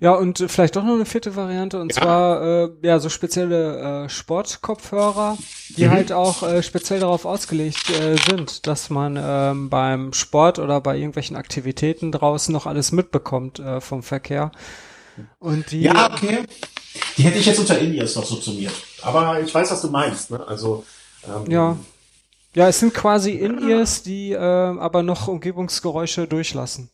[0.00, 2.02] Ja, und vielleicht doch noch eine vierte Variante, und Ja.
[2.02, 5.38] zwar äh, ja so spezielle äh, Sportkopfhörer,
[5.76, 5.90] die Mhm.
[5.90, 10.96] halt auch äh, speziell darauf ausgelegt äh, sind, dass man ähm, beim Sport oder bei
[10.96, 14.50] irgendwelchen Aktivitäten draußen noch alles mitbekommt äh, vom Verkehr.
[15.38, 16.44] Und die okay.
[17.16, 18.72] Die hätte ich jetzt unter In-Ears noch subsumiert.
[19.02, 20.30] Aber ich weiß, was du meinst.
[20.30, 20.46] Ne?
[20.46, 20.84] Also
[21.26, 21.78] ähm, Ja.
[22.54, 26.90] ja, es sind quasi In-Ears, die äh, aber noch Umgebungsgeräusche durchlassen.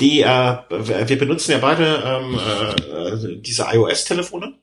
[0.00, 4.58] Die, äh, wir benutzen ja beide ähm, äh, diese iOS-Telefone.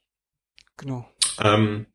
[0.75, 1.07] Genau.
[1.41, 1.85] Ähm,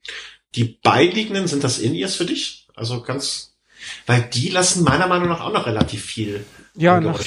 [0.54, 2.66] die beiliegenden, sind das In-Ears für dich?
[2.74, 3.58] Also ganz,
[4.06, 6.46] weil die lassen meiner Meinung nach auch noch relativ viel
[6.80, 7.20] Ja, nach,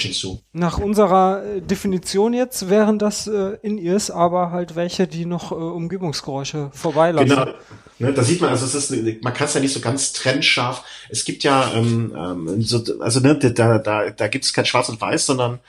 [0.54, 5.56] nach unserer äh, Definition jetzt wären das äh, In-Ears, aber halt welche, die noch äh,
[5.56, 7.30] Umgebungsgeräusche vorbeilassen.
[7.30, 7.54] Genau.
[8.00, 10.86] Ne, da sieht man, also es ist, man kann es ja nicht so ganz trennscharf.
[11.10, 14.88] Es gibt ja, ähm, ähm, so, also ne, da, da, da gibt es kein Schwarz
[14.88, 15.60] und Weiß, sondern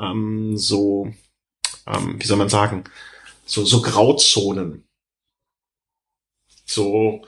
[0.00, 1.12] ähm, so,
[1.86, 2.84] ähm, wie soll man sagen,
[3.44, 4.84] so, so Grauzonen.
[6.64, 7.22] So,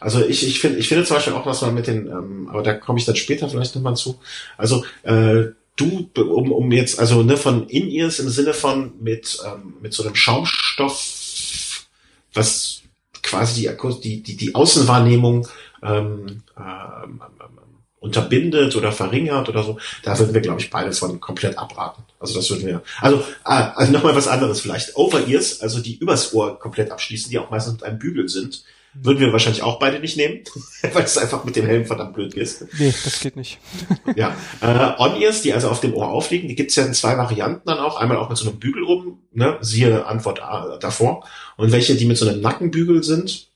[0.00, 2.62] also ich, ich finde, ich finde zum Beispiel auch, was man mit den, ähm, aber
[2.62, 4.18] da komme ich dann später vielleicht nochmal zu.
[4.58, 9.74] Also äh, du, um, um jetzt, also ne, von In-Ears im Sinne von mit, ähm,
[9.80, 11.86] mit so einem Schaumstoff,
[12.34, 12.82] was
[13.22, 15.48] quasi die, Akus- die, die, die Außenwahrnehmung
[15.82, 17.58] ähm, ähm, ähm,
[18.00, 22.02] unterbindet oder verringert oder so, da würden wir, glaube ich, beides von komplett abraten.
[22.18, 22.82] Also das würden wir.
[23.00, 24.96] Also, ah, also nochmal was anderes vielleicht.
[24.96, 28.64] Over-Ears, also die übers Ohr komplett abschließen, die auch meistens mit einem Bügel sind,
[28.94, 30.40] würden wir wahrscheinlich auch beide nicht nehmen,
[30.92, 32.66] weil es einfach mit dem Helm verdammt blöd ist.
[32.78, 33.58] Nee, das geht nicht.
[34.16, 34.34] Ja.
[34.60, 37.78] Äh, On-Ears, die also auf dem Ohr aufliegen, die gibt's ja in zwei Varianten dann
[37.78, 37.96] auch.
[37.96, 39.58] Einmal auch mit so einem Bügel rum, ne?
[39.60, 41.24] siehe Antwort A davor.
[41.56, 43.48] Und welche, die mit so einem Nackenbügel sind,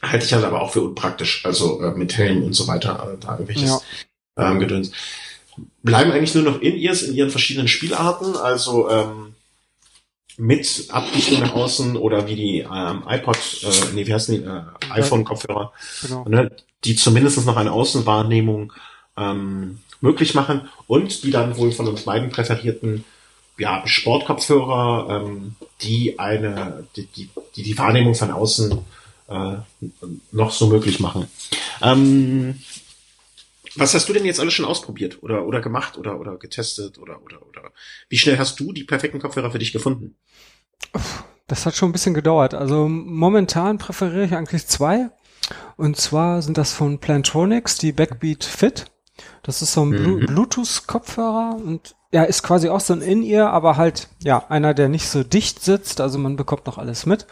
[0.00, 1.44] halte ich halt aber auch für unpraktisch.
[1.44, 3.82] Also äh, mit Helm und so weiter, äh, da irgendwelches
[4.38, 4.50] Ja.
[4.50, 4.92] ähm, Gedöns.
[5.82, 9.34] Bleiben eigentlich nur noch In-Ears in ihren verschiedenen Spielarten, also ähm,
[10.36, 14.62] mit Abbiegung nach außen oder wie die ähm, iPod, äh, nee, wie heißen die, äh,
[14.90, 15.72] iPhone-Kopfhörer,
[16.02, 16.24] Genau.
[16.28, 16.50] ne,
[16.84, 18.72] die zumindest noch eine Außenwahrnehmung
[19.16, 23.04] ähm, möglich machen und die dann wohl von uns beiden präferierten
[23.58, 28.78] ja, Sportkopfhörer, ähm, die eine, die, die, die die Wahrnehmung von außen
[29.28, 29.56] äh,
[30.32, 31.28] noch so möglich machen.
[31.80, 32.58] Ähm,
[33.76, 37.22] was hast du denn jetzt alles schon ausprobiert oder oder gemacht oder oder getestet oder
[37.22, 37.72] oder oder
[38.08, 40.16] wie schnell hast du die perfekten Kopfhörer für dich gefunden?
[41.46, 42.54] Das hat schon ein bisschen gedauert.
[42.54, 45.10] Also momentan präferiere ich eigentlich zwei.
[45.76, 48.86] Und zwar sind das von Plantronics, die Backbeat Fit.
[49.42, 50.26] Das ist so ein Mhm.
[50.26, 55.08] Bluetooth-Kopfhörer und ja, ist quasi auch so ein In-Ear, aber halt, ja, einer, der nicht
[55.08, 57.26] so dicht sitzt, also man bekommt noch alles mit.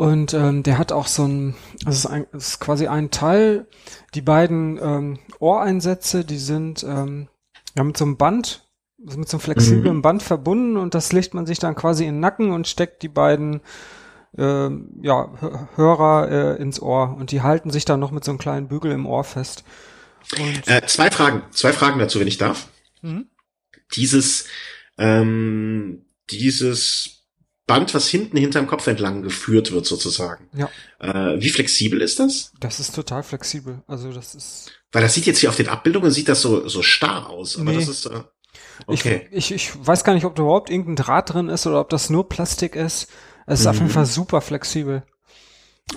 [0.00, 1.54] Und ähm, der hat auch so ein,
[1.84, 3.66] das ist, ein, das ist quasi ein Teil,
[4.14, 7.28] die beiden ähm, Ohreinsätze, die sind ähm,
[7.76, 8.66] ja mit so einem Band,
[8.96, 10.00] mit so einem flexiblen mhm.
[10.02, 13.10] Band verbunden und das legt man sich dann quasi in den Nacken und steckt die
[13.10, 13.60] beiden
[14.38, 14.70] äh,
[15.02, 18.68] ja, Hörer äh, ins Ohr und die halten sich dann noch mit so einem kleinen
[18.68, 19.64] Bügel im Ohr fest.
[20.64, 22.68] Äh, zwei Fragen, zwei Fragen dazu, wenn ich darf.
[23.02, 23.26] Mhm.
[23.94, 24.46] Dieses,
[24.96, 27.19] ähm, dieses
[27.70, 30.48] Band, was hinten hinterm Kopf entlang geführt wird, sozusagen.
[30.52, 30.68] Ja.
[30.98, 32.52] Äh, wie flexibel ist das?
[32.58, 33.82] Das ist total flexibel.
[33.86, 34.72] Also das ist.
[34.90, 37.70] Weil das sieht jetzt hier auf den Abbildungen sieht das so so starr aus, aber
[37.70, 37.76] nee.
[37.76, 38.06] das ist.
[38.06, 38.22] Äh,
[38.86, 39.28] okay.
[39.30, 41.90] Ich, ich, ich weiß gar nicht, ob da überhaupt irgendein Draht drin ist oder ob
[41.90, 43.08] das nur Plastik ist.
[43.46, 43.70] Es ist mhm.
[43.70, 43.92] auf jeden mhm.
[43.92, 45.04] Fall super flexibel.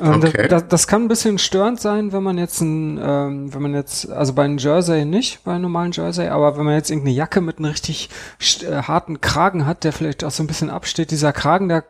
[0.02, 0.48] Ähm, okay.
[0.48, 4.10] das, das, kann ein bisschen störend sein, wenn man jetzt ein, ähm, wenn man jetzt,
[4.10, 7.42] also bei einem Jersey nicht, bei einem normalen Jersey, aber wenn man jetzt irgendeine Jacke
[7.42, 8.10] mit einem richtig
[8.64, 11.86] äh, harten Kragen hat, der vielleicht auch so ein bisschen absteht, dieser Kragen, der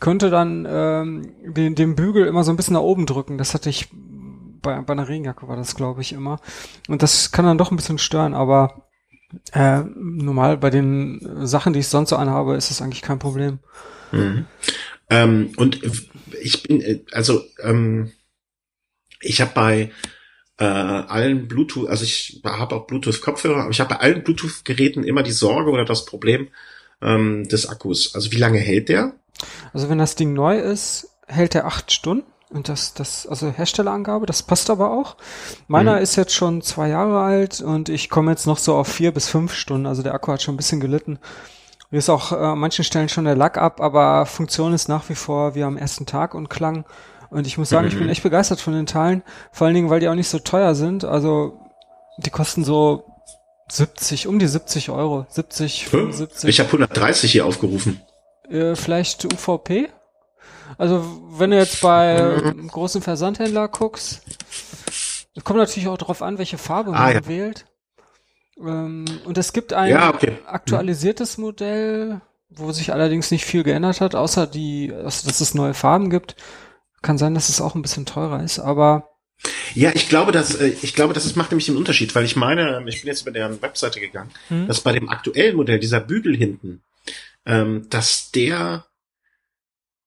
[0.00, 3.38] könnte dann ähm, den, den Bügel immer so ein bisschen nach oben drücken.
[3.38, 3.88] Das hatte ich
[4.60, 6.40] bei, bei einer Regenjacke war das, glaube ich, immer.
[6.88, 8.82] Und das kann dann doch ein bisschen stören, aber
[9.52, 13.60] äh, normal bei den Sachen, die ich sonst so anhabe, ist das eigentlich kein Problem.
[14.12, 14.44] Mhm.
[15.08, 15.80] Ähm, und
[16.40, 18.12] ich bin, äh, also ähm,
[19.20, 19.90] ich habe bei
[20.58, 25.22] äh, allen Bluetooth, also ich habe auch Bluetooth-Kopfhörer, aber ich habe bei allen Bluetooth-Geräten immer
[25.22, 26.48] die Sorge oder das Problem
[27.02, 28.14] ähm, des Akkus.
[28.14, 29.14] Also wie lange hält der?
[29.72, 32.26] Also wenn das Ding neu ist, hält er acht Stunden.
[32.48, 35.16] Und das, das, also Herstellerangabe, das passt aber auch.
[35.66, 36.02] Meiner mhm.
[36.02, 39.28] ist jetzt schon zwei Jahre alt und ich komme jetzt noch so auf vier bis
[39.28, 39.86] fünf Stunden.
[39.86, 41.18] Also der Akku hat schon ein bisschen gelitten.
[41.90, 45.08] Hier ist auch äh, an manchen Stellen schon der Lack ab, aber Funktion ist nach
[45.08, 46.84] wie vor wie am ersten Tag und Klang.
[47.30, 49.22] Und ich muss sagen, ich bin echt begeistert von den Teilen.
[49.52, 51.04] Vor allen Dingen, weil die auch nicht so teuer sind.
[51.04, 51.60] Also
[52.18, 53.04] die kosten so
[53.68, 55.26] 70, um die 70 Euro.
[55.28, 56.48] 70, 75.
[56.48, 58.00] Ich habe 130 hier aufgerufen.
[58.48, 59.88] Äh, vielleicht UVP?
[60.78, 62.68] Also wenn du jetzt bei mhm.
[62.68, 64.22] großen Versandhändler guckst,
[65.44, 67.26] kommt natürlich auch darauf an, welche Farbe ah, man ja.
[67.26, 67.66] wählt.
[68.58, 70.38] Ähm, und es gibt ein ja, okay.
[70.46, 75.74] aktualisiertes Modell, wo sich allerdings nicht viel geändert hat, außer die, also dass es neue
[75.74, 76.36] Farben gibt.
[77.02, 79.10] Kann sein, dass es auch ein bisschen teurer ist, aber
[79.74, 82.36] ja, ich glaube, dass äh, ich glaube, dass es macht nämlich den Unterschied, weil ich
[82.36, 84.66] meine, ich bin jetzt über deren Webseite gegangen, hm.
[84.66, 86.82] dass bei dem aktuellen Modell dieser Bügel hinten,
[87.44, 88.86] ähm, dass der,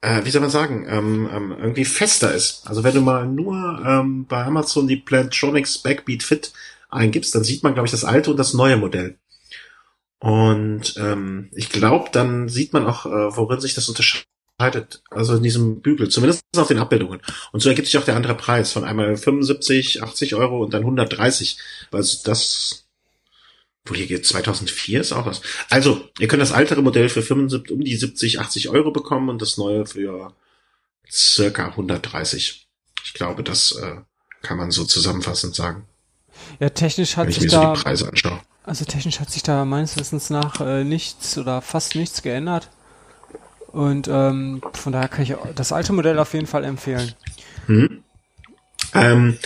[0.01, 2.67] äh, wie soll man sagen, ähm, ähm, irgendwie fester ist.
[2.67, 6.51] Also wenn du mal nur ähm, bei Amazon die Plantronics Backbeat Fit
[6.89, 9.17] eingibst, dann sieht man, glaube ich, das alte und das neue Modell.
[10.19, 15.01] Und ähm, ich glaube, dann sieht man auch, äh, worin sich das unterscheidet.
[15.09, 17.21] Also in diesem Bügel, zumindest auf den Abbildungen.
[17.53, 20.81] Und so ergibt sich auch der andere Preis von einmal 75, 80 Euro und dann
[20.81, 21.57] 130.
[21.91, 22.85] Also das,
[23.85, 25.41] wo hier geht 2004 ist auch was.
[25.69, 29.41] Also, ihr könnt das ältere Modell für 75, um die 70, 80 Euro bekommen und
[29.41, 30.33] das neue für
[31.09, 32.67] circa 130.
[33.05, 34.01] Ich glaube, das äh,
[34.41, 35.87] kann man so zusammenfassend sagen.
[36.59, 37.75] Ja, technisch hat sich da.
[37.75, 38.09] So
[38.63, 42.69] also technisch hat sich da meines Wissens nach äh, nichts oder fast nichts geändert.
[43.71, 47.13] Und ähm, von daher kann ich das alte Modell auf jeden Fall empfehlen.
[47.67, 48.03] Hm.
[48.93, 49.37] Ähm,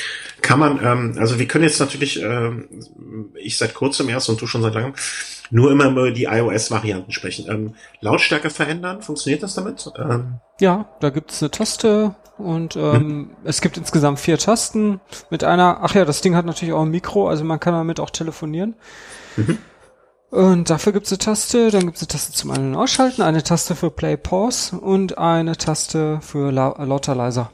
[0.41, 2.67] kann man, ähm, also wir können jetzt natürlich, ähm,
[3.35, 4.93] ich seit kurzem erst und du schon seit langem,
[5.51, 7.45] nur immer über die iOS-Varianten sprechen.
[7.49, 9.89] Ähm, Lautstärke verändern, funktioniert das damit?
[9.97, 13.29] Ähm, ja, da gibt es eine Taste, und ähm, hm.
[13.43, 14.99] es gibt insgesamt vier Tasten
[15.29, 17.99] mit einer, ach ja, das Ding hat natürlich auch ein Mikro, also man kann damit
[17.99, 18.75] auch telefonieren.
[19.35, 19.57] Mhm.
[20.31, 23.21] Und dafür gibt es eine Taste, dann gibt es eine Taste zum Ein- und Ausschalten,
[23.21, 27.51] eine Taste für Play Pause und eine Taste für La lauter leiser.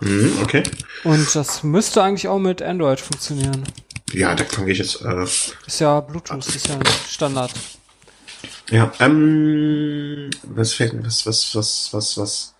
[0.00, 0.62] Mhm, okay.
[1.02, 3.64] Und das müsste eigentlich auch mit Android funktionieren.
[4.12, 5.02] Ja, da kann ich jetzt.
[5.02, 6.78] Äh, ist ja Bluetooth, ist ja
[7.08, 7.52] Standard.
[8.70, 12.54] Ja, ähm, was fällt, was, was, was, was, was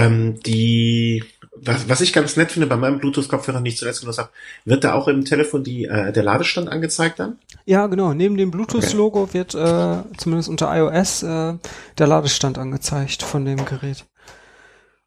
[0.00, 1.24] ähm, die,
[1.56, 4.30] was, was ich ganz nett finde bei meinem Bluetooth-Kopfhörer, ich zuletzt genutzt habe,
[4.64, 7.38] wird da auch im Telefon die, äh, der Ladestand angezeigt dann?
[7.66, 8.14] Ja, genau.
[8.14, 9.34] Neben dem Bluetooth-Logo okay.
[9.34, 11.54] wird äh, zumindest unter iOS äh,
[11.98, 14.04] der Ladestand angezeigt von dem Gerät.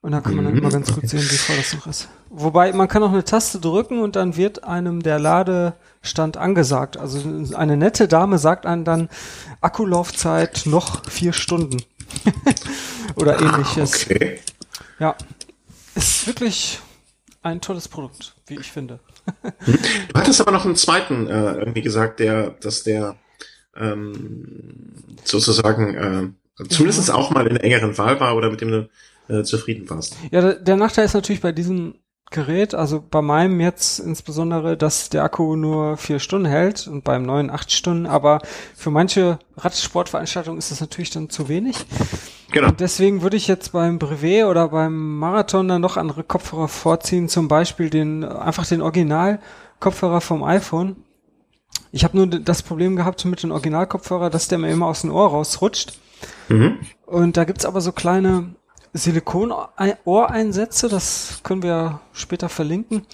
[0.02, 1.00] Und da kann man dann mhm, immer ganz okay.
[1.00, 2.10] gut sehen, wie voll das noch ist.
[2.30, 6.98] Wobei man kann auch eine Taste drücken und dann wird einem der Ladestand angesagt.
[6.98, 7.22] Also
[7.56, 9.08] eine nette Dame sagt einem dann
[9.62, 11.78] Akkulaufzeit noch vier Stunden.
[13.16, 14.06] Oder ähnliches.
[14.06, 14.40] Okay.
[15.00, 15.16] Ja,
[15.96, 16.80] ist wirklich
[17.42, 19.00] ein tolles Produkt, wie ich finde.
[19.44, 23.16] du hattest aber noch einen zweiten äh, irgendwie gesagt, der, dass der
[23.76, 24.94] ähm,
[25.24, 27.16] sozusagen äh, zumindest ja.
[27.16, 28.90] auch mal in der engeren Wahl war oder mit dem du
[29.30, 30.18] äh, zufrieden warst.
[30.32, 31.96] Ja, der, der Nachteil ist natürlich bei diesem
[32.34, 32.74] Gerät.
[32.74, 37.50] Also bei meinem jetzt insbesondere, dass der Akku nur vier Stunden hält und beim neuen
[37.50, 38.06] acht Stunden.
[38.06, 38.42] Aber
[38.76, 41.86] für manche Radsportveranstaltungen ist das natürlich dann zu wenig.
[42.54, 42.70] Genau.
[42.70, 47.28] Und deswegen würde ich jetzt beim Brevet oder beim Marathon dann noch andere Kopfhörer vorziehen.
[47.28, 50.96] Zum Beispiel den, einfach den Original-Kopfhörer vom iPhone.
[51.92, 55.12] Ich habe nur das Problem gehabt mit dem Originalkopfhörer, dass der mir immer aus dem
[55.12, 55.98] Ohr rausrutscht.
[56.48, 56.78] Mhm.
[57.08, 58.54] Und da gibt's aber so kleine
[58.94, 63.08] Silikon-Ohreinsätze, das können wir später verlinken.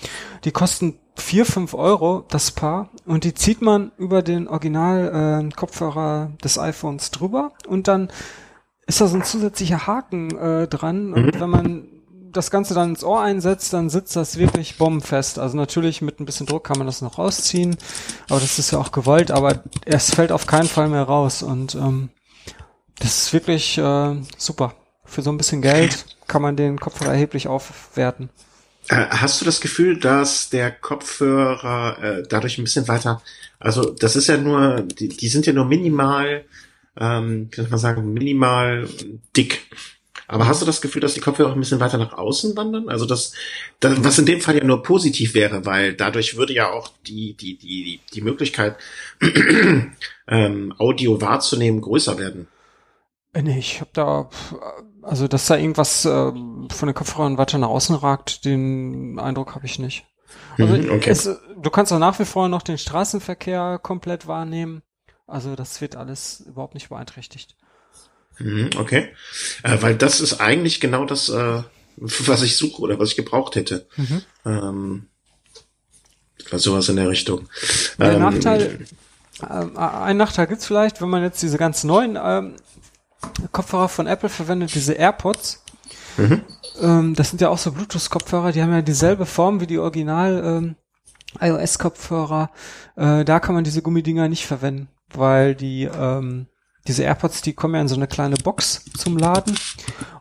[0.43, 6.41] Die kosten vier fünf Euro das Paar und die zieht man über den Original-Kopfhörer äh,
[6.41, 8.09] des iPhones drüber und dann
[8.89, 11.39] ist da so ein zusätzlicher Haken äh, dran und mhm.
[11.39, 11.87] wenn man
[12.31, 15.39] das Ganze dann ins Ohr einsetzt, dann sitzt das wirklich bombenfest.
[15.39, 17.77] Also natürlich mit ein bisschen Druck kann man das noch rausziehen,
[18.29, 21.75] aber das ist ja auch gewollt, aber es fällt auf keinen Fall mehr raus und
[21.75, 22.09] ähm,
[22.99, 24.73] das ist wirklich äh, super.
[25.05, 28.29] Für so ein bisschen Geld kann man den Kopfhörer erheblich aufwerten.
[28.89, 33.21] Äh, hast du das Gefühl, dass der Kopfhörer äh, dadurch ein bisschen weiter,
[33.59, 36.45] also das ist ja nur, die, die sind ja nur minimal,
[36.99, 38.87] ähm, kann ich mal sagen, minimal
[39.35, 39.67] dick.
[40.27, 42.87] Aber hast du das Gefühl, dass die Kopfhörer auch ein bisschen weiter nach außen wandern?
[42.87, 43.33] Also das,
[43.79, 47.33] das, was in dem Fall ja nur positiv wäre, weil dadurch würde ja auch die,
[47.33, 48.77] die, die, die Möglichkeit,
[50.27, 52.47] ähm, Audio wahrzunehmen, größer werden.
[53.33, 54.29] Äh, nee, ich habe da,
[55.01, 59.65] also dass da irgendwas äh, von den Kopfhörern weiter nach außen ragt, den Eindruck habe
[59.65, 60.05] ich nicht.
[60.59, 61.09] Also mhm, okay.
[61.09, 64.83] es, du kannst auch nach wie vor noch den Straßenverkehr komplett wahrnehmen.
[65.29, 67.55] Also das wird alles überhaupt nicht beeinträchtigt.
[68.39, 69.09] Mhm, okay.
[69.63, 71.63] Äh, weil das ist eigentlich genau das, äh,
[71.97, 73.87] was ich suche oder was ich gebraucht hätte.
[73.97, 74.21] Mhm.
[74.45, 75.07] Ähm,
[76.51, 77.47] sowas in der Richtung.
[77.99, 78.85] Der ähm, Nachteil,
[79.41, 82.55] äh, ein Nachteil gibt's vielleicht, wenn man jetzt diese ganz neuen ähm,
[83.51, 85.63] Kopfhörer von Apple verwendet, diese AirPods.
[86.17, 86.41] Mhm.
[86.81, 90.41] Ähm, das sind ja auch so Bluetooth-Kopfhörer, die haben ja dieselbe Form wie die Original
[90.43, 90.75] ähm,
[91.39, 92.51] iOS-Kopfhörer.
[92.95, 96.47] Äh, da kann man diese Gummidinger nicht verwenden, weil die ähm,
[96.87, 99.55] diese AirPods, die kommen ja in so eine kleine Box zum Laden.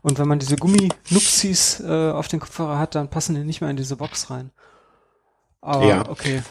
[0.02, 3.70] Und wenn man diese Gummi-Nupsis äh, auf den Kopfhörer hat, dann passen die nicht mehr
[3.70, 4.50] in diese Box rein.
[5.60, 6.08] Aber ja.
[6.08, 6.42] okay.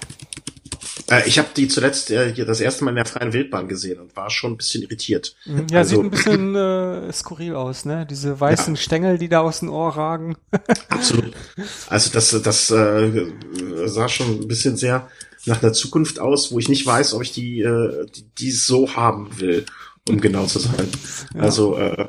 [1.09, 3.99] Äh, ich habe die zuletzt äh, hier das erste Mal in der freien Wildbahn gesehen
[3.99, 5.35] und war schon ein bisschen irritiert.
[5.45, 5.67] Mhm.
[5.69, 8.05] Ja, also, sieht ein bisschen äh, skurril aus, ne?
[8.09, 8.81] Diese weißen ja.
[8.81, 10.35] Stängel, die da aus dem Ohr ragen.
[10.89, 11.33] Absolut.
[11.89, 13.27] Also das, das äh,
[13.85, 15.07] sah schon ein bisschen sehr
[15.47, 18.95] nach einer Zukunft aus, wo ich nicht weiß, ob ich die, äh, die, die so
[18.95, 19.65] haben will,
[20.07, 20.87] um genau zu sein.
[21.33, 21.41] Ja.
[21.41, 22.07] Also äh,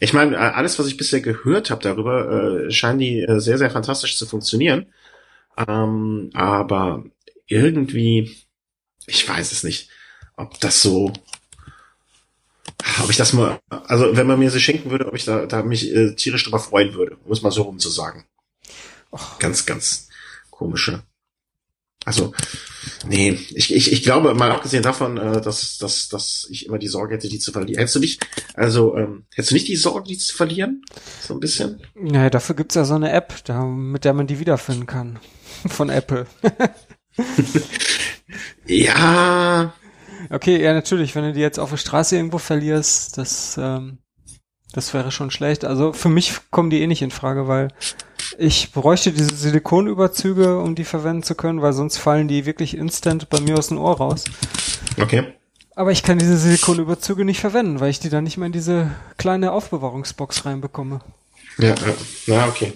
[0.00, 3.70] ich meine, alles, was ich bisher gehört habe darüber, äh, scheinen die äh, sehr, sehr
[3.70, 4.86] fantastisch zu funktionieren.
[5.56, 7.04] Ähm, aber
[7.46, 8.36] irgendwie,
[9.06, 9.90] ich weiß es nicht,
[10.36, 11.12] ob das so,
[13.02, 15.62] ob ich das mal, also wenn man mir sie schenken würde, ob ich da, da
[15.62, 18.24] mich äh, tierisch drüber freuen würde, um es mal so rum zu sagen.
[19.12, 20.08] Och, ganz, ganz
[20.50, 21.02] komische.
[22.06, 22.32] Also,
[23.06, 26.88] nee, ich, ich, ich glaube, mal abgesehen davon, äh, dass, dass, dass ich immer die
[26.88, 27.78] Sorge hätte, die zu verlieren.
[27.78, 30.82] Hättest du nicht, also, ähm, hättest du nicht die Sorge, die zu verlieren?
[31.20, 31.82] So ein bisschen?
[31.94, 35.18] Naja, dafür gibt's ja so eine App, da, mit der man die wiederfinden kann.
[35.68, 36.26] von Apple.
[38.66, 39.72] ja.
[40.30, 43.98] Okay, ja, natürlich, wenn du die jetzt auf der Straße irgendwo verlierst, das, ähm,
[44.72, 45.64] das wäre schon schlecht.
[45.64, 47.68] Also für mich kommen die eh nicht in Frage, weil
[48.38, 53.28] ich bräuchte diese Silikonüberzüge, um die verwenden zu können, weil sonst fallen die wirklich instant
[53.28, 54.24] bei mir aus dem Ohr raus.
[55.00, 55.24] Okay.
[55.74, 58.90] Aber ich kann diese Silikonüberzüge nicht verwenden, weil ich die dann nicht mehr in diese
[59.16, 61.00] kleine Aufbewahrungsbox reinbekomme.
[61.58, 61.74] Ja, ja,
[62.26, 62.72] na okay.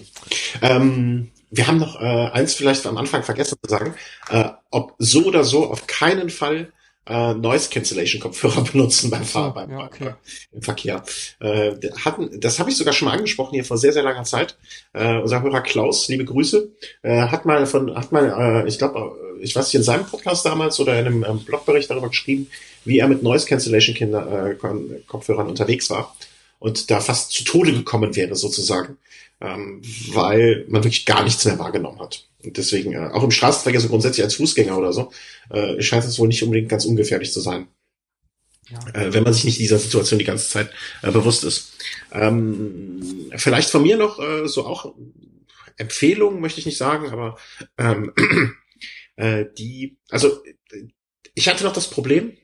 [0.61, 3.95] Ähm, wir haben noch äh, eins vielleicht am Anfang vergessen zu sagen,
[4.29, 6.71] äh, ob so oder so auf keinen Fall
[7.07, 10.05] äh, Noise Cancellation Kopfhörer benutzen beim Fahren, beim, ja, okay.
[10.05, 10.15] beim,
[10.53, 11.03] im Verkehr.
[11.39, 14.57] Äh, hatten, das habe ich sogar schon mal angesprochen hier vor sehr sehr langer Zeit.
[14.93, 16.69] Äh, unser Hörer Klaus, liebe Grüße,
[17.03, 18.99] äh, hat mal von, hat mal, äh, ich glaube,
[19.39, 22.47] äh, ich weiß nicht in seinem Podcast damals oder in einem ähm, Blogbericht darüber geschrieben,
[22.85, 24.55] wie er mit Noise Cancellation Kinder, äh,
[25.07, 26.15] Kopfhörern unterwegs war
[26.59, 28.97] und da fast zu Tode gekommen wäre sozusagen
[29.41, 29.81] ähm,
[30.13, 32.27] weil man wirklich gar nichts mehr wahrgenommen hat.
[32.43, 35.11] Und deswegen, äh, auch im Straßenverkehr so grundsätzlich als Fußgänger oder so,
[35.49, 37.67] äh, scheint es wohl nicht unbedingt ganz ungefährlich zu sein.
[38.69, 38.79] Ja.
[38.93, 40.71] Äh, wenn man sich nicht dieser Situation die ganze Zeit
[41.01, 41.73] äh, bewusst ist.
[42.11, 44.95] Ähm, vielleicht von mir noch äh, so auch
[45.77, 47.37] Empfehlungen, möchte ich nicht sagen, aber
[47.77, 48.13] ähm,
[49.17, 50.41] äh, die, also
[51.35, 52.37] ich hatte noch das Problem,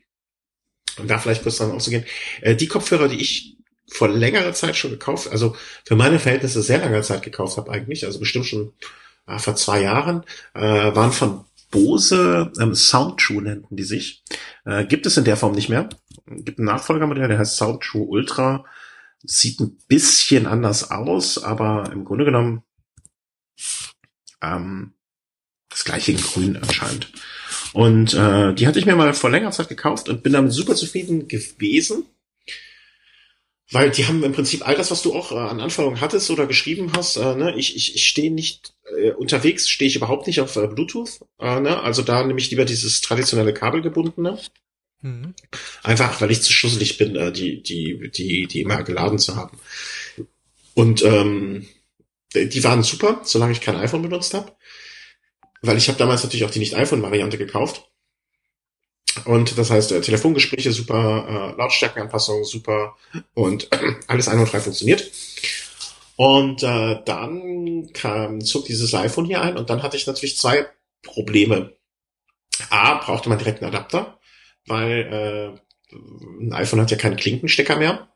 [0.98, 2.06] um da vielleicht kurz dran auszugehen,
[2.42, 3.58] äh, die Kopfhörer, die ich
[3.92, 5.56] vor längerer Zeit schon gekauft, also
[5.86, 8.74] für meine Verhältnisse sehr langer Zeit gekauft habe eigentlich, also bestimmt schon
[9.28, 10.24] äh, vor zwei Jahren,
[10.54, 14.24] äh, waren von Bose ähm, Soundtrue nannten die sich.
[14.66, 15.90] Äh, gibt es in der Form nicht mehr.
[16.28, 18.66] Gibt ein Nachfolgermodell, der heißt Soundtrue Ultra.
[19.24, 22.64] Sieht ein bisschen anders aus, aber im Grunde genommen
[24.42, 24.94] Ähm,
[25.70, 27.12] das gleiche in Grün anscheinend.
[27.74, 30.76] Und äh, die hatte ich mir mal vor längerer Zeit gekauft und bin damit super
[30.76, 32.06] zufrieden gewesen.
[33.72, 36.46] Weil die haben im Prinzip all das, was du auch äh, an Anforderungen hattest oder
[36.46, 37.16] geschrieben hast.
[37.16, 37.56] Äh, ne?
[37.56, 41.22] Ich, ich, ich stehe nicht, äh, unterwegs stehe ich überhaupt nicht auf äh, Bluetooth.
[41.40, 41.82] Äh, ne?
[41.82, 44.38] Also da nehme ich lieber dieses traditionelle kabelgebundene.
[45.02, 45.34] Mhm.
[45.84, 49.58] Einfach, weil ich zu schusselig bin, äh, die, die, die, die immer geladen zu haben.
[50.74, 51.68] Und ähm,
[52.34, 54.52] die waren super, solange ich kein iPhone benutzt habe.
[55.62, 57.91] Weil ich habe damals natürlich auch die Nicht-iPhone-Variante gekauft.
[59.26, 62.96] Und das heißt, äh, Telefongespräche super, äh, Lautstärkenanpassung super
[63.34, 65.12] und äh, alles einwandfrei funktioniert.
[66.16, 70.68] Und äh, dann kam, zog dieses iPhone hier ein und dann hatte ich natürlich zwei
[71.02, 71.74] Probleme.
[72.70, 74.20] A, brauchte man direkt einen Adapter,
[74.68, 75.58] weil
[75.92, 78.08] äh, ein iPhone hat ja keinen Klinkenstecker mehr.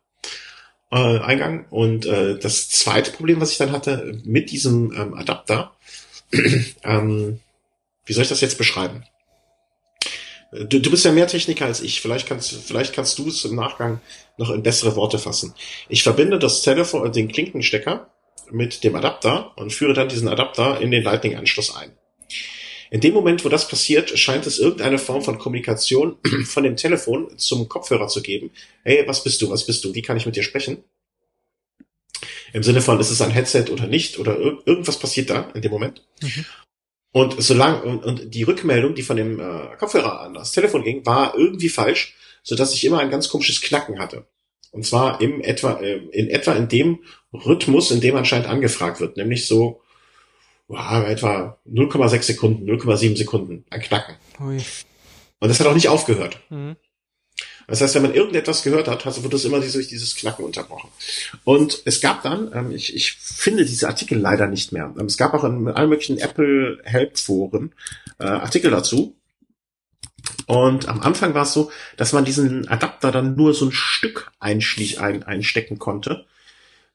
[0.91, 1.65] Äh, Eingang.
[1.71, 5.75] Und äh, das zweite Problem, was ich dann hatte, mit diesem ähm, Adapter,
[6.83, 7.39] ähm,
[8.05, 9.03] wie soll ich das jetzt beschreiben?
[10.63, 12.01] Du, du bist ja mehr Techniker als ich.
[12.01, 13.99] Vielleicht kannst, vielleicht kannst du es im Nachgang
[14.37, 15.53] noch in bessere Worte fassen.
[15.89, 18.09] Ich verbinde das Telefon, den Klinkenstecker
[18.51, 21.91] mit dem Adapter und führe dann diesen Adapter in den Lightning-Anschluss ein.
[22.91, 27.37] In dem Moment, wo das passiert, scheint es irgendeine Form von Kommunikation von dem Telefon
[27.37, 28.51] zum Kopfhörer zu geben.
[28.83, 29.49] Hey, was bist du?
[29.49, 29.93] Was bist du?
[29.93, 30.83] Wie kann ich mit dir sprechen?
[32.53, 34.17] Im Sinne von, ist es ein Headset oder nicht?
[34.17, 36.03] Oder ir irgendwas passiert da in dem Moment.
[36.21, 36.45] Mhm.
[37.15, 41.05] Und solange, und, und die Rückmeldung, die von dem äh, Kopfhörer an das Telefon ging,
[41.05, 42.13] war irgendwie falsch,
[42.43, 44.25] so dass ich immer ein ganz komisches Knacken hatte.
[44.71, 49.15] Und zwar im etwa, äh, in etwa in dem Rhythmus, in dem anscheinend angefragt wird,
[49.15, 49.81] nämlich so
[50.67, 54.15] wow, etwa 0,6 Sekunden, 0,7 Sekunden ein Knacken.
[54.41, 54.57] Ui.
[55.39, 56.41] Und das hat auch nicht aufgehört.
[56.49, 56.75] Mhm.
[57.67, 60.89] Das heißt, wenn man irgendetwas gehört hat, also wird das immer durch dieses Knacken unterbrochen.
[61.43, 64.93] Und es gab dann, ähm, ich, ich finde diese Artikel leider nicht mehr.
[64.99, 67.73] Ähm, es gab auch in allen möglichen Apple Help Foren
[68.19, 69.15] äh, Artikel dazu.
[70.47, 74.31] Und am Anfang war es so, dass man diesen Adapter dann nur so ein Stück
[74.39, 76.25] einschlich, ein, einstecken konnte,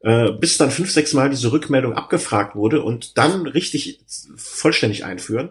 [0.00, 4.00] äh, bis dann fünf, sechs Mal diese Rückmeldung abgefragt wurde und dann richtig
[4.36, 5.50] vollständig einführen.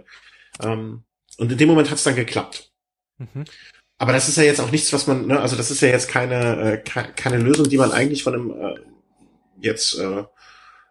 [0.61, 1.03] Ähm,
[1.37, 2.71] und in dem Moment hat es dann geklappt.
[3.17, 3.45] Mhm.
[3.99, 6.07] Aber das ist ja jetzt auch nichts, was man, ne, also das ist ja jetzt
[6.07, 8.75] keine, äh, keine Lösung, die man eigentlich von einem äh,
[9.59, 10.23] jetzt äh,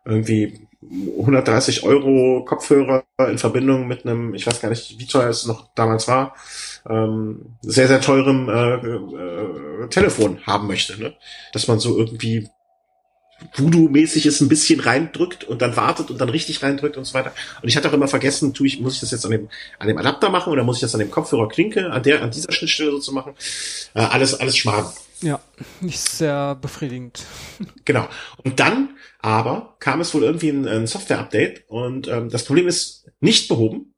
[0.04, 5.46] irgendwie 130 Euro Kopfhörer in Verbindung mit einem, ich weiß gar nicht, wie teuer es
[5.46, 6.36] noch damals war,
[6.88, 11.00] ähm, sehr, sehr teurem äh, äh, Telefon haben möchte.
[11.00, 11.14] Ne?
[11.52, 12.48] Dass man so irgendwie
[13.54, 17.32] Voodoo-mäßig es ein bisschen reindrückt und dann wartet und dann richtig reindrückt und so weiter.
[17.62, 19.48] Und ich hatte auch immer vergessen, tue ich, muss ich das jetzt an dem,
[19.78, 22.30] an dem Adapter machen oder muss ich das an dem Kopfhörer Klinke, an der, an
[22.30, 23.34] dieser Schnittstelle so zu machen?
[23.94, 24.86] Äh, alles, alles Schmarrn.
[25.20, 25.40] Ja,
[25.80, 27.24] nicht sehr befriedigend.
[27.84, 28.06] Genau.
[28.44, 28.90] Und dann
[29.20, 33.94] aber kam es wohl irgendwie ein, ein Software-Update und ähm, das Problem ist nicht behoben,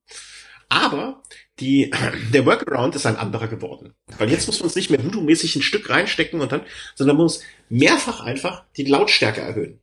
[0.68, 1.19] aber
[1.60, 1.90] die,
[2.32, 3.94] der Workaround ist ein anderer geworden.
[4.18, 6.62] Weil jetzt muss man es nicht mehr Voodoo-mäßig ein Stück reinstecken und dann,
[6.94, 9.80] sondern man muss mehrfach einfach die Lautstärke erhöhen.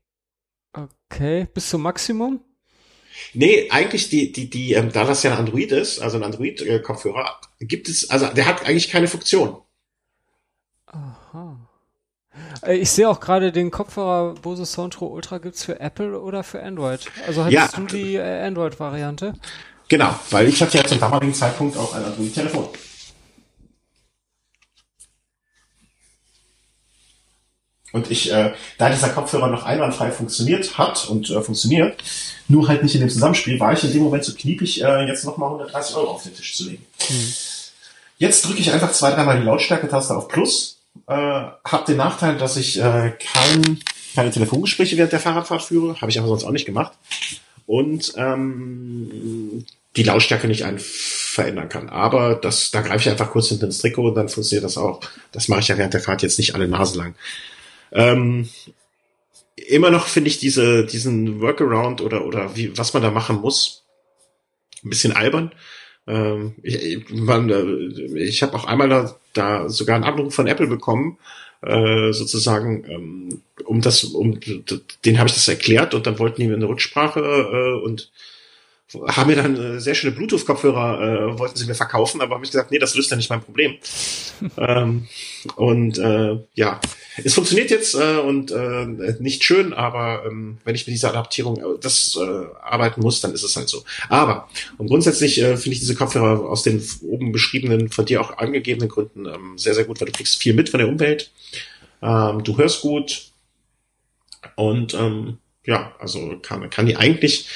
[0.73, 2.41] Okay, bis zum Maximum?
[3.33, 7.39] Nee, eigentlich die, die, die, ähm, da das ja ein Android ist, also ein Android-Kopfhörer,
[7.59, 9.57] gibt es, also der hat eigentlich keine Funktion.
[10.85, 11.67] Aha.
[12.61, 16.61] Äh, ich sehe auch gerade den Kopfhörer Bose Soundtro Ultra gibt's für Apple oder für
[16.61, 17.09] Android.
[17.25, 17.79] Also hattest ja.
[17.79, 19.33] du die äh, Android-Variante?
[19.89, 22.67] Genau, weil ich hatte ja zum damaligen Zeitpunkt auch ein Android-Telefon.
[27.93, 32.03] Und ich, äh, da dieser Kopfhörer noch einwandfrei funktioniert hat und äh, funktioniert,
[32.49, 35.23] nur halt nicht in dem Zusammenspiel, war ich in dem Moment so kniepig, äh, jetzt
[35.23, 36.85] nochmal 130 Euro auf den Tisch zu legen.
[37.09, 37.33] Mhm.
[38.17, 42.57] Jetzt drücke ich einfach zwei, dreimal die Lautstärke-Taste auf Plus, äh, habe den Nachteil, dass
[42.57, 43.79] ich äh, kein,
[44.13, 46.91] keine Telefongespräche während der Fahrradfahrt führe, habe ich aber sonst auch nicht gemacht.
[47.65, 49.65] Und ähm,
[49.97, 51.89] die Lautstärke nicht ein verändern kann.
[51.89, 55.01] Aber das, da greife ich einfach kurz hinter ins Trikot und dann funktioniert das auch.
[55.31, 57.15] Das mache ich ja während der Fahrt jetzt nicht alle Nase lang.
[57.91, 58.47] Ähm,
[59.55, 63.83] immer noch finde ich diese, diesen Workaround oder, oder wie, was man da machen muss,
[64.83, 65.51] ein bisschen albern.
[66.07, 70.67] Ähm, ich man, äh, ich habe auch einmal da, da sogar einen Anruf von Apple
[70.67, 71.17] bekommen,
[71.61, 74.39] äh, sozusagen, ähm, um das, um
[75.05, 78.11] den habe ich das erklärt und dann wollten die mir eine Rücksprache äh, und
[78.93, 82.51] haben mir dann äh, sehr schöne Bluetooth-Kopfhörer, äh, wollten sie mir verkaufen, aber habe ich
[82.51, 83.75] gesagt, nee, das löst ja nicht mein Problem.
[84.57, 85.07] ähm,
[85.55, 86.79] und äh, ja,
[87.21, 88.85] es funktioniert jetzt äh, und äh,
[89.19, 93.33] nicht schön, aber ähm, wenn ich mit dieser Adaptierung äh, das äh, arbeiten muss, dann
[93.33, 93.83] ist es halt so.
[94.07, 94.47] Aber
[94.77, 98.87] und grundsätzlich äh, finde ich diese Kopfhörer aus den oben beschriebenen, von dir auch angegebenen
[98.87, 101.31] Gründen ähm, sehr, sehr gut, weil du kriegst viel mit von der Umwelt,
[102.01, 103.31] ähm, du hörst gut
[104.55, 107.49] und ähm, ja, also kann, kann die eigentlich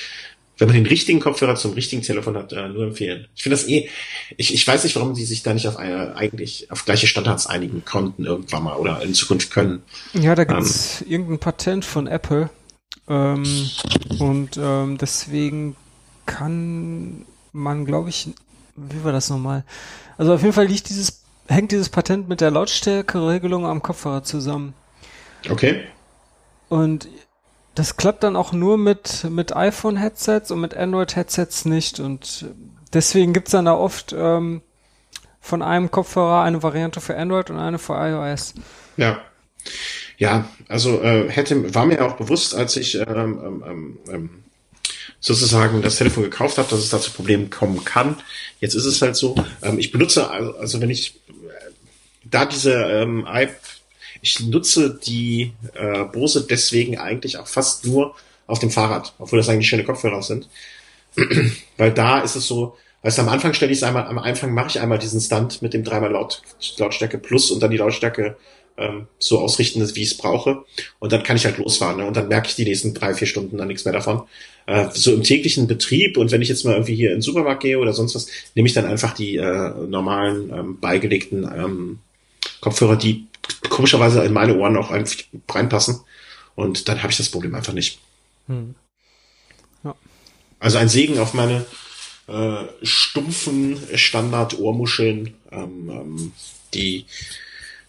[0.62, 3.28] wenn man den richtigen Kopfhörer zum richtigen Telefon hat, äh, nur empfehlen.
[3.36, 3.90] Ich finde das eh,
[4.38, 7.48] ich, ich weiß nicht, warum die sich da nicht auf eine, eigentlich auf gleiche Standards
[7.48, 9.82] einigen konnten irgendwann mal oder in Zukunft können.
[10.14, 12.52] Ja, da gibt's ähm, irgendein Patent von Apple.
[13.08, 13.72] Ähm,
[14.20, 15.76] und ähm, deswegen
[16.28, 18.30] kann man, glaube ich,
[18.76, 19.66] wie war das nochmal?
[20.20, 24.76] Also auf jeden Fall liegt dieses, hängt dieses Patent mit der Lautstärkeregelung am Kopfhörer zusammen.
[25.50, 25.86] Okay.
[26.70, 27.08] Und
[27.76, 32.00] das klappt dann auch nur mit, mit iPhone-Headsets und mit Android-Headsets nicht.
[32.00, 32.48] Und
[32.94, 34.62] deswegen gibt's dann da oft ähm,
[35.40, 38.54] von einem Kopfhörer eine Variante für Android und eine für iOS.
[38.98, 39.22] Ja.
[40.18, 44.30] Ja, also äh, hätte war mir auch bewusst, als ich ähm, ähm, ähm, ähm,
[45.20, 48.18] sozusagen das Telefon gekauft habe, dass es da zu Problemen kommen kann.
[48.60, 49.36] Jetzt ist es halt so.
[49.64, 51.72] Ähm, ich benutze also, also wenn ich äh,
[52.24, 53.56] da diese ähm, App
[54.22, 58.16] ich nutze die äh, Bose deswegen eigentlich auch fast nur
[58.48, 60.50] auf dem Fahrrad, obwohl das eigentlich schöne Kopfhörer sind.
[61.78, 64.54] Weil da ist es so, weißt du, am Anfang stelle ich es einmal, am Anfang
[64.54, 66.42] mache ich einmal diesen Stunt mit dem dreimal Laut,
[66.78, 68.38] Lautstärke plus und dann die Lautstärke
[68.78, 70.64] ähm, so ausrichten, wie ich es brauche.
[71.00, 71.98] Und dann kann ich halt losfahren.
[71.98, 72.06] Ne?
[72.06, 74.24] Und dann merke ich die nächsten drei, vier Stunden dann nichts mehr davon.
[74.66, 77.64] Äh, so im täglichen Betrieb und wenn ich jetzt mal irgendwie hier in den Supermarkt
[77.64, 82.00] gehe oder sonst was, nehme ich dann einfach die äh, normalen ähm, beigelegten ähm,
[82.62, 83.28] Kopfhörer, die
[83.70, 85.16] komischerweise in meine Ohren auch einfach
[85.50, 86.02] reinpassen.
[86.56, 88.00] Und dann habe ich das Problem einfach nicht.
[88.48, 88.76] Hm.
[89.84, 89.96] Ja.
[90.60, 91.66] Also ein Segen auf meine
[92.28, 96.32] äh, stumpfen Standard-Ohrmuscheln, ähm, ähm,
[96.74, 97.06] die,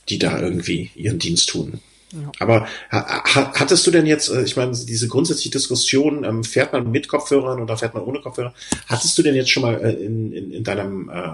[0.08, 1.80] die da irgendwie ihren Dienst tun.
[2.12, 2.30] Ja.
[2.40, 3.24] Aber ha,
[3.54, 7.60] hattest du denn jetzt, äh, ich meine, diese grundsätzliche Diskussion, ähm, fährt man mit Kopfhörern
[7.60, 8.54] oder fährt man ohne Kopfhörer?
[8.86, 11.32] Hattest du denn jetzt schon mal äh, in, in, in deinem äh,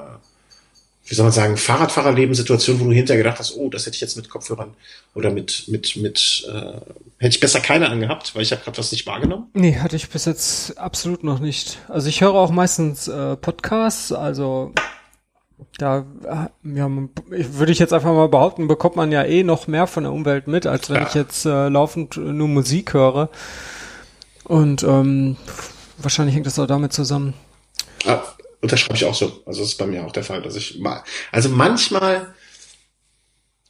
[1.09, 4.01] wie soll man sagen, Fahrradfahrerleben Situation, wo du hinterher gedacht hast, oh, das hätte ich
[4.03, 4.75] jetzt mit Kopfhörern
[5.15, 6.81] oder mit, mit, mit, äh,
[7.17, 9.47] hätte ich besser keine angehabt, weil ich habe gerade was nicht wahrgenommen?
[9.55, 11.79] Nee, hatte ich bis jetzt absolut noch nicht.
[11.89, 14.75] Also ich höre auch meistens äh, Podcasts, also
[15.79, 16.91] da äh, ja,
[17.29, 20.47] würde ich jetzt einfach mal behaupten, bekommt man ja eh noch mehr von der Umwelt
[20.47, 21.07] mit, als wenn ja.
[21.09, 23.31] ich jetzt äh, laufend nur Musik höre.
[24.45, 25.37] Und ähm,
[25.97, 27.33] wahrscheinlich hängt das auch damit zusammen.
[28.05, 28.21] Ah,
[28.61, 29.43] und das schreibe ich auch so.
[29.47, 31.03] Also das ist bei mir auch der Fall, dass ich mal,
[31.33, 32.35] also manchmal,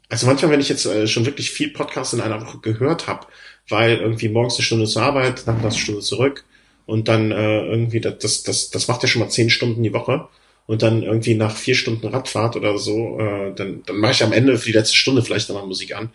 [0.09, 3.27] also manchmal, wenn ich jetzt äh, schon wirklich viel Podcast in einer Woche gehört habe,
[3.69, 6.45] weil irgendwie morgens eine Stunde zur Arbeit, dann eine Stunde zurück
[6.87, 10.29] und dann äh, irgendwie, das, das, das macht ja schon mal zehn Stunden die Woche
[10.67, 14.33] und dann irgendwie nach vier Stunden Radfahrt oder so, äh, dann, dann mache ich am
[14.33, 16.11] Ende für die letzte Stunde vielleicht nochmal Musik an.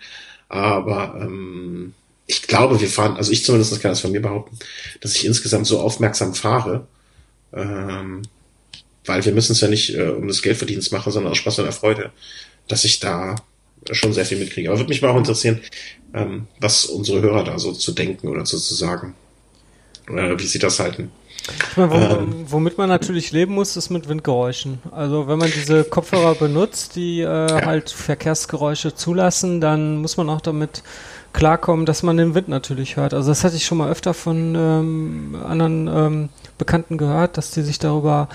[0.49, 1.93] Aber ähm,
[2.27, 4.57] ich glaube, wir fahren, also ich zumindest kann das von mir behaupten,
[5.01, 6.87] dass ich insgesamt so aufmerksam fahre,
[7.53, 8.23] ähm,
[9.05, 11.73] weil wir müssen es ja nicht äh, um des Geldverdienens machen, sondern aus Spaß und
[11.73, 12.11] Freude,
[12.67, 13.35] dass ich da
[13.91, 14.69] schon sehr viel mitkriege.
[14.69, 15.61] Aber würde mich mal auch interessieren,
[16.13, 19.15] ähm, was unsere Hörer da so zu denken oder so zu sagen,
[20.07, 21.11] äh, wie sie das halten.
[21.71, 24.79] Ich meine, ähm, womit man natürlich leben muss, ist mit Windgeräuschen.
[24.91, 27.65] Also wenn man diese Kopfhörer benutzt, die äh, ja.
[27.65, 30.83] halt Verkehrsgeräusche zulassen, dann muss man auch damit
[31.33, 33.13] klarkommen, dass man den Wind natürlich hört.
[33.13, 37.63] Also das hatte ich schon mal öfter von ähm, anderen ähm, Bekannten gehört, dass die
[37.63, 38.29] sich darüber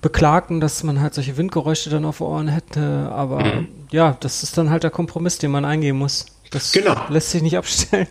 [0.00, 3.10] beklagten, dass man halt solche Windgeräusche dann auf Ohren hätte.
[3.12, 3.68] Aber mhm.
[3.90, 6.26] ja, das ist dann halt der Kompromiss, den man eingehen muss.
[6.50, 6.96] Das genau.
[7.10, 8.08] lässt sich nicht abstellen.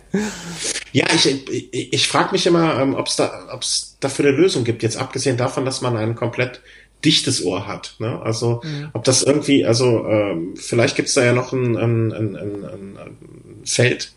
[0.92, 4.64] Ja, ich, ich, ich frage mich immer, ähm, ob es da, ob's dafür eine Lösung
[4.64, 6.62] gibt, jetzt abgesehen davon, dass man ein komplett
[7.04, 7.96] dichtes Ohr hat.
[7.98, 8.20] Ne?
[8.22, 8.90] Also mhm.
[8.92, 12.64] ob das irgendwie, also ähm, vielleicht gibt es da ja noch ein, ein, ein, ein,
[12.64, 13.16] ein
[13.64, 14.12] Feld,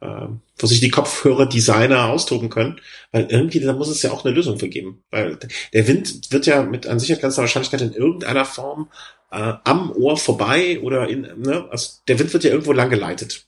[0.00, 0.28] äh,
[0.58, 2.80] wo sich die Kopfhörer-Designer austoben können,
[3.12, 5.04] weil irgendwie, da muss es ja auch eine Lösung für geben.
[5.10, 5.38] Weil
[5.72, 8.90] der Wind wird ja mit an Sicherheit ganzer Wahrscheinlichkeit in irgendeiner Form
[9.30, 13.46] äh, am Ohr vorbei oder in, ne, also der Wind wird ja irgendwo lang geleitet.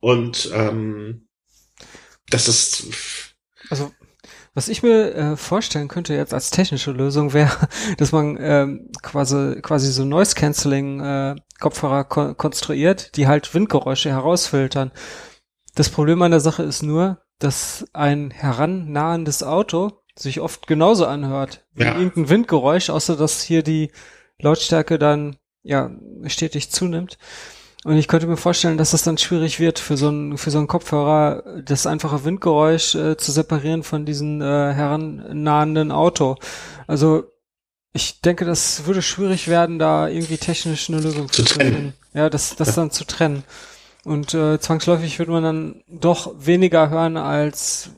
[0.00, 1.28] Und ähm,
[2.28, 2.86] das ist.
[3.70, 3.92] Also
[4.56, 7.68] was ich mir äh, vorstellen könnte jetzt als technische Lösung wäre,
[7.98, 14.08] dass man ähm, quasi quasi so Noise Cancelling äh, Kopfhörer ko konstruiert, die halt Windgeräusche
[14.08, 14.92] herausfiltern.
[15.74, 21.66] Das Problem an der Sache ist nur, dass ein herannahendes Auto sich oft genauso anhört
[21.74, 21.94] wie ja.
[21.94, 23.90] irgendein Windgeräusch, außer dass hier die
[24.38, 25.90] Lautstärke dann ja
[26.28, 27.18] stetig zunimmt.
[27.86, 30.58] Und ich könnte mir vorstellen, dass das dann schwierig wird für so einen für so
[30.58, 36.34] einen Kopfhörer, das einfache Windgeräusch äh, zu separieren von diesem äh, herannahenden Auto.
[36.88, 37.30] Also
[37.92, 41.94] ich denke, das würde schwierig werden, da irgendwie technisch eine Lösung zu, zu finden.
[42.12, 42.74] Ja, das, das ja.
[42.74, 43.44] dann zu trennen.
[44.04, 47.90] Und äh, zwangsläufig würde man dann doch weniger hören als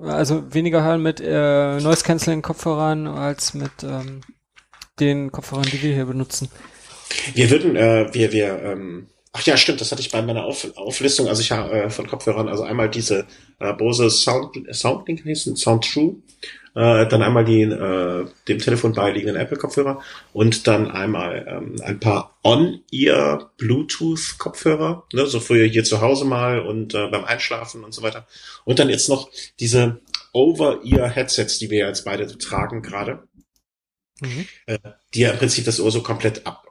[0.00, 4.22] also weniger hören mit äh, Noise Cancelling Kopfhörern als mit ähm,
[5.00, 6.48] den Kopfhörern, die wir hier benutzen.
[7.34, 10.76] Wir würden, äh, wir, wir, ähm, ach ja, stimmt, das hatte ich bei meiner Auf,
[10.76, 13.26] Auflistung, also ich habe äh, von Kopfhörern, also einmal diese
[13.58, 16.16] äh, Bose Sound, Soundlink hießen, Sound True,
[16.74, 20.00] äh, dann einmal die äh, dem Telefon beiliegenden Apple-Kopfhörer
[20.32, 26.60] und dann einmal ähm, ein paar On-Ear Bluetooth-Kopfhörer, ne, so für hier zu Hause mal
[26.60, 28.26] und äh, beim Einschlafen und so weiter.
[28.64, 29.30] Und dann jetzt noch
[29.60, 30.00] diese
[30.32, 33.24] Over-Ear-Headsets, die wir jetzt beide tragen gerade,
[34.20, 34.46] mhm.
[34.66, 34.78] äh,
[35.14, 36.61] die ja im Prinzip das Ohr so komplett ab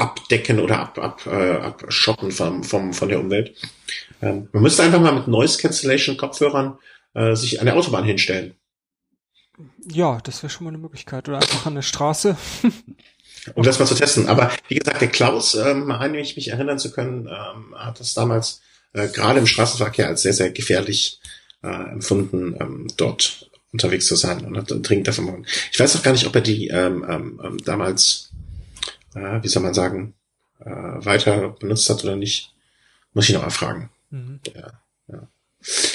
[0.00, 3.54] abdecken oder ab, ab, äh, abschotten vom, vom, von der Umwelt.
[4.22, 6.78] Ähm, man müsste einfach mal mit Noise Cancellation Kopfhörern
[7.14, 8.54] äh, sich an der Autobahn hinstellen.
[9.86, 11.28] Ja, das wäre schon mal eine Möglichkeit.
[11.28, 12.36] Oder einfach an der Straße.
[13.54, 14.28] um das mal zu testen.
[14.28, 18.00] Aber wie gesagt, der Klaus, ähm, an den ich mich erinnern zu können, ähm, hat
[18.00, 18.62] das damals
[18.92, 21.20] äh, gerade im Straßenverkehr als sehr, sehr gefährlich
[21.62, 26.12] äh, empfunden, ähm, dort unterwegs zu sein und hat dringend davon Ich weiß auch gar
[26.12, 28.29] nicht, ob er die ähm, ähm, ähm damals
[29.14, 30.14] äh, wie soll man sagen,
[30.60, 32.54] äh, weiter benutzt hat oder nicht.
[33.12, 33.90] Muss ich noch mal fragen.
[34.10, 34.40] Mhm.
[34.54, 34.72] Ja,
[35.08, 35.28] ja.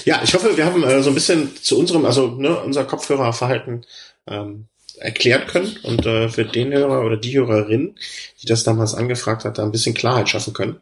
[0.05, 3.85] ja, ich hoffe, wir haben äh, so ein bisschen zu unserem, also ne, unser Kopfhörerverhalten
[4.27, 4.67] ähm,
[4.97, 7.95] erklärt können und äh, für den Hörer oder die Hörerin,
[8.41, 10.81] die das damals angefragt hat, da ein bisschen Klarheit schaffen können.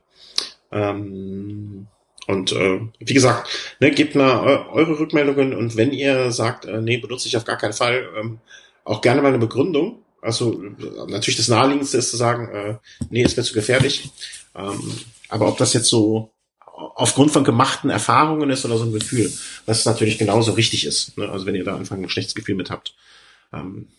[0.72, 1.88] Ähm,
[2.28, 3.50] und äh, wie gesagt,
[3.80, 7.46] ne, gebt mal eu eure Rückmeldungen und wenn ihr sagt, äh, nee, benutze ich auf
[7.46, 8.40] gar keinen Fall, ähm,
[8.86, 10.03] auch gerne mal eine Begründung.
[10.24, 10.64] Also
[11.08, 12.78] natürlich das Naheliegendste ist zu sagen, äh,
[13.10, 14.10] nee, ist mir zu gefährlich.
[14.56, 16.32] Ähm, aber ob das jetzt so
[16.76, 19.32] aufgrund von gemachten Erfahrungen ist oder so ein Gefühl,
[19.66, 21.18] was natürlich genauso richtig ist.
[21.18, 21.30] Ne?
[21.30, 22.96] Also wenn ihr da einfach ein schlechtes Gefühl mit habt,
[23.52, 23.90] ähm,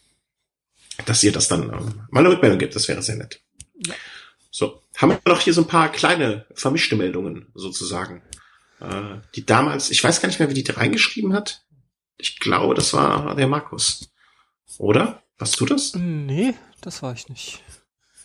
[1.05, 3.41] dass ihr das dann ähm, mal eine Rückmeldung gibt, das wäre sehr nett.
[3.87, 3.95] Ja.
[4.51, 8.23] So, haben wir noch hier so ein paar kleine vermischte Meldungen sozusagen,
[8.81, 11.65] äh, die damals, ich weiß gar nicht mehr, wie die reingeschrieben hat.
[12.17, 14.11] Ich glaube, das war der Markus.
[14.79, 15.24] Oder?
[15.39, 15.95] Warst du das?
[15.95, 17.63] Nee, das war ich nicht.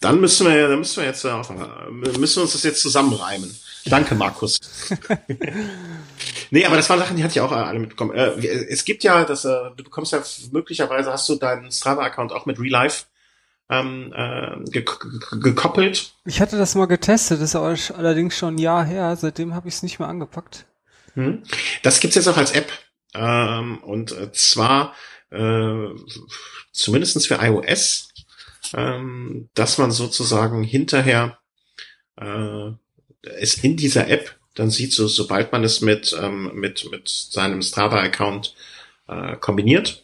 [0.01, 3.53] Dann müssen wir, dann müssen wir jetzt müssen wir uns das jetzt zusammenreimen.
[3.85, 4.59] Danke, Markus.
[6.51, 8.15] nee, aber das waren Sachen, die hatte ich auch alle mitbekommen.
[8.15, 8.35] Äh,
[8.69, 10.21] es gibt ja, das, äh, du bekommst ja
[10.51, 13.05] möglicherweise hast du deinen Strava-Account auch mit Real Life
[13.69, 14.85] ähm, äh, ge
[15.41, 16.13] gekoppelt.
[16.25, 19.15] Ich hatte das mal getestet, das ist allerdings schon ein Jahr her.
[19.15, 20.65] Seitdem habe ich es nicht mehr angepackt.
[21.13, 21.43] Hm.
[21.83, 22.71] Das gibt's jetzt auch als App.
[23.13, 24.93] Ähm, und zwar
[25.31, 25.87] äh,
[26.71, 28.09] zumindestens für iOS,
[28.73, 31.39] ähm, dass man sozusagen hinterher
[32.19, 32.71] äh,
[33.21, 37.61] es in dieser App dann sieht, so, sobald man es mit, ähm, mit, mit seinem
[37.61, 38.55] Strava-Account
[39.07, 40.03] äh, kombiniert.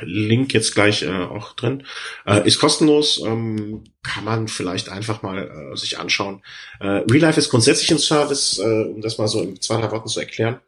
[0.00, 1.84] Link jetzt gleich äh, auch drin.
[2.24, 6.42] Äh, ist kostenlos, ähm, kann man vielleicht einfach mal äh, sich anschauen.
[6.78, 9.90] Äh, Real Life ist grundsätzlich ein Service, äh, um das mal so in zwei, drei
[9.90, 10.60] Worten zu erklären,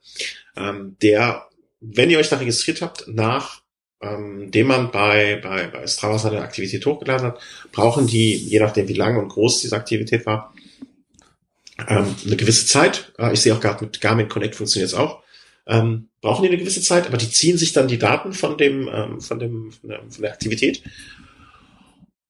[0.56, 1.46] ähm, der,
[1.82, 3.62] wenn ihr euch da registriert habt, nach
[4.00, 7.40] ähm, den man bei, bei, bei Strava seine Aktivität hochgeladen hat,
[7.72, 10.54] brauchen die, je nachdem wie lang und groß diese Aktivität war,
[11.88, 13.12] ähm, eine gewisse Zeit.
[13.18, 15.22] Äh, ich sehe auch gerade mit Garmin Connect funktioniert es auch.
[15.66, 18.88] Ähm, brauchen die eine gewisse Zeit, aber die ziehen sich dann die Daten von dem,
[18.92, 20.82] ähm, von dem, von der, von der Aktivität.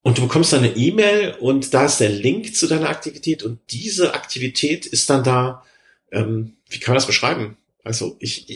[0.02, 3.60] Und du bekommst dann eine E-Mail und da ist der Link zu deiner Aktivität und
[3.70, 5.62] diese Aktivität ist dann da,
[6.10, 7.56] ähm, wie kann man das beschreiben?
[7.84, 8.50] Also ich,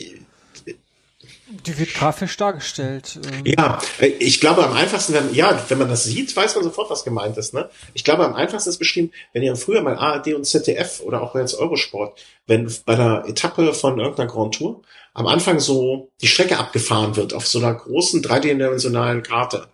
[1.49, 3.19] die wird grafisch dargestellt.
[3.31, 3.45] Ähm.
[3.45, 3.79] Ja,
[4.19, 7.37] ich glaube am einfachsten, wenn, ja, wenn man das sieht, weiß man sofort, was gemeint
[7.37, 7.53] ist.
[7.53, 7.69] Ne?
[7.93, 11.35] Ich glaube am einfachsten ist beschrieben, wenn ihr früher mal ARD und ZDF oder auch
[11.35, 14.81] jetzt Eurosport, wenn bei einer Etappe von irgendeiner Grand Tour
[15.13, 19.67] am Anfang so die Strecke abgefahren wird auf so einer großen dreidimensionalen Karte.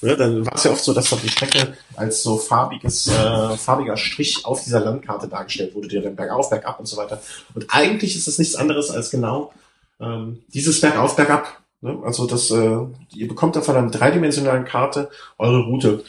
[0.00, 3.56] Ne, dann war es ja oft so, dass dann die Strecke als so farbiges, äh,
[3.56, 7.20] farbiger Strich auf dieser Landkarte dargestellt wurde, die dann bergauf, bergab und so weiter.
[7.54, 9.52] Und eigentlich ist es nichts anderes als genau
[10.00, 11.60] ähm, dieses bergauf, bergab.
[11.80, 11.98] Ne?
[12.04, 12.78] Also das, äh,
[13.14, 16.04] ihr bekommt da von einer dreidimensionalen Karte eure Route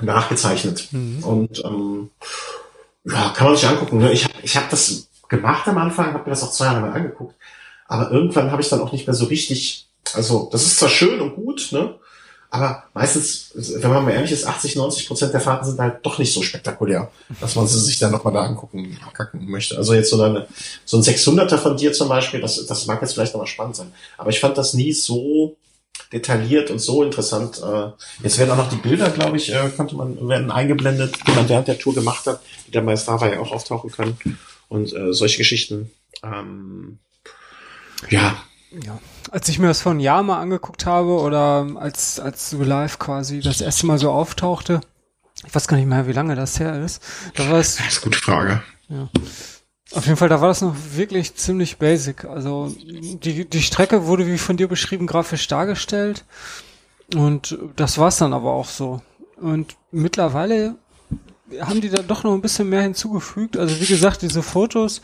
[0.00, 0.88] nachgezeichnet.
[0.92, 1.24] Mhm.
[1.24, 2.10] Und ähm,
[3.04, 3.98] ja, kann man sich angucken.
[3.98, 4.12] Ne?
[4.12, 6.92] Ich habe ich hab das gemacht am Anfang, habe mir das auch zwei Jahre mal
[6.92, 7.34] angeguckt,
[7.86, 9.88] aber irgendwann habe ich dann auch nicht mehr so richtig.
[10.12, 11.94] Also das ist zwar schön und gut, ne?
[12.54, 16.20] Aber meistens, wenn man mal ehrlich ist, 80, 90 Prozent der Fahrten sind halt doch
[16.20, 17.10] nicht so spektakulär,
[17.40, 19.76] dass man sie sich dann nochmal da angucken kacken möchte.
[19.76, 20.46] Also jetzt so, eine,
[20.84, 23.92] so ein 600er von dir zum Beispiel, das, das mag jetzt vielleicht nochmal spannend sein.
[24.16, 25.56] Aber ich fand das nie so
[26.12, 27.60] detailliert und so interessant.
[27.60, 27.88] Äh,
[28.22, 31.48] jetzt werden auch noch die Bilder, glaube ich, äh, konnte man, werden eingeblendet, die man
[31.48, 34.16] während der Tour gemacht hat, die dann bei Strava ja auch auftauchen können.
[34.68, 35.90] Und äh, solche Geschichten.
[36.22, 37.00] Ähm,
[38.10, 38.36] ja,
[38.82, 38.98] ja,
[39.30, 42.98] als ich mir das vor einem Jahr mal angeguckt habe oder als, als so live
[42.98, 44.80] quasi das erste Mal so auftauchte,
[45.46, 47.02] ich weiß gar nicht mehr, wie lange das her ist,
[47.34, 47.76] da war es.
[47.76, 48.62] Das ist eine gute Frage.
[48.88, 49.08] Ja.
[49.92, 52.24] Auf jeden Fall, da war das noch wirklich ziemlich basic.
[52.24, 56.24] Also die, die Strecke wurde, wie von dir beschrieben, grafisch dargestellt.
[57.14, 59.02] Und das war's dann aber auch so.
[59.36, 60.76] Und mittlerweile
[61.60, 63.56] haben die da doch noch ein bisschen mehr hinzugefügt.
[63.56, 65.02] Also wie gesagt, diese Fotos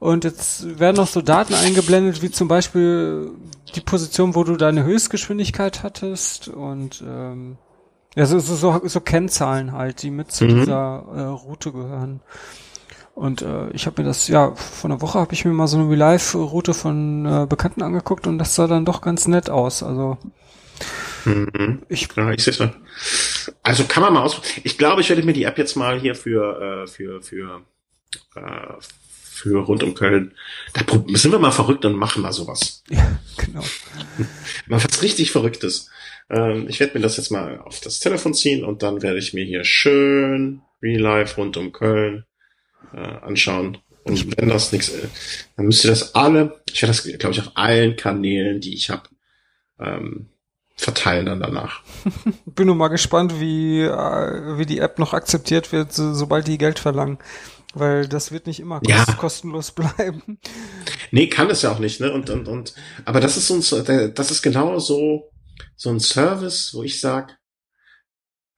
[0.00, 3.30] und jetzt werden noch so Daten eingeblendet, wie zum Beispiel
[3.74, 7.58] die Position, wo du deine Höchstgeschwindigkeit hattest und ähm,
[8.16, 10.60] ja, so, so, Kennzahlen halt, die mit zu mhm.
[10.60, 12.20] dieser äh, Route gehören.
[13.14, 15.76] Und äh, ich habe mir das, ja, vor einer Woche habe ich mir mal so
[15.76, 19.82] eine Real-Life-Route von äh, Bekannten angeguckt und das sah dann doch ganz nett aus.
[19.82, 20.16] Also
[21.26, 21.82] mhm.
[21.90, 22.72] ich, ja, ich sehe schon.
[23.62, 24.40] Also kann man mal aus.
[24.64, 27.60] Ich glaube, ich werde mir die App jetzt mal hier für äh, für für
[28.36, 28.40] äh,
[29.40, 30.34] für rund um Köln.
[30.74, 30.82] Da
[31.14, 32.82] sind wir mal verrückt und machen mal sowas.
[32.90, 33.64] Ja, genau.
[34.66, 35.88] mal was richtig Verrücktes.
[36.28, 39.32] Ähm, ich werde mir das jetzt mal auf das Telefon ziehen und dann werde ich
[39.32, 42.24] mir hier schön Real Life rund um Köln
[42.92, 43.78] äh, anschauen.
[44.04, 45.08] Und wenn das nichts, äh,
[45.56, 48.90] dann müsst ihr das alle, ich werde das, glaube ich, auf allen Kanälen, die ich
[48.90, 49.08] habe,
[49.78, 50.28] ähm,
[50.76, 51.82] verteilen dann danach.
[52.46, 56.58] Bin nur mal gespannt, wie, äh, wie die App noch akzeptiert wird, so, sobald die
[56.58, 57.18] Geld verlangen.
[57.74, 59.04] Weil das wird nicht immer ja.
[59.18, 60.38] kostenlos bleiben.
[61.10, 62.12] Nee, kann es ja auch nicht, ne?
[62.12, 62.74] Und, und, und,
[63.04, 65.30] aber das ist so ein, das ist genau so,
[65.76, 67.38] so ein Service, wo ich sag,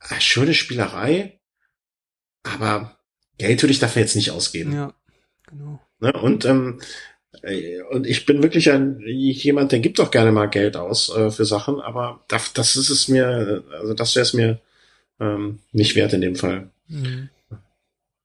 [0.01, 1.41] ah, schöne Spielerei,
[2.43, 2.99] aber
[3.39, 4.75] Geld würde ich dafür jetzt nicht ausgeben.
[4.75, 4.95] Ja,
[5.47, 5.81] genau.
[6.01, 6.13] Ne?
[6.13, 6.81] Und, ähm,
[7.43, 11.31] äh, und ich bin wirklich ein jemand, der gibt doch gerne mal Geld aus äh,
[11.31, 14.61] für Sachen, aber das, das ist es mir, also das wäre es mir
[15.21, 16.71] ähm, nicht wert in dem Fall.
[16.89, 17.31] Mhm.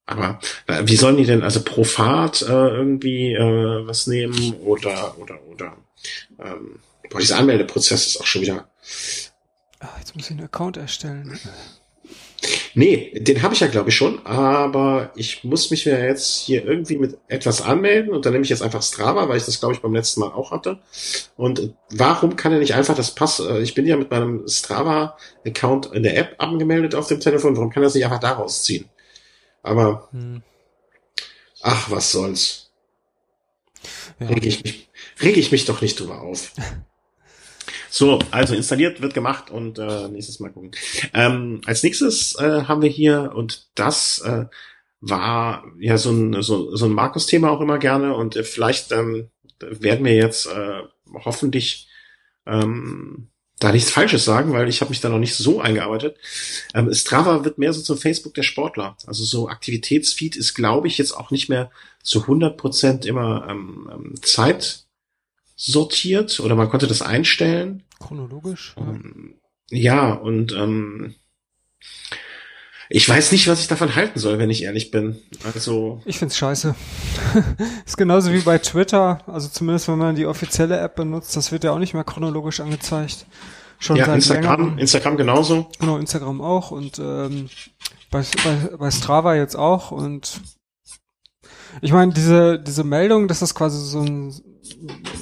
[0.08, 5.18] Aber äh, wie sollen die denn also pro Fahrt äh, irgendwie äh, was nehmen oder
[5.20, 5.78] oder oder
[6.40, 6.80] ähm,
[7.10, 8.70] boah, dieser Anmeldeprozess ist auch schon wieder.
[9.80, 11.38] Ach, jetzt muss ich einen Account erstellen.
[12.74, 16.64] Nee, den habe ich ja, glaube ich, schon, aber ich muss mich ja jetzt hier
[16.64, 19.74] irgendwie mit etwas anmelden und dann nehme ich jetzt einfach Strava, weil ich das, glaube
[19.74, 20.78] ich, beim letzten Mal auch hatte.
[21.36, 25.88] Und warum kann er nicht einfach das Pass, äh, ich bin ja mit meinem Strava-Account
[25.94, 28.86] in der App angemeldet auf dem Telefon, warum kann er das nicht einfach daraus ziehen?
[29.68, 30.41] Aber, hm.
[31.61, 32.72] ach, was soll's.
[34.19, 34.27] Ja.
[34.27, 34.89] Reg ich mich,
[35.19, 36.53] reg ich mich doch nicht drüber auf.
[37.89, 40.72] So, also installiert, wird gemacht und äh, nächstes Mal gucken.
[41.14, 44.45] Ähm, als nächstes äh, haben wir hier, und das äh,
[44.99, 49.30] war ja so ein, so, so ein Markus-Thema auch immer gerne und äh, vielleicht ähm,
[49.60, 50.81] werden wir jetzt äh,
[51.26, 51.88] hoffentlich
[52.45, 53.30] ähm,
[53.60, 56.18] da nichts Falsches sagen, weil ich habe mich da noch nicht so eingearbeitet.
[56.74, 58.96] Ähm, Strava wird mehr so zum Facebook der Sportler.
[59.08, 61.72] Also so Aktivitätsfeed ist, glaube ich, jetzt auch nicht mehr
[62.04, 64.86] zu 100 Prozent immer ähm, ähm Zeit
[65.56, 67.84] sortiert oder man konnte das einstellen.
[68.00, 68.76] Chronologisch.
[68.78, 69.34] Ja, um,
[69.72, 71.16] ja und ähm,
[72.89, 75.18] ich weiß nicht, was ich davon halten soll, wenn ich ehrlich bin.
[75.43, 76.76] Also ich find's scheiße.
[77.85, 81.64] ist genauso wie bei Twitter, also zumindest wenn man die offizielle App benutzt, das wird
[81.64, 83.26] ja auch nicht mehr chronologisch angezeigt.
[83.80, 84.77] Schon ja, Instagram.
[84.77, 85.69] Instagram genauso.
[85.80, 87.49] Genau, Instagram auch und ähm,
[88.09, 90.41] bei, bei, bei Strava jetzt auch und
[91.81, 94.34] ich meine, diese, diese Meldung, dass das quasi so ein,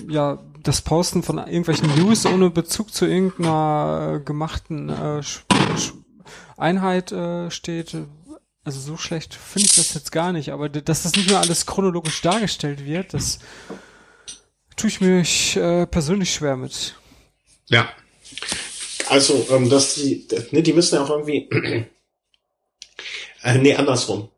[0.08, 5.22] ja, das Posten von irgendwelchen News ohne Bezug zu irgendeiner äh, gemachten äh,
[6.58, 7.96] Einheit äh, steht,
[8.64, 11.66] also so schlecht finde ich das jetzt gar nicht, aber dass das nicht mehr alles
[11.66, 13.40] chronologisch dargestellt wird, das
[14.76, 16.96] tue ich mich äh, persönlich schwer mit.
[17.68, 17.90] Ja.
[19.08, 21.50] Also, ähm, dass die, ne, die müssen ja auch irgendwie,
[23.44, 24.30] äh, nee, andersrum.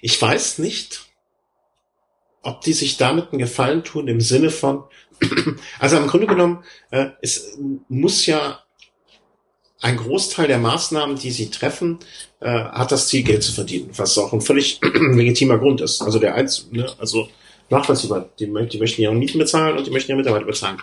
[0.00, 1.02] Ich weiß nicht,
[2.42, 4.84] ob die sich damit einen Gefallen tun im Sinne von,
[5.78, 7.58] also im Grunde genommen, äh, es
[7.88, 8.61] muss ja
[9.82, 11.98] ein Großteil der Maßnahmen, die sie treffen,
[12.40, 16.00] äh, hat das Ziel, Geld zu verdienen, was auch ein völlig legitimer Grund ist.
[16.00, 17.28] Also der eins, ne, also
[17.68, 20.78] nachvollziehbar, die, die möchten auch Mieten bezahlen und die möchten ja Mitarbeiter bezahlen.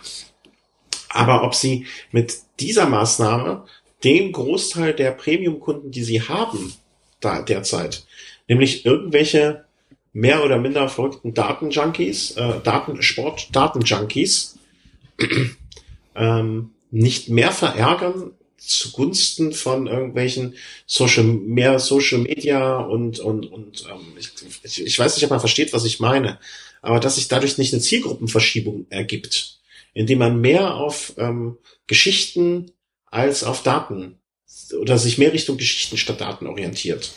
[1.09, 3.65] Aber ob sie mit dieser Maßnahme
[4.03, 6.73] den Großteil der Premium-Kunden, die sie haben,
[7.21, 8.05] da derzeit,
[8.47, 9.65] nämlich irgendwelche
[10.11, 14.57] mehr oder minder verrückten Datenjunkies, äh, Daten, Sport, Datenjunkies,
[16.15, 20.55] ähm, nicht mehr verärgern zugunsten von irgendwelchen
[20.85, 24.17] Social, mehr Social Media und, und, und ähm,
[24.63, 26.39] ich, ich weiß nicht, ob man versteht, was ich meine,
[26.81, 29.59] aber dass sich dadurch nicht eine Zielgruppenverschiebung ergibt,
[29.93, 31.57] indem man mehr auf ähm,
[31.87, 32.71] Geschichten
[33.05, 34.19] als auf Daten
[34.79, 37.11] oder sich mehr Richtung Geschichten statt Daten orientiert.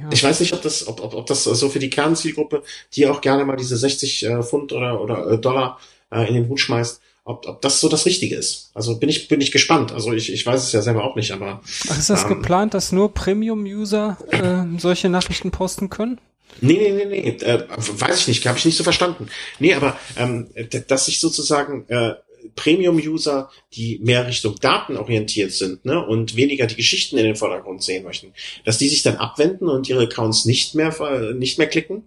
[0.00, 0.10] Ja.
[0.12, 2.62] Ich weiß nicht, ob das, ob, ob, ob das so für die Kernzielgruppe,
[2.94, 5.80] die auch gerne mal diese 60 äh, Pfund oder, oder äh, Dollar
[6.10, 8.70] äh, in den Hut schmeißt, ob, ob das so das Richtige ist.
[8.74, 9.92] Also bin ich, bin ich gespannt.
[9.92, 11.60] Also ich, ich weiß es ja selber auch nicht, aber.
[11.88, 16.20] Ach, ist das ähm, geplant, dass nur Premium-User äh, solche Nachrichten posten können?
[16.60, 17.44] Nee, nee, nee, nee.
[17.44, 19.28] Äh, weiß ich nicht, habe ich nicht so verstanden.
[19.58, 20.48] Nee, aber ähm,
[20.88, 22.14] dass sich sozusagen äh,
[22.56, 27.82] Premium-User, die mehr Richtung Daten orientiert sind ne, und weniger die Geschichten in den Vordergrund
[27.82, 28.32] sehen möchten,
[28.64, 30.92] dass die sich dann abwenden und ihre Accounts nicht mehr
[31.34, 32.02] nicht mehr klicken,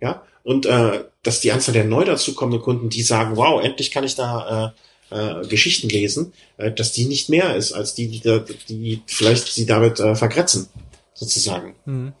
[0.00, 4.04] ja, und äh, dass die Anzahl der neu dazukommenden Kunden, die sagen, wow, endlich kann
[4.04, 4.72] ich da
[5.10, 9.46] äh, äh, Geschichten lesen, äh, dass die nicht mehr ist als die, die, die vielleicht
[9.48, 10.70] sie damit äh, vergrätzen,
[11.12, 11.74] sozusagen.
[11.84, 12.14] Mhm.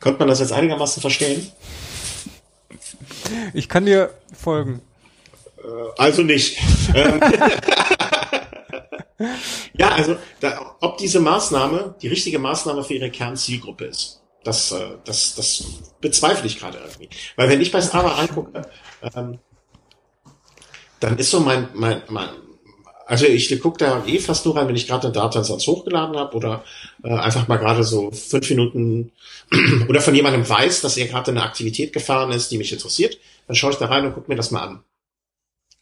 [0.00, 1.46] Konnte man das jetzt einigermaßen verstehen?
[3.54, 4.82] Ich kann dir folgen.
[5.58, 6.58] Äh, also nicht.
[6.96, 7.20] Ähm,
[9.78, 14.96] ja, also da, ob diese Maßnahme die richtige Maßnahme für ihre Kernzielgruppe ist, das, äh,
[15.04, 15.64] das, das
[16.00, 17.08] bezweifle ich gerade irgendwie.
[17.36, 18.62] Weil wenn ich bei Strava angucke,
[19.14, 19.38] ähm,
[21.00, 22.28] dann ist so mein, mein, mein
[23.10, 26.36] also ich gucke da eh fast nur rein, wenn ich gerade einen Datensatz hochgeladen habe
[26.36, 26.64] oder
[27.02, 29.10] äh, einfach mal gerade so fünf Minuten
[29.88, 33.18] oder von jemandem weiß, dass er gerade eine Aktivität gefahren ist, die mich interessiert,
[33.48, 34.84] dann schaue ich da rein und gucke mir das mal an.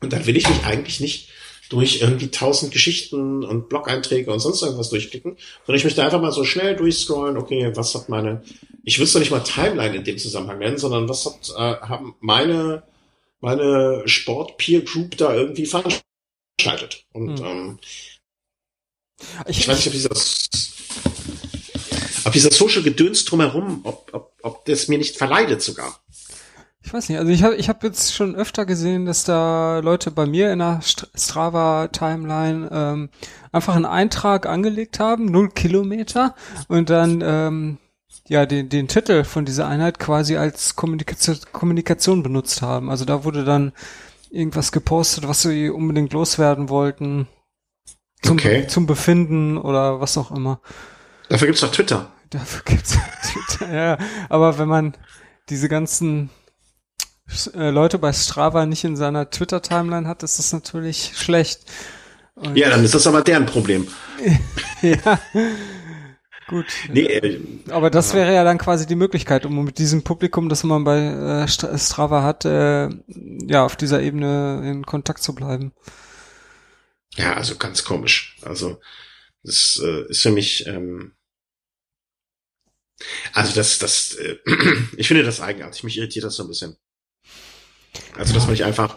[0.00, 1.28] Und dann will ich mich eigentlich nicht
[1.68, 5.36] durch irgendwie tausend Geschichten und Blog-Einträge und sonst irgendwas durchklicken,
[5.66, 8.42] sondern ich möchte einfach mal so schnell durchscrollen, okay, was hat meine,
[8.84, 11.86] ich will es doch nicht mal Timeline in dem Zusammenhang nennen, sondern was hat, äh,
[11.86, 12.82] haben meine,
[13.40, 17.04] meine Sport-Peer-Group da irgendwie veranstaltet.
[17.12, 17.46] Und hm.
[17.46, 17.78] ähm,
[19.46, 20.48] ich, ich weiß nicht, ob dieses,
[22.24, 26.02] ob dieser Social Gedöns drumherum, ob, ob, ob das mir nicht verleidet sogar.
[26.80, 30.10] Ich weiß nicht, also ich habe ich hab jetzt schon öfter gesehen, dass da Leute
[30.10, 33.10] bei mir in der Strava-Timeline ähm,
[33.52, 36.34] einfach einen Eintrag angelegt haben, null Kilometer,
[36.68, 37.78] und dann ähm,
[38.28, 42.90] ja den, den Titel von dieser Einheit quasi als Kommunikation, Kommunikation benutzt haben.
[42.90, 43.72] Also da wurde dann
[44.30, 47.26] irgendwas gepostet, was sie unbedingt loswerden wollten.
[48.22, 48.66] Zum, okay.
[48.66, 50.60] zum Befinden oder was auch immer.
[51.28, 52.10] Dafür gibt's doch Twitter.
[52.30, 53.98] Dafür gibt's Twitter, ja.
[54.28, 54.96] Aber wenn man
[55.48, 56.30] diese ganzen
[57.54, 61.60] Leute bei Strava nicht in seiner Twitter-Timeline hat, ist das natürlich schlecht.
[62.34, 63.88] Und ja, dann ist das aber deren Problem.
[64.82, 65.20] ja.
[66.48, 66.66] Gut.
[66.90, 70.64] Nee, äh, aber das wäre ja dann quasi die Möglichkeit, um mit diesem Publikum, das
[70.64, 72.88] man bei äh, Strava hat, äh,
[73.46, 75.72] ja, auf dieser Ebene in Kontakt zu bleiben.
[77.16, 78.38] Ja, also ganz komisch.
[78.42, 78.80] Also
[79.42, 81.12] das äh, ist für mich, ähm,
[83.34, 84.38] also das, das, äh,
[84.96, 85.84] ich finde das eigenartig.
[85.84, 86.78] Mich irritiert das so ein bisschen.
[88.16, 88.96] Also, dass man nicht einfach,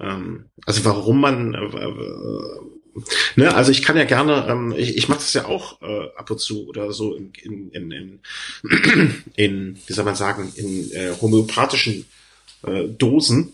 [0.00, 3.00] ähm, also warum man, äh, äh,
[3.36, 6.30] ne, also ich kann ja gerne, ähm, ich, ich mache das ja auch äh, ab
[6.30, 8.20] und zu oder so in, in, in, in,
[9.36, 12.06] in wie soll man sagen, in äh, homöopathischen
[12.66, 13.52] äh, Dosen,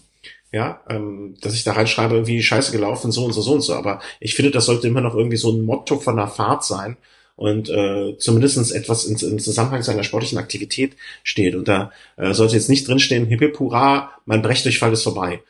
[0.53, 3.75] ja, ähm, dass ich da reinschreibe, irgendwie scheiße gelaufen, so und so, so und so.
[3.75, 6.97] Aber ich finde, das sollte immer noch irgendwie so ein Motto von einer Fahrt sein,
[7.37, 11.55] und äh, zumindestens etwas in, in Zusammenhang seiner sportlichen Aktivität steht.
[11.55, 15.43] Und da äh, sollte jetzt nicht drinstehen, hippe hurra, mein Brechdurchfall ist vorbei.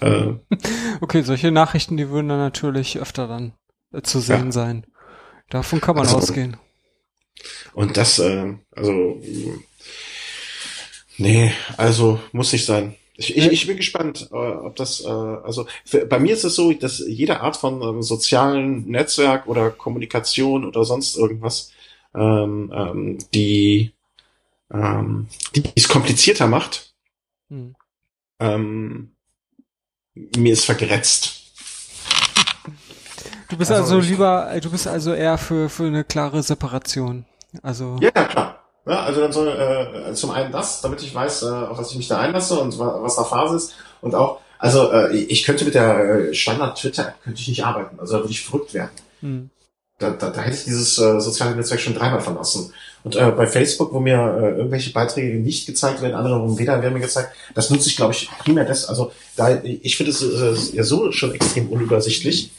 [0.00, 0.34] Äh,
[1.00, 3.52] okay, solche Nachrichten, die würden dann natürlich öfter dann
[3.92, 4.52] äh, zu sehen ja.
[4.52, 4.86] sein.
[5.48, 6.56] Davon kann man also, ausgehen.
[7.72, 9.20] Und das, äh, also,
[11.16, 12.96] nee, also muss nicht sein.
[13.20, 16.54] Ich, ich, ich bin gespannt, äh, ob das, äh, also für, bei mir ist es
[16.54, 21.70] so, dass jede Art von ähm, sozialen Netzwerk oder Kommunikation oder sonst irgendwas,
[22.14, 23.92] ähm, ähm, die,
[24.72, 26.94] ähm, die es komplizierter macht,
[27.50, 27.76] hm.
[28.38, 29.10] ähm,
[30.14, 31.42] mir ist vergrätzt.
[33.50, 37.26] Du bist also, also lieber, du bist also eher für, für eine klare Separation.
[37.62, 37.98] Also.
[38.00, 38.69] Ja, klar.
[38.86, 41.96] Ja, also dann soll äh, zum einen das, damit ich weiß, äh, auf was ich
[41.96, 43.74] mich da einlasse und was da Phase ist.
[44.00, 47.98] Und auch, also äh, ich könnte mit der äh, Standard-Twitter-App könnte ich nicht arbeiten.
[48.00, 48.90] Also da würde ich verrückt werden.
[49.20, 49.50] Hm.
[49.98, 52.72] Da, da, da hätte ich dieses äh, soziale Netzwerk schon dreimal verlassen.
[53.04, 56.80] Und äh, bei Facebook, wo mir äh, irgendwelche Beiträge nicht gezeigt werden, andere wo weder
[56.80, 58.88] werden mir gezeigt, das nutze ich, glaube ich, primär das.
[58.88, 62.50] Also da, ich finde es äh, ja so schon extrem unübersichtlich.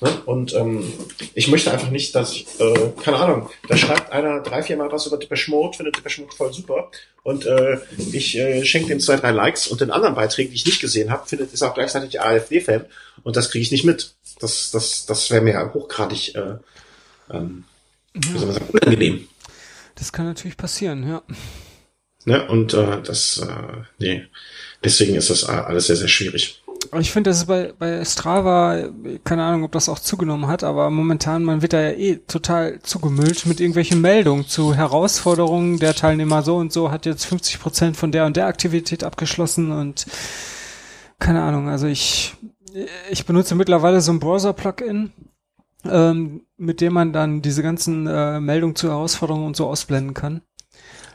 [0.00, 0.10] Ne?
[0.24, 0.92] Und ähm,
[1.34, 4.90] ich möchte einfach nicht, dass ich, äh, keine Ahnung, da schreibt einer drei, vier Mal
[4.90, 6.90] was über Depeche Mode, findet Depeche Mode voll super
[7.22, 7.78] und äh,
[8.12, 11.10] ich äh, schenke dem zwei, drei Likes und den anderen Beiträgen, die ich nicht gesehen
[11.10, 12.86] habe, findet ist auch gleichzeitig AfD-Fan
[13.22, 14.14] und das kriege ich nicht mit.
[14.38, 16.54] Das, das, das wäre mir hochgradig äh,
[17.30, 17.64] ähm,
[18.14, 19.28] wie soll man sagen, unangenehm.
[19.94, 21.22] Das kann natürlich passieren, ja.
[22.24, 22.46] Ne?
[22.48, 24.26] Und äh, das, äh, nee,
[24.82, 26.62] deswegen ist das alles sehr, sehr schwierig
[26.98, 28.88] ich finde, das ist bei, bei Strava,
[29.22, 32.80] keine Ahnung, ob das auch zugenommen hat, aber momentan, man wird da ja eh total
[32.82, 35.78] zugemüllt mit irgendwelchen Meldungen zu Herausforderungen.
[35.78, 39.70] Der Teilnehmer so und so hat jetzt 50 Prozent von der und der Aktivität abgeschlossen
[39.70, 40.06] und
[41.20, 42.34] keine Ahnung, also ich,
[43.10, 45.12] ich benutze mittlerweile so ein Browser-Plugin,
[45.84, 50.40] ähm, mit dem man dann diese ganzen äh, Meldungen zu Herausforderungen und so ausblenden kann.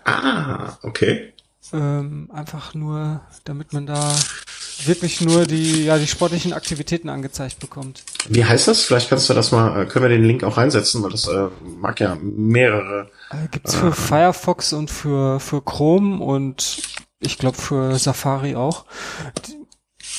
[0.06, 1.34] Ah, okay.
[1.74, 4.16] Ähm, einfach nur, damit man da
[4.84, 8.04] wirklich nur die, ja, die sportlichen Aktivitäten angezeigt bekommt.
[8.28, 8.82] Wie heißt das?
[8.82, 11.48] Vielleicht kannst du das mal, äh, können wir den Link auch reinsetzen, weil das äh,
[11.80, 13.10] mag ja mehrere.
[13.32, 16.82] Äh, gibt's für äh, Firefox und für, für Chrome und
[17.20, 18.86] ich glaube für Safari auch.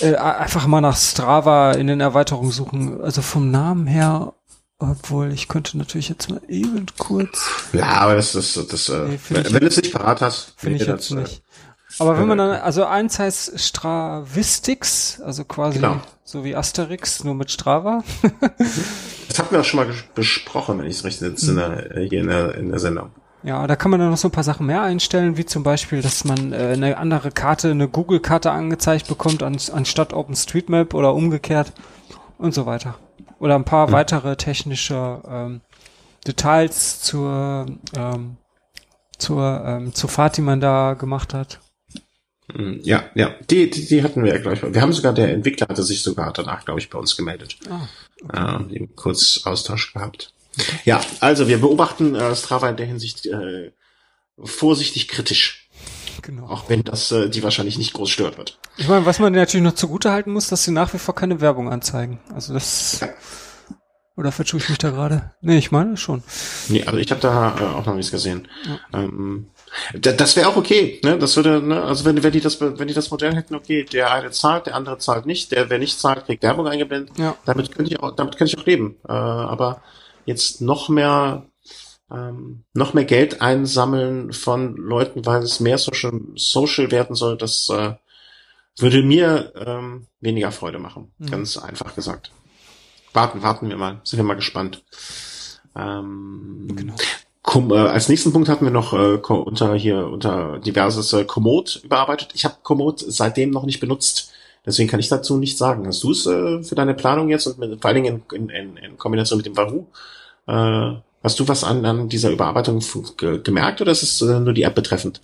[0.00, 3.00] Äh, einfach mal nach Strava in den Erweiterungen suchen.
[3.00, 4.34] Also vom Namen her
[4.78, 7.48] obwohl, ich könnte natürlich jetzt mal eben kurz.
[7.72, 10.52] Ja, aber das ist das, das äh, nee, wenn, wenn du es nicht parat hast,
[10.58, 11.42] finde ich jetzt das, nicht.
[11.98, 16.00] Aber wenn man dann, also eins heißt Stravistix, also quasi genau.
[16.24, 18.02] so wie Asterix, nur mit Strava.
[19.28, 22.00] das hatten wir auch schon mal besprochen, wenn ich es richtig entsinne, mhm.
[22.00, 23.10] hier in der, in der Sendung.
[23.42, 26.02] Ja, da kann man dann noch so ein paar Sachen mehr einstellen, wie zum Beispiel,
[26.02, 31.72] dass man äh, eine andere Karte, eine Google-Karte angezeigt bekommt, an, anstatt OpenStreetMap oder umgekehrt
[32.38, 32.96] und so weiter.
[33.38, 33.92] Oder ein paar mhm.
[33.92, 35.60] weitere technische ähm,
[36.26, 38.36] Details zur, ähm,
[39.16, 41.60] zur, ähm, zur Fahrt, die man da gemacht hat.
[42.52, 44.74] Hm, ja, ja, die, die, die hatten wir ja, glaube ich.
[44.74, 47.56] Wir haben sogar, der Entwickler hatte sich sogar danach, glaube ich, bei uns gemeldet.
[48.28, 48.76] Ah, okay.
[48.76, 50.32] äh, kurz Austausch gehabt.
[50.84, 53.72] Ja, also wir beobachten äh, Strava in der Hinsicht äh,
[54.42, 55.68] vorsichtig kritisch.
[56.22, 56.46] Genau.
[56.48, 58.58] Auch wenn das äh, die wahrscheinlich nicht groß stört wird.
[58.78, 61.40] Ich meine, was man natürlich noch zugute halten muss, dass sie nach wie vor keine
[61.40, 62.20] Werbung anzeigen.
[62.34, 63.00] Also das.
[63.00, 63.08] Ja.
[64.16, 65.34] Oder vertue ich mich da gerade?
[65.42, 66.22] Nee, ich meine schon.
[66.68, 68.48] Nee, also ich habe da äh, auch noch nichts gesehen.
[68.64, 69.02] Ja.
[69.02, 69.50] Ähm,
[69.94, 71.18] das wäre auch okay, ne?
[71.18, 71.82] Das würde, ne?
[71.82, 74.74] Also wenn, wenn die das, wenn die das Modell hätten, okay, der eine zahlt, der
[74.74, 77.18] andere zahlt nicht, der, wer nicht zahlt, kriegt Werbung eingeblendet.
[77.18, 77.36] Ja.
[77.44, 78.96] Damit könnte ich auch, damit könnte ich auch leben.
[79.08, 79.82] Äh, aber
[80.24, 81.46] jetzt noch mehr,
[82.10, 87.68] ähm, noch mehr Geld einsammeln von Leuten, weil es mehr Social, Social werden soll, das
[87.70, 87.94] äh,
[88.78, 91.12] würde mir ähm, weniger Freude machen.
[91.18, 91.30] Mhm.
[91.30, 92.30] Ganz einfach gesagt.
[93.12, 94.00] Warten, warten wir mal.
[94.04, 94.84] Sind wir mal gespannt.
[95.74, 96.94] Ähm, genau.
[97.46, 101.80] Kom äh, als nächsten Punkt hatten wir noch äh, unter hier unter diverses äh, Komoot
[101.84, 102.30] überarbeitet.
[102.34, 104.32] Ich habe Komoot seitdem noch nicht benutzt.
[104.66, 105.86] Deswegen kann ich dazu nichts sagen.
[105.86, 108.76] Hast du es äh, für deine Planung jetzt und mit, vor allen Dingen in, in,
[108.76, 109.86] in Kombination mit dem Wahoo?
[110.48, 112.82] Äh, hast du was an, an dieser Überarbeitung
[113.16, 115.20] gemerkt oder ist es äh, nur die App betreffend?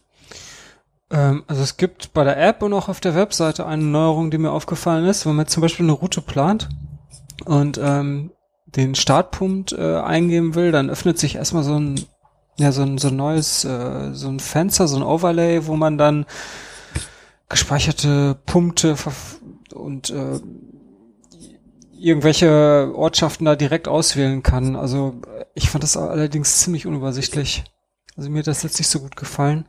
[1.11, 4.39] Ähm, also es gibt bei der App und auch auf der Webseite eine Neuerung, die
[4.39, 6.69] mir aufgefallen ist, wenn man zum Beispiel eine Route plant
[7.47, 8.31] und ähm,
[8.77, 12.01] den Startpunkt äh, eingeben will, dann öffnet sich erstmal so ein
[12.59, 15.99] ja so ein so ein neues äh, so ein Fenster, so ein Overlay, wo man
[15.99, 16.27] dann
[17.49, 18.97] gespeicherte Punkte
[19.75, 20.41] und äh,
[21.99, 24.75] irgendwelche Ortschaften da direkt auswählen kann.
[24.75, 25.21] Also
[25.55, 27.65] ich fand das allerdings ziemlich unübersichtlich.
[28.17, 29.67] Also mir hat das jetzt nicht so gut gefallen.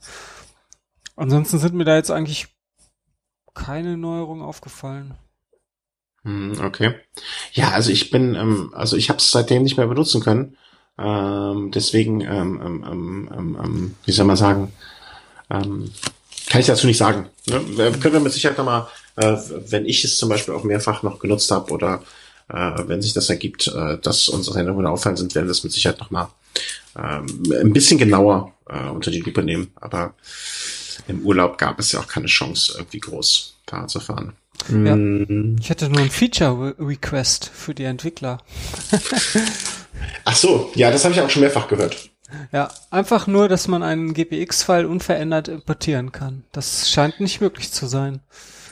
[1.15, 2.47] Ansonsten sind mir da jetzt eigentlich
[3.53, 5.15] keine Neuerungen aufgefallen.
[6.23, 6.95] Hm, okay.
[7.51, 10.57] Ja, also ich bin, ähm, also ich habe es seitdem nicht mehr benutzen können.
[10.97, 14.71] Ähm, deswegen, ähm, ähm, ähm, ähm, ähm wie soll man sagen,
[15.49, 15.91] ähm,
[16.49, 17.29] kann ich dazu nicht sagen.
[17.47, 17.91] Ne?
[17.99, 19.35] Können wir mit Sicherheit nochmal, äh,
[19.67, 22.03] wenn ich es zum Beispiel auch mehrfach noch genutzt habe oder
[22.49, 25.73] äh, wenn sich das ergibt, äh, dass unsere Änderungen auffallen sind, werden wir das mit
[25.73, 26.27] Sicherheit nochmal
[26.97, 29.71] ähm, ein bisschen genauer äh, unter die Lupe nehmen.
[29.75, 30.13] Aber
[31.07, 34.33] im Urlaub gab es ja auch keine Chance, irgendwie groß Fahrrad zu fahren.
[34.69, 34.95] Ja.
[34.95, 35.57] Mm.
[35.59, 38.39] Ich hätte nur ein Feature-Request für die Entwickler.
[40.25, 42.09] Ach so, ja, das habe ich auch schon mehrfach gehört.
[42.51, 46.43] Ja, einfach nur, dass man einen GPX-File unverändert importieren kann.
[46.51, 48.21] Das scheint nicht möglich zu sein.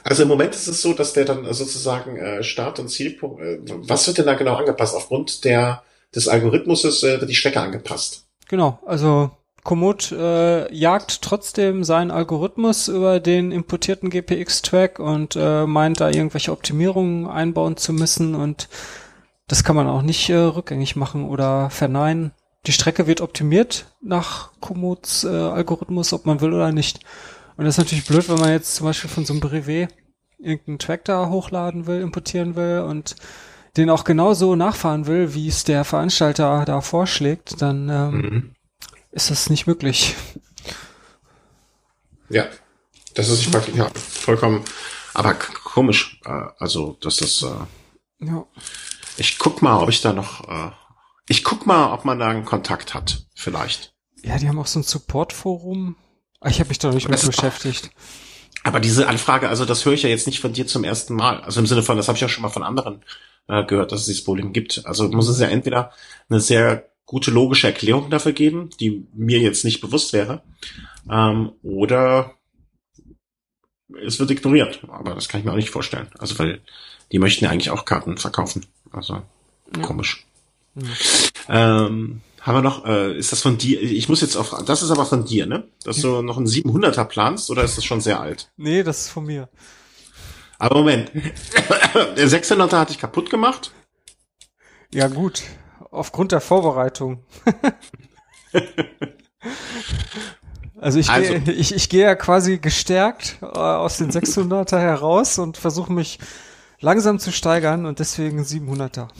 [0.03, 3.59] Also im Moment ist es so, dass der dann sozusagen äh, Start- und Zielpunkt, äh,
[3.67, 4.95] was wird denn da genau angepasst?
[4.95, 5.83] Aufgrund der
[6.15, 8.25] des Algorithmus äh, wird die Strecke angepasst.
[8.47, 9.31] Genau, also
[9.63, 16.51] Komoot äh, jagt trotzdem seinen Algorithmus über den importierten GPX-Track und äh, meint da irgendwelche
[16.51, 18.69] Optimierungen einbauen zu müssen und
[19.47, 22.31] das kann man auch nicht äh, rückgängig machen oder verneinen.
[22.65, 26.99] Die Strecke wird optimiert nach Komoots äh, Algorithmus, ob man will oder nicht.
[27.57, 29.89] Und das ist natürlich blöd, wenn man jetzt zum Beispiel von so einem Brevet
[30.39, 33.15] irgendeinen Track da hochladen will, importieren will und
[33.77, 38.55] den auch genauso nachfahren will, wie es der Veranstalter da vorschlägt, dann ähm, mhm
[39.11, 40.15] ist das nicht möglich.
[42.29, 42.47] Ja,
[43.13, 44.63] das ist ich ja, vollkommen,
[45.13, 46.19] aber komisch.
[46.25, 47.43] Äh, also, dass das.
[47.43, 48.45] Äh, ja.
[49.17, 50.47] Ich guck mal, ob ich da noch.
[50.47, 50.71] Äh,
[51.27, 53.93] ich guck mal, ob man da einen Kontakt hat, vielleicht.
[54.23, 55.95] Ja, die haben auch so ein Support-Forum.
[56.39, 57.91] Ah, ich habe mich da nicht mit beschäftigt.
[58.63, 61.41] Aber diese Anfrage, also das höre ich ja jetzt nicht von dir zum ersten Mal.
[61.41, 63.03] Also im Sinne von, das habe ich ja schon mal von anderen
[63.47, 64.85] äh, gehört, dass es dieses Problem gibt.
[64.85, 65.91] Also muss es ja entweder
[66.29, 70.43] eine sehr gute logische Erklärung dafür geben, die mir jetzt nicht bewusst wäre.
[71.09, 72.35] Ähm, oder
[74.01, 74.79] es wird ignoriert.
[74.87, 76.07] Aber das kann ich mir auch nicht vorstellen.
[76.17, 76.61] Also weil
[77.11, 78.65] die möchten ja eigentlich auch Karten verkaufen.
[78.93, 79.15] Also
[79.75, 79.81] ja.
[79.81, 80.25] komisch.
[80.75, 80.87] Ja.
[81.49, 84.89] Ähm, haben wir noch, äh, ist das von dir, ich muss jetzt auf, das ist
[84.89, 85.65] aber von dir, ne?
[85.83, 88.49] Dass du noch einen 700er planst oder ist das schon sehr alt?
[88.55, 89.49] Nee, das ist von mir.
[90.59, 91.11] Aber Moment.
[91.93, 93.73] Der 600er hatte ich kaputt gemacht.
[94.93, 95.43] Ja, gut.
[95.91, 97.23] Aufgrund der Vorbereitung.
[100.79, 105.37] also ich Also- gehe ich, ich gehe ja quasi gestärkt äh, aus den 600er heraus
[105.37, 106.19] und versuche mich
[106.79, 109.07] langsam zu steigern und deswegen 700er.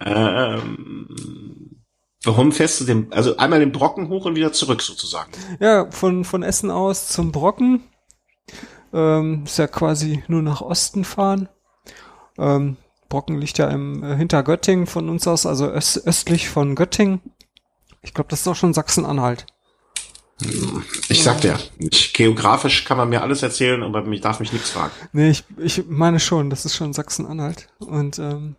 [0.00, 1.76] Ähm,
[2.24, 5.30] warum fährst du den, also einmal den Brocken hoch und wieder zurück sozusagen?
[5.60, 7.84] Ja, von, von Essen aus zum Brocken.
[8.92, 11.48] Ähm, ist ja quasi nur nach Osten fahren.
[12.38, 12.76] Ähm,
[13.14, 17.20] Brocken liegt ja im, äh, hinter Göttingen von uns aus, also öst, östlich von Göttingen.
[18.02, 19.46] Ich glaube, das ist doch schon Sachsen-Anhalt.
[21.08, 24.70] Ich sag dir, ich, geografisch kann man mir alles erzählen, aber ich darf mich nichts
[24.70, 24.90] fragen.
[25.12, 27.68] Nee, ich, ich meine schon, das ist schon Sachsen-Anhalt.
[27.78, 28.56] Und ähm,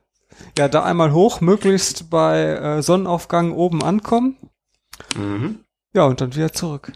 [0.57, 4.37] ja, da einmal hoch, möglichst bei äh, Sonnenaufgang oben ankommen.
[5.17, 5.59] Mhm.
[5.93, 6.93] Ja, und dann wieder zurück.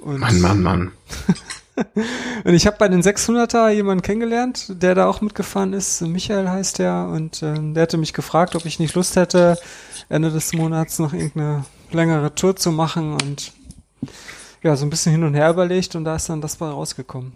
[0.00, 0.92] Und, Mann, Mann, Mann.
[2.44, 6.00] und ich habe bei den 600er jemanden kennengelernt, der da auch mitgefahren ist.
[6.02, 7.08] Michael heißt der.
[7.12, 9.58] Und ähm, der hatte mich gefragt, ob ich nicht Lust hätte,
[10.08, 13.14] Ende des Monats noch irgendeine längere Tour zu machen.
[13.14, 13.52] Und
[14.62, 15.94] ja, so ein bisschen hin und her überlegt.
[15.94, 17.32] Und da ist dann das bei rausgekommen.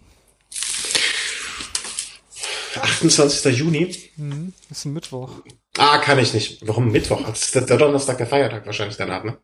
[2.80, 3.58] 28.
[3.58, 3.96] Juni?
[4.16, 5.30] Mhm, ist ein Mittwoch.
[5.76, 6.66] Ah, kann ich nicht.
[6.66, 7.22] Warum Mittwoch?
[7.26, 9.38] Das ist der Donnerstag, der Feiertag wahrscheinlich danach, ne?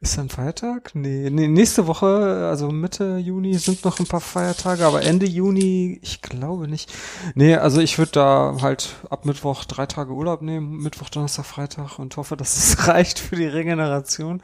[0.00, 0.90] Ist ein Feiertag?
[0.94, 5.98] Nee, nee, nächste Woche, also Mitte Juni sind noch ein paar Feiertage, aber Ende Juni,
[6.02, 6.92] ich glaube nicht.
[7.34, 11.98] Nee, also ich würde da halt ab Mittwoch drei Tage Urlaub nehmen, Mittwoch, Donnerstag, Freitag
[11.98, 14.42] und hoffe, dass es reicht für die Regeneration.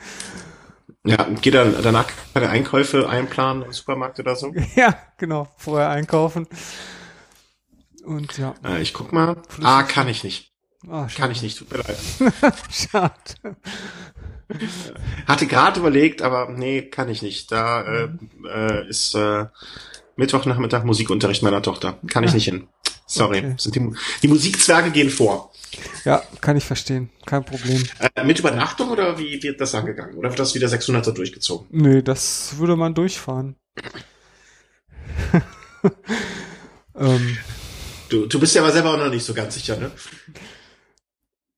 [1.05, 4.55] Ja, und geh dann danach keine Einkäufe einplanen im Supermarkt oder so?
[4.75, 6.47] Ja, genau, vorher einkaufen.
[8.05, 9.37] Und ja, Äh, ich guck mal.
[9.63, 10.52] Ah, kann ich nicht.
[10.89, 11.99] Ah, Kann ich nicht, tut mir leid.
[12.71, 13.13] Schade.
[15.27, 17.51] Hatte gerade überlegt, aber nee, kann ich nicht.
[17.53, 18.09] Da äh,
[18.49, 19.47] äh, ist äh,
[20.17, 21.99] Mittwochnachmittag Musikunterricht meiner Tochter.
[22.09, 22.69] Kann ich nicht hin.
[23.07, 23.39] Sorry.
[23.39, 23.57] Okay.
[23.75, 23.93] Die,
[24.23, 25.53] die Musikzwerge gehen vor.
[26.05, 27.83] Ja, kann ich verstehen, kein Problem.
[28.15, 30.17] Äh, mit Übernachtung oder wie wird das angegangen?
[30.17, 31.67] Oder wird das wieder 600er durchgezogen?
[31.71, 33.57] Nee, das würde man durchfahren.
[36.95, 37.39] ähm,
[38.13, 39.91] Du, du bist ja aber selber auch noch nicht so ganz sicher, ne?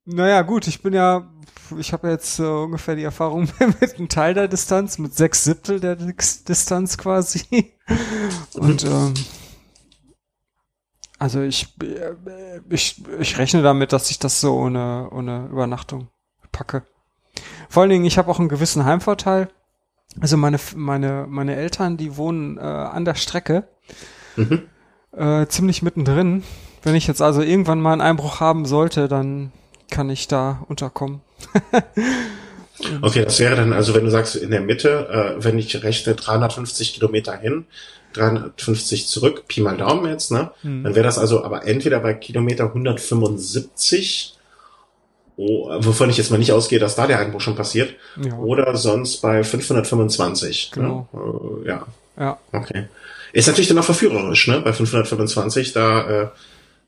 [0.07, 1.31] Naja, gut, ich bin ja,
[1.79, 3.49] ich habe jetzt äh, ungefähr die Erfahrung
[3.81, 7.73] mit einem Teil der Distanz, mit sechs Siebtel der Dis- Distanz quasi.
[8.55, 9.15] Und ähm,
[11.19, 16.09] also ich, äh, ich, ich rechne damit, dass ich das so ohne, ohne Übernachtung
[16.53, 16.83] packe.
[17.69, 19.49] Vor allen Dingen, ich habe auch einen gewissen Heimvorteil.
[20.21, 23.69] Also meine, meine, meine Eltern, die wohnen äh, an der Strecke
[24.37, 24.63] Mhm.
[25.13, 26.43] äh, ziemlich mittendrin.
[26.83, 29.53] Wenn ich jetzt also irgendwann mal einen Einbruch haben sollte, dann
[29.95, 31.21] kann ich da unterkommen.
[33.01, 36.17] Okay, das wäre dann, also wenn du sagst, in der Mitte, äh, wenn ich rechne
[36.17, 37.67] 350 Kilometer hin,
[38.15, 40.51] 350 zurück, Pi mal Daumen jetzt, ne?
[40.63, 40.83] Hm.
[40.83, 44.35] Dann wäre das also aber entweder bei Kilometer 175,
[45.37, 48.77] oh, wovon ich jetzt mal nicht ausgehe, dass da der Einbruch schon passiert, Ja, oder
[48.77, 50.73] sonst bei 525.
[50.73, 51.09] Genau.
[51.13, 51.65] Ne?
[51.65, 51.87] Äh, ja,
[52.19, 52.89] ja, okay.
[53.33, 54.61] Ist natürlich dann auch verführerisch, ne?
[54.61, 56.29] Bei 525, da äh,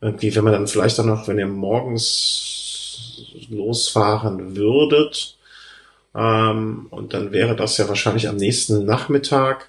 [0.01, 2.57] irgendwie, wenn man dann vielleicht dann noch, wenn ihr morgens
[3.49, 5.37] losfahren würdet,
[6.17, 9.69] ähm, und dann wäre das ja wahrscheinlich am nächsten Nachmittag,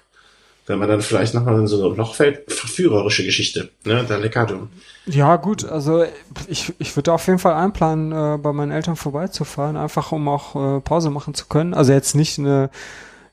[0.66, 4.04] wenn man dann vielleicht nochmal in so ein Loch fällt, verführerische Geschichte, ne?
[4.08, 4.68] Der Leckado.
[5.06, 5.64] ja, gut.
[5.64, 6.04] Also
[6.46, 10.78] ich, ich würde auf jeden Fall einplanen, äh, bei meinen Eltern vorbeizufahren, einfach um auch
[10.78, 11.74] äh, Pause machen zu können.
[11.74, 12.70] Also jetzt nicht eine,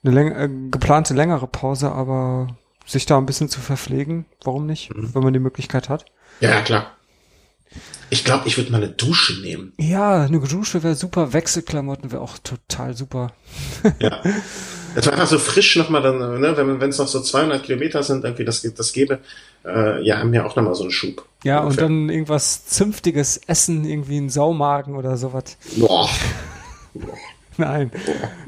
[0.04, 2.48] eine läng äh, geplante längere Pause, aber
[2.86, 4.26] sich da ein bisschen zu verpflegen.
[4.44, 6.06] Warum nicht, wenn man die Möglichkeit hat?
[6.42, 6.92] Ja, klar.
[8.10, 9.74] Ich glaube, ich würde mal eine Dusche nehmen.
[9.78, 13.32] Ja, eine Dusche wäre super, Wechselklamotten wäre auch total super.
[14.00, 14.22] Ja.
[14.94, 18.24] Das war einfach so frisch nochmal dann, ne, wenn es noch so 200 Kilometer sind,
[18.24, 19.20] irgendwie das, das gäbe,
[19.66, 21.26] äh, ja, mir auch nochmal so einen Schub.
[21.44, 21.84] Ja, und Ungefähr.
[21.84, 25.58] dann irgendwas Zünftiges essen, irgendwie ein Saumagen oder sowas.
[25.76, 26.10] Boah,
[27.58, 27.92] Nein,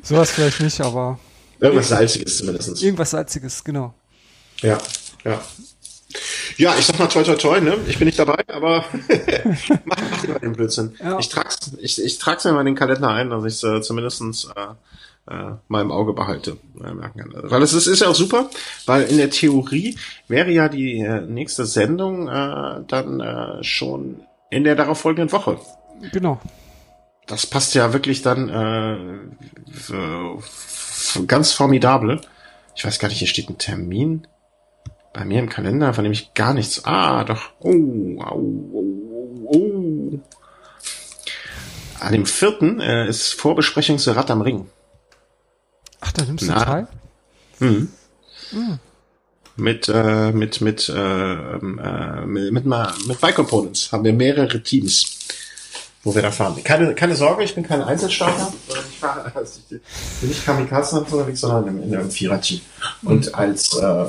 [0.04, 1.20] sowas vielleicht nicht, aber
[1.60, 2.82] irgendwas Salziges zumindest.
[2.82, 3.94] irgendwas Salziges, genau.
[4.62, 4.78] Ja,
[5.26, 5.42] ja.
[6.58, 7.78] Ja, ich sag mal toi toi toi, ne?
[7.88, 8.86] Ich bin nicht dabei, aber
[9.86, 10.96] mach, mach lieber den Blödsinn.
[11.00, 11.20] Ja.
[11.20, 14.46] Ich trag's, ich, ich trag's mir mal in den Kalender ein, dass ich äh, zumindestens
[14.56, 16.58] äh, äh, mal im Auge behalte.
[16.84, 17.34] Äh, merken kann.
[17.36, 18.50] Weil es ist, ist ja auch super,
[18.86, 19.98] weil in der Theorie
[20.28, 25.60] wäre ja die äh, nächste Sendung äh, dann äh, schon in der darauffolgenden Woche.
[26.14, 26.40] Genau.
[27.26, 28.98] Das passt ja wirklich dann äh,
[31.28, 32.22] ganz formidable.
[32.76, 34.26] Ich weiß gar nicht, hier steht ein Termin
[35.18, 36.86] bei mir im Kalender, von dem ich gar nichts.
[36.86, 37.50] Ah, doch.
[37.60, 38.40] Oh, au,
[38.72, 40.20] oh, oh, oh.
[42.00, 44.70] An dem vierten äh, ist Vorbesprechung zu Rad am Ring.
[46.02, 46.64] Ach, da nimmst du Na.
[46.64, 46.88] teil?
[47.58, 47.90] Hm.
[49.56, 55.18] mit äh, mit mit äh, äh, mit mit, mit Y-Components haben wir mehrere Teams,
[56.08, 56.56] wo wir da fahren.
[56.64, 58.54] Keine keine Sorge, ich bin kein Einzelstarter.
[58.90, 59.82] Ich fahre, also bin
[60.30, 62.62] nicht Kamikaze unterwegs, sondern in, in einem Vierer-Team.
[63.04, 64.06] Und als äh,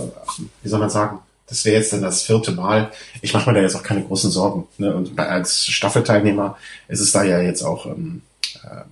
[0.63, 1.19] wie soll man sagen,
[1.49, 2.91] das wäre jetzt dann das vierte Mal.
[3.21, 4.69] Ich mache mir da jetzt auch keine großen Sorgen.
[4.79, 4.95] Ne?
[4.95, 6.57] Und bei, als Staffelteilnehmer
[6.87, 8.23] ist es da ja jetzt auch ähm,
[8.63, 8.83] äh,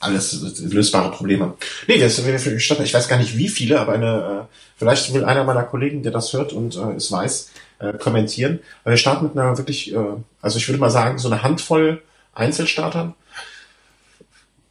[0.00, 1.54] alles lösbare Probleme.
[1.86, 2.22] Nee, das
[2.58, 2.80] Stadt.
[2.80, 6.12] Ich weiß gar nicht wie viele, aber eine, äh, vielleicht will einer meiner Kollegen, der
[6.12, 8.60] das hört und äh, es weiß, äh, kommentieren.
[8.84, 9.98] Weil wir starten mit einer wirklich, äh,
[10.40, 12.02] also ich würde mal sagen, so eine Handvoll
[12.34, 13.14] Einzelstartern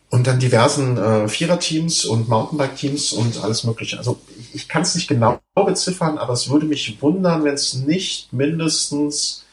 [0.09, 3.97] und dann diversen äh, Viererteams und Mountainbike-Teams und alles Mögliche.
[3.97, 7.73] Also ich, ich kann es nicht genau beziffern, aber es würde mich wundern, wenn es
[7.73, 9.43] nicht mindestens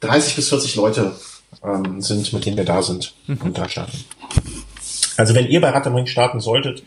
[0.00, 1.16] 30 bis 40 Leute
[1.62, 3.38] ähm, sind, mit denen wir da sind mhm.
[3.42, 4.04] und da starten.
[5.16, 6.82] Also wenn ihr bei Rad am Ring starten solltet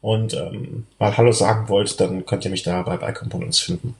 [0.00, 3.94] und ähm, mal Hallo sagen wollt, dann könnt ihr mich da bei Bike Components finden.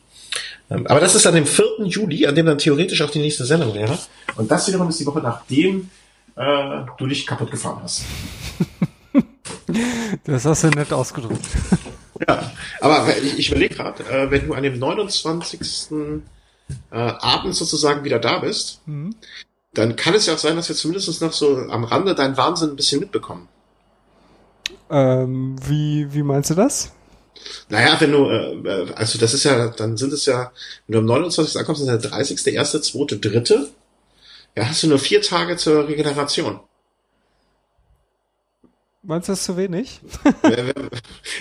[0.71, 1.85] Ähm, aber das ist an dem 4.
[1.85, 3.99] Juli, an dem dann theoretisch auch die nächste Sendung wäre.
[4.37, 5.91] Und das wiederum ist die Woche nachdem
[6.37, 8.05] äh, du dich kaputt gefahren hast.
[10.25, 11.45] das hast du nett ausgedrückt.
[12.29, 12.51] Ja,
[12.81, 15.61] aber ich, ich überlege gerade, äh, wenn du an dem 29.
[16.91, 19.15] Äh, Abend sozusagen wieder da bist, mhm.
[19.75, 22.71] dann kann es ja auch sein, dass wir zumindest noch so am Rande deinen Wahnsinn
[22.71, 23.49] ein bisschen mitbekommen.
[24.91, 26.93] Ähm, wie, wie meinst du das?
[27.69, 30.53] Naja, wenn du, äh, also das ist ja, dann sind es ja,
[30.87, 31.57] wenn du am 29.
[31.59, 33.67] ankommst, ist der 30., 1., 2., 3.,
[34.57, 36.61] ja, hast du nur vier Tage zur Regeneration.
[39.03, 40.01] Meinst du das zu wenig?
[40.43, 40.75] wer, wer,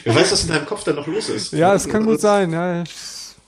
[0.04, 1.54] wer weiß, was in deinem Kopf da noch los ist.
[1.54, 2.84] Ja, es kann gut sein, ja.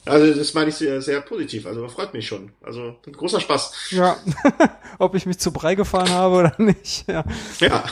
[0.05, 2.51] Also das meine ich sehr, sehr positiv, also freut mich schon.
[2.61, 3.73] Also großer Spaß.
[3.91, 4.17] Ja,
[4.99, 7.07] ob ich mich zu Brei gefahren habe oder nicht.
[7.07, 7.25] Ja.
[7.59, 7.83] ja.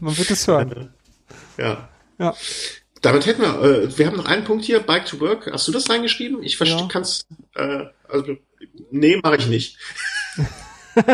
[0.00, 0.93] Man wird es hören.
[1.58, 1.88] Ja.
[2.18, 2.34] Ja.
[3.02, 5.50] Damit hätten wir, äh, wir haben noch einen Punkt hier, Bike to Work.
[5.52, 6.42] Hast du das reingeschrieben?
[6.42, 6.88] Ich verstehe, ja.
[6.90, 8.36] kannst, äh, also,
[8.90, 9.76] nee, mache ich nicht.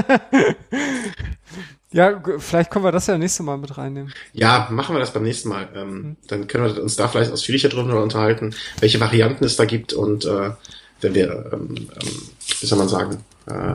[1.93, 4.13] ja, vielleicht können wir das ja nächste Mal mit reinnehmen.
[4.33, 5.69] Ja, machen wir das beim nächsten Mal.
[5.75, 6.17] Ähm, mhm.
[6.29, 10.25] Dann können wir uns da vielleicht ausführlicher drüber unterhalten, welche Varianten es da gibt und
[10.27, 10.53] äh,
[11.01, 12.23] wenn wir, ähm, ähm,
[12.61, 13.75] wie soll man sagen, äh,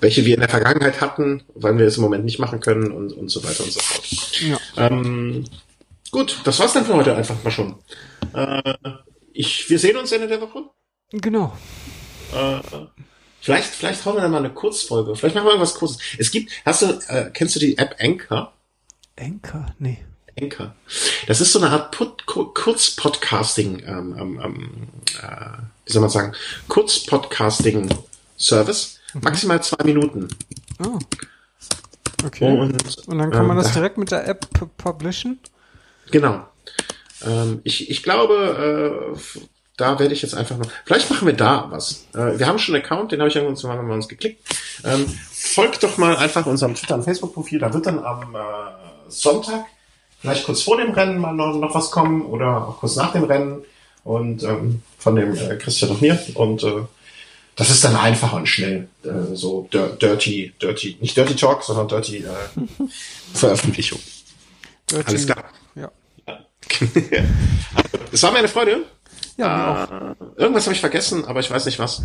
[0.00, 3.12] welche wir in der Vergangenheit hatten, weil wir es im Moment nicht machen können und,
[3.12, 4.40] und so weiter und so fort.
[4.40, 4.58] Ja.
[4.76, 5.44] Ähm,
[6.10, 7.76] gut, das war's dann für heute einfach mal schon.
[8.34, 8.74] Äh,
[9.32, 10.64] ich, wir sehen uns Ende der Woche.
[11.12, 11.56] Genau.
[12.34, 12.60] Äh,
[13.46, 15.14] Vielleicht, vielleicht hauen wir da mal eine Kurzfolge.
[15.14, 15.98] Vielleicht machen wir irgendwas Kurzes.
[16.18, 18.52] Es gibt, hast du, äh, kennst du die App Anchor?
[19.16, 19.66] Anchor?
[19.78, 20.04] Nee.
[20.36, 20.74] Anchor.
[21.28, 21.96] Das ist so eine Art
[22.26, 24.88] Kurz-Podcasting, ähm, ähm, ähm,
[25.22, 26.32] äh, wie soll man sagen,
[26.66, 28.98] Kurz-Podcasting-Service.
[29.14, 29.20] Mhm.
[29.22, 30.26] Maximal zwei Minuten.
[30.84, 30.98] Oh.
[32.24, 32.50] Okay.
[32.50, 35.38] Und, Und dann kann man ähm, das direkt mit der App publishen?
[36.10, 36.46] Genau.
[37.24, 39.38] Ähm, ich, ich glaube, äh,
[39.76, 40.68] da werde ich jetzt einfach noch.
[40.84, 42.06] Vielleicht machen wir da was.
[42.14, 44.40] Äh, wir haben schon einen Account, den habe ich irgendwann mal bei uns geklickt.
[44.84, 47.58] Ähm, folgt doch mal einfach unserem Twitter- und Facebook-Profil.
[47.58, 48.38] Da wird dann am äh,
[49.08, 49.66] Sonntag,
[50.20, 53.24] vielleicht kurz vor dem Rennen mal noch, noch was kommen oder auch kurz nach dem
[53.24, 53.64] Rennen
[54.04, 56.18] und ähm, von dem äh, Christian und mir.
[56.34, 56.82] Und äh,
[57.54, 58.88] das ist dann einfach und schnell.
[59.04, 62.24] Äh, so dirty, dirty, nicht dirty Talk, sondern dirty äh,
[63.34, 63.98] Veröffentlichung.
[64.90, 65.44] Dirty, Alles klar.
[65.74, 65.92] Ja.
[68.12, 68.84] es war mir eine Freude.
[69.36, 72.00] Ja, äh, irgendwas habe ich vergessen, aber ich weiß nicht was.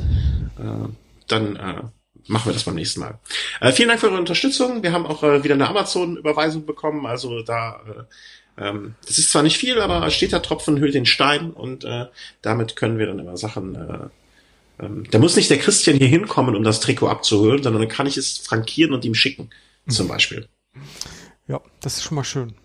[0.59, 0.89] Äh,
[1.27, 1.81] dann äh,
[2.27, 3.19] machen wir das beim nächsten Mal.
[3.59, 4.83] Äh, vielen Dank für eure Unterstützung.
[4.83, 7.05] Wir haben auch äh, wieder eine Amazon-Überweisung bekommen.
[7.05, 7.81] Also da,
[8.57, 11.83] äh, ähm, das ist zwar nicht viel, aber steht der Tropfen hüllt den Stein und
[11.83, 12.07] äh,
[12.41, 13.75] damit können wir dann immer Sachen.
[13.75, 17.91] Äh, ähm, da muss nicht der Christian hier hinkommen, um das Trikot abzuholen, sondern dann
[17.91, 19.49] kann ich es frankieren und ihm schicken,
[19.87, 20.47] zum Beispiel.
[21.47, 22.55] Ja, das ist schon mal schön.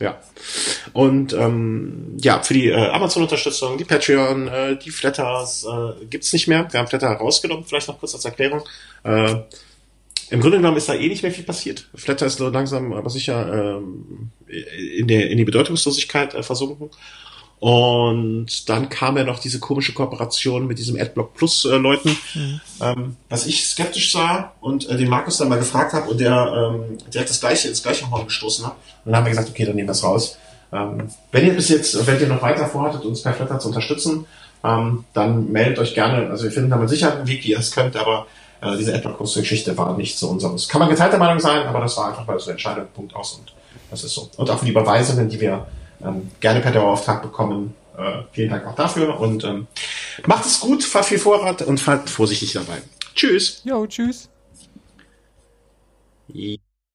[0.00, 0.20] Ja.
[0.92, 6.48] Und ähm, ja, für die äh, Amazon-Unterstützung, die Patreon, äh, die Flatters äh, gibt's nicht
[6.48, 6.66] mehr.
[6.70, 8.62] Wir haben Flatter rausgenommen, vielleicht noch kurz als Erklärung.
[9.04, 9.36] Äh,
[10.30, 11.88] Im Grunde genommen ist da eh nicht mehr viel passiert.
[11.94, 16.90] Flatter ist so langsam, aber sicher ähm, in, der, in die Bedeutungslosigkeit äh, versunken.
[17.60, 22.60] Und dann kam ja noch diese komische Kooperation mit diesem AdBlock Plus äh, Leuten, mhm.
[22.82, 26.74] ähm, was ich skeptisch sah und äh, den Markus dann mal gefragt habe und der
[26.74, 28.76] ähm, direkt das gleiche ins gleiche Horn gestoßen hat.
[29.04, 30.36] Und dann haben wir gesagt, okay, dann nehmen wir es raus.
[30.72, 34.26] Ähm, wenn ihr bis jetzt, wenn ihr noch weiter vorhattet, uns per Flatter zu unterstützen,
[34.62, 36.28] ähm, dann meldet euch gerne.
[36.30, 38.26] Also wir finden da mit Sicherheit einen Weg, wie ihr es könnt, aber
[38.60, 40.68] äh, diese AdBlock Plus Geschichte war nicht so unseres.
[40.68, 43.34] Kann man geteilter Meinung sein, aber das war einfach mal so ein entscheidender Punkt aus
[43.34, 43.52] und
[43.90, 44.28] das ist so.
[44.36, 45.66] Und auch für die Überweisungen, die wir
[46.04, 47.74] ähm, gerne per Dauerauftrag bekommen.
[47.96, 49.66] Äh, vielen Dank auch dafür und ähm,
[50.26, 52.82] macht es gut, fahrt viel Vorrat und fahrt vorsichtig dabei.
[53.14, 53.62] Tschüss.
[53.64, 54.28] Jo, tschüss.